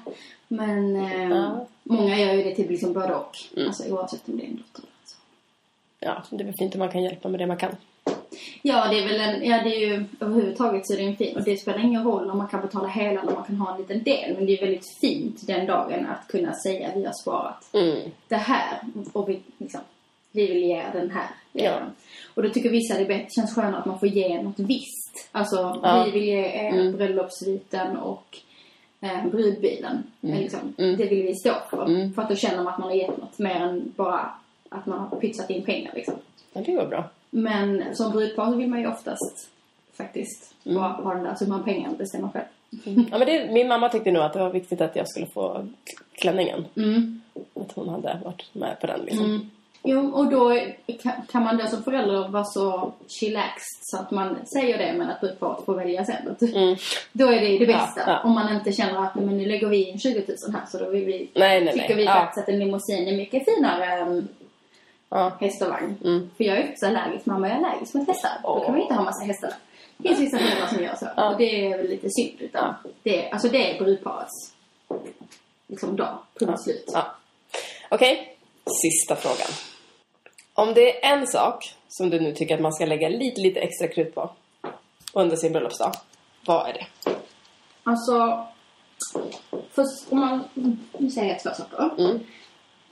Men 0.48 0.96
eh, 0.96 1.30
Ja. 1.30 1.68
många 1.84 2.20
gör 2.20 2.34
ju 2.34 2.44
det 2.44 2.56
till 2.56 2.70
liksom 2.70 2.94
både 2.94 3.16
och. 3.16 3.32
Mm. 3.56 3.68
Alltså 3.68 3.90
oavsett 3.94 4.30
om 4.30 4.38
det 4.38 4.44
är 4.44 4.48
en 4.48 4.56
dotter. 4.56 4.82
Så. 5.06 5.16
Ja, 6.00 6.24
det 6.30 6.44
är 6.44 6.46
väl 6.46 6.54
fint 6.60 6.76
om 6.76 6.80
man 6.80 6.92
kan 6.92 7.04
hjälpa 7.04 7.30
med 7.30 7.40
det 7.40 7.48
man 7.48 7.58
kan. 7.58 7.76
Ja, 8.62 8.88
det 8.90 9.00
är 9.00 9.08
väl 9.08 9.20
en, 9.20 9.46
ja 9.50 9.62
det 9.64 9.76
är 9.76 9.80
ju 9.88 10.06
överhuvudtaget 10.20 10.88
så 10.88 10.94
är 10.94 10.98
det 10.98 11.04
en 11.04 11.16
fin 11.16 11.36
och 11.38 11.44
det 11.44 11.58
spelar 11.58 11.80
ingen 11.86 12.04
roll 12.04 12.30
om 12.30 12.38
man 12.38 12.48
kan 12.48 12.62
betala 12.62 12.88
hela 12.88 13.10
eller 13.22 13.28
om 13.28 13.34
man 13.34 13.44
kan 13.46 13.56
ha 13.56 13.76
en 13.76 13.82
liten 13.82 14.04
del. 14.04 14.36
Men 14.36 14.46
det 14.46 14.58
är 14.58 14.62
väldigt 14.62 14.98
fint 15.02 15.48
den 15.48 15.66
dagen 15.66 16.06
att 16.06 16.28
kunna 16.28 16.54
säga 16.54 16.92
vi 16.96 17.06
har 17.06 17.14
sparat 17.22 17.70
Mm. 17.74 18.00
det 18.28 18.36
här 18.36 18.80
och 19.14 19.30
vi 19.30 19.40
liksom, 19.58 19.82
vi 20.32 20.48
vill 20.48 20.64
ge 20.64 20.84
den 20.94 21.12
här. 21.12 21.28
Ja. 21.52 21.80
Och 22.34 22.44
då 22.44 22.50
tycker 22.50 22.70
vissa 22.70 22.98
det 23.00 23.06
bättre, 23.06 23.28
känns 23.36 23.56
skönare 23.56 23.78
att 23.78 23.86
man 23.86 24.00
får 24.00 24.08
ge 24.08 24.42
något 24.42 24.60
visst. 24.60 25.05
Alltså, 25.32 25.80
Ja. 25.84 26.04
vi 26.06 26.12
vill 26.12 26.24
ge 26.24 26.46
er 26.46 26.70
Mm. 26.74 26.98
bröllopssviten 26.98 27.98
och 27.98 28.38
eh, 29.02 29.26
brudbilen. 29.32 30.04
Mm. 30.22 30.38
Liksom, 30.40 30.60
Mm. 30.78 30.98
Det 30.98 31.06
vill 31.06 31.24
vi 31.24 31.36
stå 31.36 31.54
för. 31.70 31.86
Mm. 31.86 32.14
För 32.14 32.22
att 32.22 32.30
då 32.30 32.36
känner 32.36 32.58
man 32.64 32.68
att 32.74 32.80
man 32.80 32.90
har 32.90 32.96
gett 32.96 33.18
något 33.18 33.40
mer 33.40 33.56
än 33.56 33.94
bara 33.96 34.30
att 34.70 34.86
man 34.86 35.00
har 35.00 35.18
pytsat 35.20 35.50
in 35.50 35.64
pengar 35.64 35.92
liksom. 35.96 36.14
Ja, 36.54 36.62
det 36.66 36.76
var 36.78 36.86
bra. 36.86 37.04
Men 37.30 37.96
som 37.96 38.12
brudpar 38.12 38.46
så 38.52 38.56
vill 38.58 38.68
man 38.70 38.80
ju 38.80 38.88
oftast 38.88 39.50
faktiskt 39.94 40.54
Mm. 40.66 40.78
bara 40.78 40.88
ha 40.92 41.14
den 41.14 41.24
där 41.24 41.36
summan 41.36 41.64
pengar 41.64 41.90
och 41.92 41.98
bestämma 41.98 42.30
själv. 42.30 42.46
Ja, 43.12 43.18
men 43.18 43.28
det, 43.28 43.52
min 43.52 43.68
mamma 43.68 43.90
tyckte 43.90 44.12
nog 44.12 44.24
att 44.24 44.34
det 44.34 44.40
var 44.40 44.50
viktigt 44.50 44.82
att 44.82 44.96
jag 44.96 45.08
skulle 45.10 45.26
få 45.26 45.68
klänningen. 46.14 46.66
Mm. 46.76 47.22
Att 47.54 47.72
hon 47.72 47.90
hade 47.90 48.20
varit 48.24 48.50
med 48.56 48.80
på 48.82 48.88
den 48.88 49.00
liksom. 49.00 49.52
Jo, 49.86 50.12
och 50.14 50.28
då 50.32 50.60
kan, 51.32 51.44
man 51.44 51.58
då 51.58 51.68
som 51.68 51.84
förälder 51.84 52.28
vara 52.28 52.44
så 52.44 52.94
chillaxed 53.08 53.80
så 53.82 53.98
att 53.98 54.12
man 54.12 54.38
säger 54.54 54.78
det 54.78 54.94
men 54.98 55.10
att 55.10 55.20
brudparet 55.22 55.66
får 55.66 55.76
välja 55.76 56.06
sen. 56.06 56.36
Mm. 56.56 56.76
Då 57.12 57.28
är 57.28 57.42
det 57.42 57.58
det 57.60 57.66
bästa. 57.66 58.02
Ja, 58.02 58.04
ja. 58.08 58.20
Om 58.24 58.32
man 58.32 58.56
inte 58.56 58.72
känner 58.72 59.04
att 59.04 59.16
men 59.16 59.38
nu 59.38 59.46
lägger 59.46 59.68
vi 59.68 59.90
in 59.90 60.00
20 60.00 60.20
000 60.20 60.28
här 60.54 60.66
så 60.72 60.78
då 60.78 60.90
vill 60.90 61.06
vi, 61.06 61.30
Nej, 61.34 61.64
nej, 61.64 61.74
tycker 61.74 61.88
nej. 61.88 61.98
vi 61.98 62.04
Ja. 62.04 62.14
faktiskt 62.14 62.44
att 62.44 62.50
en 62.54 62.60
limousin 62.60 63.08
är 63.08 63.18
mycket 63.18 63.46
finare 63.46 63.86
än 63.86 64.28
Ja. 65.10 65.32
häst 65.40 65.62
och 65.62 65.68
vagn. 65.70 65.98
Mm. 66.04 66.30
För 66.38 66.44
jag 66.44 66.58
är 66.58 66.72
också 66.72 66.86
allergisk. 66.86 67.26
Mamma 67.26 67.50
är 67.50 67.56
allergisk 67.56 67.94
mot 67.94 68.08
hästar. 68.08 68.32
Då 68.44 68.60
kan 68.60 68.72
man 68.72 68.82
inte 68.82 68.94
ha 68.94 69.04
massa 69.04 69.26
hästar. 69.26 69.52
Det 69.98 70.08
finns 70.08 70.20
vissa 70.20 70.38
föräldrar 70.38 70.68
som 70.68 70.84
gör 70.84 70.96
så. 70.96 71.08
Ja. 71.16 71.30
Och 71.32 71.38
det 71.38 71.66
är 71.72 71.78
väl 71.78 71.88
lite 71.90 72.10
synd. 72.10 72.42
Utan 72.42 72.74
det, 73.04 73.30
alltså 73.30 73.48
det 73.48 73.72
är 73.76 73.80
brudparets 73.84 74.54
liksom 75.68 75.96
dag. 75.96 76.18
Punkt 76.40 76.62
slut. 76.64 76.94
Okej, 77.90 78.38
sista 78.82 79.16
frågan. 79.16 79.48
Om 80.58 80.74
det 80.74 81.06
är 81.06 81.14
en 81.18 81.28
sak 81.28 81.76
som 81.88 82.10
du 82.10 82.20
nu 82.20 82.32
tycker 82.34 82.56
att 82.56 82.62
man 82.62 82.74
ska 82.74 82.86
lägga 82.86 83.10
lite, 83.10 83.42
lite 83.42 83.60
extra 83.60 83.88
krut 83.88 84.16
på 84.16 84.30
under 85.14 85.36
sin 85.36 85.52
bröllopsdag, 85.52 85.94
vad 86.46 86.70
är 86.70 86.74
det? 86.74 86.86
Alltså, 87.84 88.48
först 89.72 90.12
om 90.12 90.20
man, 90.20 90.44
nu 90.98 91.10
säger 91.10 91.28
jag 91.30 91.40
två 91.44 91.50
saker. 91.64 92.02
Mm. 92.04 92.20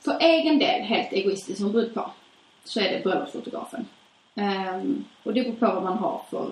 För 0.06 0.18
egen 0.20 0.60
del, 0.60 0.82
helt 0.82 1.14
egoistiskt 1.14 1.60
som 1.60 1.72
brudpar, 1.72 2.12
så 2.64 2.80
är 2.80 2.92
det 2.98 3.04
bröllopsfotografen. 3.04 3.88
Ehm, 4.36 5.06
och 5.24 5.34
det 5.34 5.42
beror 5.44 5.56
på 5.56 5.66
vad 5.66 5.84
man 5.84 5.98
har 5.98 6.22
för 6.30 6.50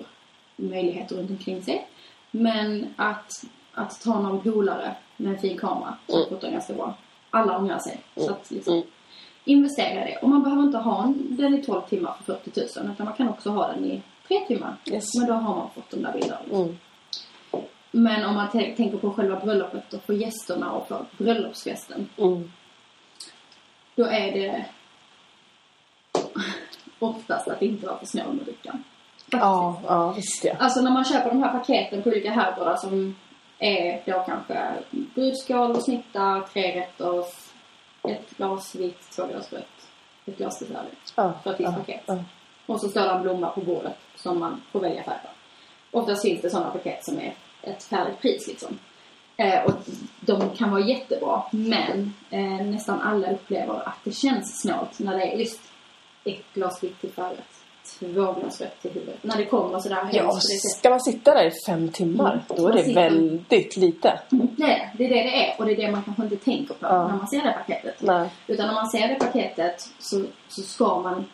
möjligheter 0.56 1.16
runt 1.16 1.30
omkring 1.30 1.62
sig. 1.62 1.86
Men 2.30 2.94
att, 2.96 3.30
att 3.72 4.00
ta 4.00 4.20
någon 4.20 4.42
polare 4.42 4.94
med 5.16 5.32
en 5.32 5.38
fin 5.38 5.58
kamera 5.58 5.96
som 6.06 6.16
Mm. 6.18 6.28
fotar 6.28 6.50
ganska 6.50 6.72
bra. 6.72 6.94
Alla 7.30 7.58
ångrar 7.58 7.78
sig. 7.78 7.98
Så 8.16 8.30
att 8.30 8.50
liksom, 8.50 8.74
Mm. 8.74 8.86
Investera 9.44 10.08
i 10.08 10.12
det. 10.12 10.18
Och 10.22 10.28
man 10.28 10.42
behöver 10.42 10.62
inte 10.62 10.78
ha 10.78 11.02
en- 11.04 11.36
den 11.36 11.54
i 11.54 11.62
12 11.62 11.80
timmar 11.82 12.14
för 12.24 12.34
40 12.34 12.80
000 12.80 12.92
utan 12.92 13.04
man 13.06 13.14
kan 13.14 13.28
också 13.28 13.50
ha 13.50 13.68
den 13.68 13.84
i 13.84 14.02
3 14.28 14.40
timmar. 14.40 14.76
Yes. 14.90 15.04
Men 15.18 15.26
då 15.26 15.34
har 15.34 15.56
man 15.56 15.70
fått 15.74 15.90
de 15.90 16.02
där 16.02 16.12
bilderna. 16.12 16.38
Mm. 16.52 16.76
Men 17.90 18.24
om 18.24 18.34
man 18.34 18.50
tänker 18.50 18.98
på 18.98 19.10
själva 19.12 19.40
bröllopet 19.40 19.92
och 19.94 20.02
för 20.02 20.12
gästerna 20.12 20.72
och 20.72 20.88
för 20.88 21.04
bröllopsfesten. 21.18 22.08
Mm. 22.16 22.52
Då 23.96 24.04
är 24.04 24.32
det 24.32 24.64
oftast 26.98 27.48
att 27.48 27.62
inte 27.62 27.86
vara 27.86 27.98
för 27.98 28.06
snål 28.06 28.34
med 28.34 28.44
drickan. 28.44 28.84
Ja, 29.30 29.80
ja 29.86 30.12
visst 30.12 30.44
ja. 30.44 30.54
Alltså 30.58 30.80
när 30.80 30.90
man 30.90 31.04
köper 31.04 31.28
de 31.30 31.42
här 31.42 31.52
paketen 31.52 32.02
på 32.02 32.08
olika 32.08 32.30
herrgårdar 32.30 32.76
som 32.76 33.16
är 33.58 34.02
då 34.06 34.24
kanske 34.26 34.72
brudskål, 35.14 35.82
snitta, 35.82 36.44
tre 36.52 36.80
rätters, 36.80 37.51
ett 38.08 38.36
glas 38.36 38.74
vitt, 38.74 39.10
två 39.10 39.26
glas 39.26 39.52
rött, 39.52 39.88
ett 40.26 40.38
glas 40.38 40.58
dessert. 40.58 40.86
Ja, 41.16 41.32
För 41.42 41.50
ett 41.52 41.60
visst 41.60 41.70
ja, 41.72 41.78
paket. 41.78 42.02
ja. 42.06 42.18
Och 42.66 42.80
så 42.80 42.88
står 42.88 43.00
det 43.00 43.10
en 43.10 43.22
blomma 43.22 43.50
på 43.50 43.60
bordet 43.60 43.96
som 44.16 44.38
man 44.38 44.62
får 44.72 44.80
välja 44.80 45.02
färg 45.02 45.18
på. 45.22 45.28
Oftast 45.98 46.22
finns 46.22 46.42
det 46.42 46.50
sådana 46.50 46.70
paket 46.70 47.04
som 47.04 47.18
är 47.18 47.34
ett 47.62 47.82
färdigt 47.84 48.20
pris 48.20 48.46
liksom. 48.48 48.78
Eh, 49.36 49.64
och 49.64 49.72
de 50.20 50.50
kan 50.56 50.70
vara 50.70 50.80
jättebra 50.80 51.42
men 51.50 52.14
eh, 52.30 52.66
nästan 52.66 53.00
alla 53.00 53.32
upplever 53.32 53.88
att 53.88 53.98
det 54.04 54.12
känns 54.12 54.60
snålt 54.60 54.98
när 54.98 55.16
det 55.18 55.32
är 55.32 55.36
just 55.36 55.60
ett 56.24 56.54
glas 56.54 56.82
vitt 56.84 57.00
till 57.00 57.12
förrätt, 57.12 57.51
rött 58.00 58.82
till 58.82 58.90
huvudet. 58.90 59.18
När 59.22 59.36
det 59.36 59.44
kommer 59.44 59.78
sådär 59.78 59.96
hemskt 59.96 60.16
Ja, 60.16 60.30
ska 60.78 60.90
man 60.90 61.00
sitta 61.00 61.34
där 61.34 61.44
i 61.46 61.50
fem 61.66 61.88
timmar, 61.88 62.32
Mm. 62.32 62.42
då 62.62 62.68
är 62.68 62.72
det 62.72 62.84
sitter- 62.84 62.94
väldigt 63.10 63.76
lite. 63.76 64.08
Är 64.08 64.18
det. 64.56 64.90
Det 64.98 65.04
är 65.04 65.08
det 65.08 65.14
det 65.14 65.46
är 65.46 65.54
och 65.58 65.66
det 65.66 65.72
är 65.72 65.76
det 65.76 65.90
man 65.92 66.02
kanske 66.02 66.22
inte 66.22 66.36
tänker 66.36 66.74
på 66.74 66.86
Ja. 66.86 67.08
när 67.08 67.16
man 67.16 67.28
ser 67.28 67.42
det 67.42 67.52
paketet. 67.52 67.94
Nej. 68.02 68.28
Utan 68.46 68.66
när 68.66 68.74
man 68.74 68.88
ser 68.90 69.08
det 69.08 69.14
paketet 69.14 69.88
så, 69.98 70.24
så 70.48 70.62
ska 70.62 71.00
man 71.00 71.24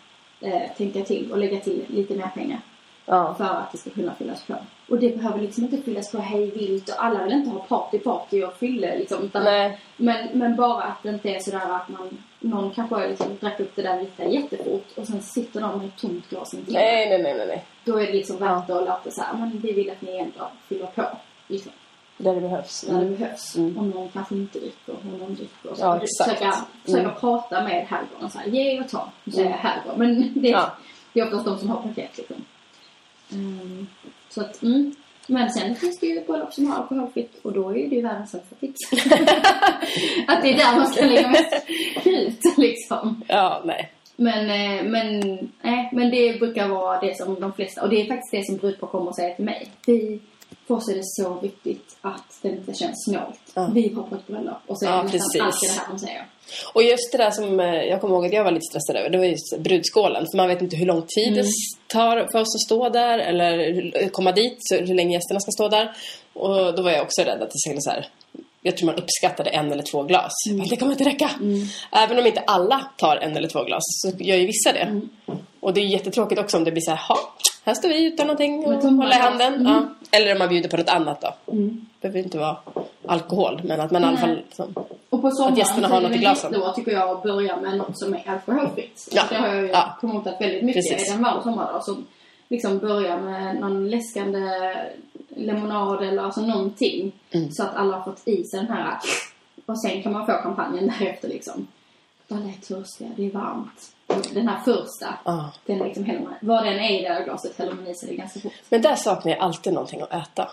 eh, 0.41 0.63
tänka 0.77 1.03
till 1.03 1.33
och 1.33 1.39
lägga 1.39 1.61
till 1.61 1.85
lite 1.89 2.15
mer 2.15 2.31
pengar. 2.35 2.61
Ja. 3.07 3.35
För 3.35 3.45
att 3.45 3.73
det 3.73 3.79
ska 3.79 3.91
kunna 3.91 4.15
fyllas 4.15 4.43
på. 4.45 4.55
Och 4.89 4.99
det 4.99 5.17
behöver 5.17 5.39
liksom 5.41 5.65
inte 5.65 5.77
fyllas 5.83 6.11
på 6.13 6.19
hej 6.19 6.51
vilt 6.51 6.89
och 6.89 7.05
alla 7.05 7.25
vill 7.25 7.33
inte 7.33 7.51
ha 7.51 7.59
party 7.59 7.99
party 7.99 8.43
och 8.43 8.55
fylle 8.57 8.99
liksom. 8.99 9.25
Utan, 9.25 9.45
Nej. 9.45 9.81
men, 9.97 10.29
men 10.33 10.57
bara 10.57 10.83
att 10.83 11.03
det 11.03 11.09
inte 11.09 11.29
är 11.31 11.41
sådär 11.41 11.71
att 11.75 11.89
man, 11.89 12.23
någon 12.41 12.71
kanske 12.71 13.09
liksom 13.09 13.37
drack 13.41 13.61
upp 13.61 13.77
det 13.77 13.83
där 13.83 14.01
vita 14.01 14.25
jättefort 14.25 14.87
och 14.97 15.07
sen 15.07 15.23
sitter 15.23 15.61
de 15.61 15.79
med 15.79 15.87
ett 15.89 15.97
tomt 15.97 16.31
glas 16.31 16.55
intill. 16.55 16.75
Nej, 16.75 17.09
nej, 17.09 17.23
nej, 17.23 17.35
nej, 17.39 17.47
nej. 17.47 17.65
Då 17.85 17.97
är 18.01 18.07
det 18.07 18.13
liksom 18.13 18.37
värt 18.37 18.71
att 18.71 18.85
låta 18.87 19.11
så 19.11 19.23
här, 19.23 19.37
men 19.39 19.59
vi 19.59 19.73
vill 19.73 19.91
att 19.91 20.03
ni 20.03 20.17
ändå 20.19 20.51
fyller 20.69 20.87
på. 20.87 21.05
Liksom 21.49 21.73
Där 22.17 22.35
det 22.35 22.41
behövs. 22.41 22.85
när 22.89 23.01
det 23.01 23.07
Mm. 23.07 23.19
behövs. 23.19 23.57
Mm. 23.57 23.79
Om 23.79 23.91
någon 23.91 24.09
kanske 24.09 24.35
inte 24.35 24.59
dricker 24.59 24.93
och 24.93 25.05
någon 25.05 25.35
dricker. 25.35 25.75
Så 25.75 25.81
Ja, 25.83 26.01
exakt. 26.03 26.31
Försöka, 26.31 26.55
försöka 26.85 27.03
Mm. 27.03 27.15
prata 27.21 27.63
med 27.65 27.87
herrgården 27.87 28.31
så 28.31 28.39
här, 28.39 28.47
ge 28.47 28.81
och 28.81 28.89
ta. 28.89 29.11
Jag 29.25 29.39
Mm. 29.47 29.53
herrgård, 29.59 29.99
men 29.99 30.33
det, 30.43 30.49
Ja. 30.49 30.71
det 31.13 31.21
är 31.21 31.25
oftast 31.25 31.45
de 31.45 31.59
som 31.59 31.69
har 31.69 31.83
paket 31.83 32.19
liksom. 32.19 32.45
Mm. 33.33 33.87
Så 34.29 34.41
att, 34.41 34.63
mm. 34.63 34.95
Men 35.31 35.51
sen 35.51 35.75
finns 35.75 35.99
det 35.99 36.07
ju 36.07 36.25
bröllop 36.25 36.53
som 36.53 36.67
har 36.67 36.77
alkoholfritt 36.77 37.39
och 37.43 37.53
då 37.53 37.71
är 37.71 37.89
det 37.89 37.97
ju 37.97 38.03
världens 38.03 38.31
sämsta 38.31 38.55
tips. 38.55 38.93
att 40.27 40.43
det 40.43 40.53
är 40.53 40.57
där 40.57 40.77
man 40.77 40.87
ska 40.87 41.05
lägga 41.05 41.29
mest 41.29 41.67
krut 42.03 42.57
liksom. 42.57 43.23
Ja, 43.29 43.63
nej. 43.65 43.93
Men, 44.17 44.51
eh, 44.51 44.85
men, 44.85 45.21
nej, 45.63 45.89
men 45.93 46.11
det 46.11 46.39
brukar 46.39 46.69
vara 46.69 47.01
det 47.01 47.17
som 47.17 47.41
de 47.41 47.53
flesta, 47.53 47.83
och 47.83 47.89
det 47.89 48.01
är 48.01 48.07
faktiskt 48.07 48.33
det 48.33 48.47
som 48.47 48.57
brudpar 48.57 48.87
kommer 48.87 49.09
och 49.09 49.17
säger 49.17 49.35
till 49.35 49.45
mig. 49.45 49.69
Vi, 49.87 50.21
för 50.67 50.75
oss 50.75 50.89
är 50.89 50.95
det 50.95 51.05
så 51.05 51.35
viktigt 51.41 51.97
att 52.01 52.39
det 52.43 52.49
inte 52.49 52.75
känns 52.75 53.05
snålt. 53.05 53.41
Ja. 53.55 53.71
Vi 53.75 53.89
var 53.89 54.03
på 54.03 54.15
ett 54.15 54.27
bröllop. 54.27 54.57
Och 54.67 54.79
så 54.79 54.87
är 54.87 54.91
Ja, 54.91 54.97
det 54.97 55.03
nästan 55.03 55.47
alltid 55.47 55.71
det 55.71 55.81
här 55.81 55.93
de 55.93 55.99
säger. 55.99 56.27
Och 56.73 56.83
just 56.83 57.13
det 57.13 57.19
där 57.19 57.31
som 57.31 57.61
eh, 57.61 57.67
jag 57.67 58.01
kommer 58.01 58.15
ihåg 58.15 58.27
att 58.27 58.33
jag 58.33 58.45
var 58.45 58.51
lite 58.51 58.67
stressad 58.71 58.97
över, 58.97 59.11
det 59.11 59.19
var 59.19 59.25
just 59.25 59.59
brudskålen. 59.59 60.27
För 60.33 60.37
man 60.37 60.49
vet 60.49 60.63
inte 60.63 60.77
hur 60.77 60.87
lång 60.87 61.03
tid 61.03 61.35
det 61.35 61.45
tar 61.87 62.17
för 62.33 62.41
oss 62.41 62.55
att 62.55 62.61
stå 62.67 62.89
där 62.89 63.19
eller 63.19 64.09
komma 64.09 64.33
dit, 64.33 64.59
hur 64.71 64.95
länge 64.95 65.13
gästerna 65.17 65.41
ska 65.41 65.51
stå 65.51 65.69
där. 65.69 65.93
Och 66.33 66.75
då 66.77 66.83
var 66.83 66.91
jag 66.91 67.03
också 67.03 67.23
rädd 67.23 67.43
att 67.43 67.51
det 67.51 67.59
skulle 67.59 67.81
så 67.81 67.91
här, 67.91 68.07
jag 68.63 68.77
tror 68.77 68.87
man 68.87 68.95
uppskattade 69.03 69.51
en 69.51 69.73
eller 69.73 69.83
två 69.83 70.03
glas. 70.03 70.33
Men 70.51 70.69
det 70.69 70.77
kommer 70.77 70.93
inte 70.93 71.05
räcka. 71.05 71.31
Även 71.93 72.19
om 72.19 72.27
inte 72.27 72.41
alla 72.41 72.91
tar 72.97 73.17
en 73.17 73.37
eller 73.37 73.49
två 73.49 73.65
glas 73.65 73.83
så 73.83 74.11
gör 74.19 74.37
ju 74.37 74.47
vissa 74.47 74.73
det. 74.73 75.01
Och 75.69 75.75
det 75.75 75.81
är 75.81 75.85
jättetråkigt 75.85 76.41
också 76.41 76.57
om 76.57 76.65
det 76.65 76.71
blir 76.73 76.81
så 76.83 76.91
här, 76.91 76.99
"Ha, 77.09 77.17
här 77.65 77.75
står 77.75 77.89
vi 77.89 78.05
utan 78.07 78.27
någonting 78.27 78.65
och 78.67 78.83
håller 78.83 79.17
i 79.17 79.21
handen. 79.21 79.55
Mm. 79.55 79.67
Ja. 79.73 79.87
Eller 80.19 80.33
om 80.33 80.39
man 80.39 80.49
bjuder 80.49 80.69
på 80.69 80.77
något 80.77 80.89
annat 80.89 81.21
då. 81.21 81.35
Det 81.47 81.63
behöver 82.01 82.19
inte 82.19 82.39
vara 82.39 82.57
alkohol, 83.07 83.61
men 83.65 83.81
att 83.81 83.91
man 83.91 84.03
i 84.03 84.05
alla 84.07 84.17
fall 84.17 84.37
liksom, 84.37 84.75
Och 85.11 85.23
på 85.23 85.31
sommaren 85.31 85.57
gästerna 85.57 85.89
så 85.89 85.95
har 85.95 86.01
något 86.01 86.11
i 86.13 86.19
glasen. 86.19 86.51
jättebra 86.53 86.73
tycker 86.73 86.93
jag 86.93 87.11
att 87.11 87.23
börja 87.23 87.57
med 87.61 87.77
något 87.79 87.99
som 87.99 88.15
är 88.15 88.23
alkoholfritt. 88.27 89.09
Ja. 89.13 89.23
Det 89.31 89.35
har 89.37 89.49
jag 89.49 89.57
ju 89.63 89.69
Ja. 89.69 89.97
promotat 90.01 90.41
väldigt 90.41 90.65
mycket 90.65 90.91
Precis. 90.91 91.09
i 91.09 91.13
den 91.13 91.23
varje 91.23 91.43
sommar. 91.43 91.71
Då. 91.73 91.81
Så 91.81 91.97
liksom 92.49 92.79
börja 92.79 93.17
med 93.17 93.61
någon 93.61 93.91
läskande 93.91 94.41
lemonad 95.37 96.03
eller 96.03 96.23
alltså 96.23 96.41
någonting. 96.41 97.13
Mm. 97.31 97.51
Så 97.51 97.63
att 97.63 97.75
alla 97.77 97.97
har 97.97 98.05
fått 98.05 98.29
i 98.29 98.45
sig 98.45 98.61
den 98.61 98.69
här. 98.69 98.97
Och 99.67 99.81
sen 99.81 100.03
kan 100.03 100.13
man 100.13 100.27
få 100.27 100.33
kampanjen 100.33 100.93
därefter 100.99 101.29
liksom. 101.29 101.67
Är 102.31 102.67
törstiga, 102.69 103.11
det 103.17 103.27
är 103.27 103.31
varmt. 103.31 103.93
Den 104.35 104.49
här 104.49 104.59
första, 104.65 105.19
Ja. 105.25 105.53
den 105.67 105.79
liksom 105.79 106.05
häller 106.05 106.21
man, 106.21 106.35
vad 106.41 106.65
den 106.65 106.75
är 106.79 106.99
i 107.01 107.03
det 107.03 107.09
här 107.09 107.25
glaset 107.25 107.59
häller 107.59 107.73
man 107.73 107.87
i 107.87 107.95
sig 107.95 108.09
det 108.09 108.15
ganska 108.17 108.41
fort. 108.41 108.53
Men 108.69 108.83
där 108.83 108.95
saknar 108.95 109.33
jag 109.33 109.41
alltid 109.41 109.73
någonting 109.73 110.01
att 110.01 110.13
äta. 110.13 110.49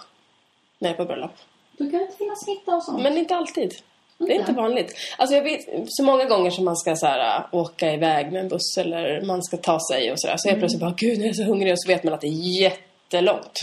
När 0.80 0.90
jag 0.90 0.94
är 0.94 0.98
på 0.98 1.06
bröllop. 1.06 1.32
Då 1.78 1.84
kan 1.84 1.92
det 2.00 2.06
inte 2.06 2.18
finnas 2.18 2.44
smitta 2.44 2.76
och 2.76 2.84
sånt. 2.84 3.02
Men 3.04 3.18
inte 3.18 3.36
alltid. 3.36 3.72
Det 4.18 4.36
är 4.36 4.40
Inte? 4.40 4.52
vanligt. 4.54 4.94
Alltså 5.18 5.36
jag 5.36 5.44
vet 5.44 5.60
så 5.88 6.04
många 6.04 6.26
gånger 6.26 6.50
som 6.52 6.66
man 6.66 6.76
ska 6.76 6.96
så 6.96 7.06
här, 7.06 7.40
äh, 7.40 7.46
åka 7.52 7.94
iväg 7.94 8.32
med 8.32 8.42
en 8.42 8.48
buss 8.48 8.78
eller 8.78 9.22
man 9.22 9.44
ska 9.44 9.58
ta 9.58 9.80
sig 9.92 10.12
och 10.12 10.20
sådär. 10.22 10.36
Så 10.38 10.50
jag 10.50 10.58
plötsligt 10.60 10.82
bara, 10.82 10.94
gud 10.98 11.18
nu 11.18 11.24
är 11.24 11.28
jag 11.28 11.36
så 11.36 11.44
hungrig 11.44 11.72
och 11.72 11.80
så 11.82 11.88
vet 11.88 12.04
man 12.04 12.14
att 12.14 12.22
det 12.22 12.28
är 12.28 12.62
jättelångt 12.62 13.60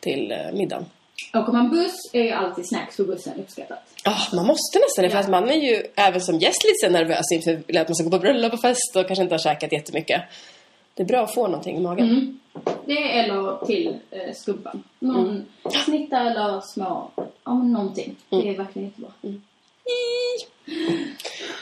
till 0.00 0.32
eh, 0.32 0.38
middagen. 0.52 0.84
Åker 1.34 1.52
man 1.52 1.70
buss 1.70 2.10
är 2.12 2.22
ju 2.22 2.30
alltid 2.30 2.68
snacks 2.68 2.96
på 2.96 3.04
bussen 3.04 3.32
uppskattat. 3.40 3.78
Ja, 4.04 4.16
man 4.32 4.46
måste 4.46 4.78
nästan 4.78 5.02
det 5.02 5.10
för 5.10 5.18
att 5.18 5.30
man 5.30 5.50
är 5.50 5.54
ju 5.54 5.82
även 5.96 6.20
som 6.20 6.38
gäst 6.38 6.64
lite 6.64 6.92
nervös 6.92 7.32
inför 7.32 7.80
att 7.80 7.88
man 7.88 7.94
ska 7.94 8.04
gå 8.04 8.10
på 8.10 8.18
bröllop 8.18 8.52
och 8.52 8.60
fest 8.60 8.96
och 8.96 9.06
kanske 9.06 9.22
inte 9.22 9.34
har 9.34 9.38
käkat 9.38 9.72
jättemycket. 9.72 10.22
Det 10.94 11.02
är 11.02 11.06
bra 11.06 11.22
att 11.22 11.34
få 11.34 11.46
någonting 11.46 11.76
i 11.76 11.80
magen. 11.80 12.10
Mm. 12.10 12.38
Det 12.86 13.18
eller 13.18 13.66
till 13.66 13.96
eh, 14.10 14.34
skubban. 14.34 14.82
Någon 14.98 15.44
snitta 15.84 16.20
eller 16.20 16.60
små, 16.60 17.10
ja 17.44 17.54
men 17.54 17.72
någonting. 17.72 18.16
Det 18.28 18.48
är 18.48 18.56
verkligen 18.56 18.88
jättebra. 18.88 19.10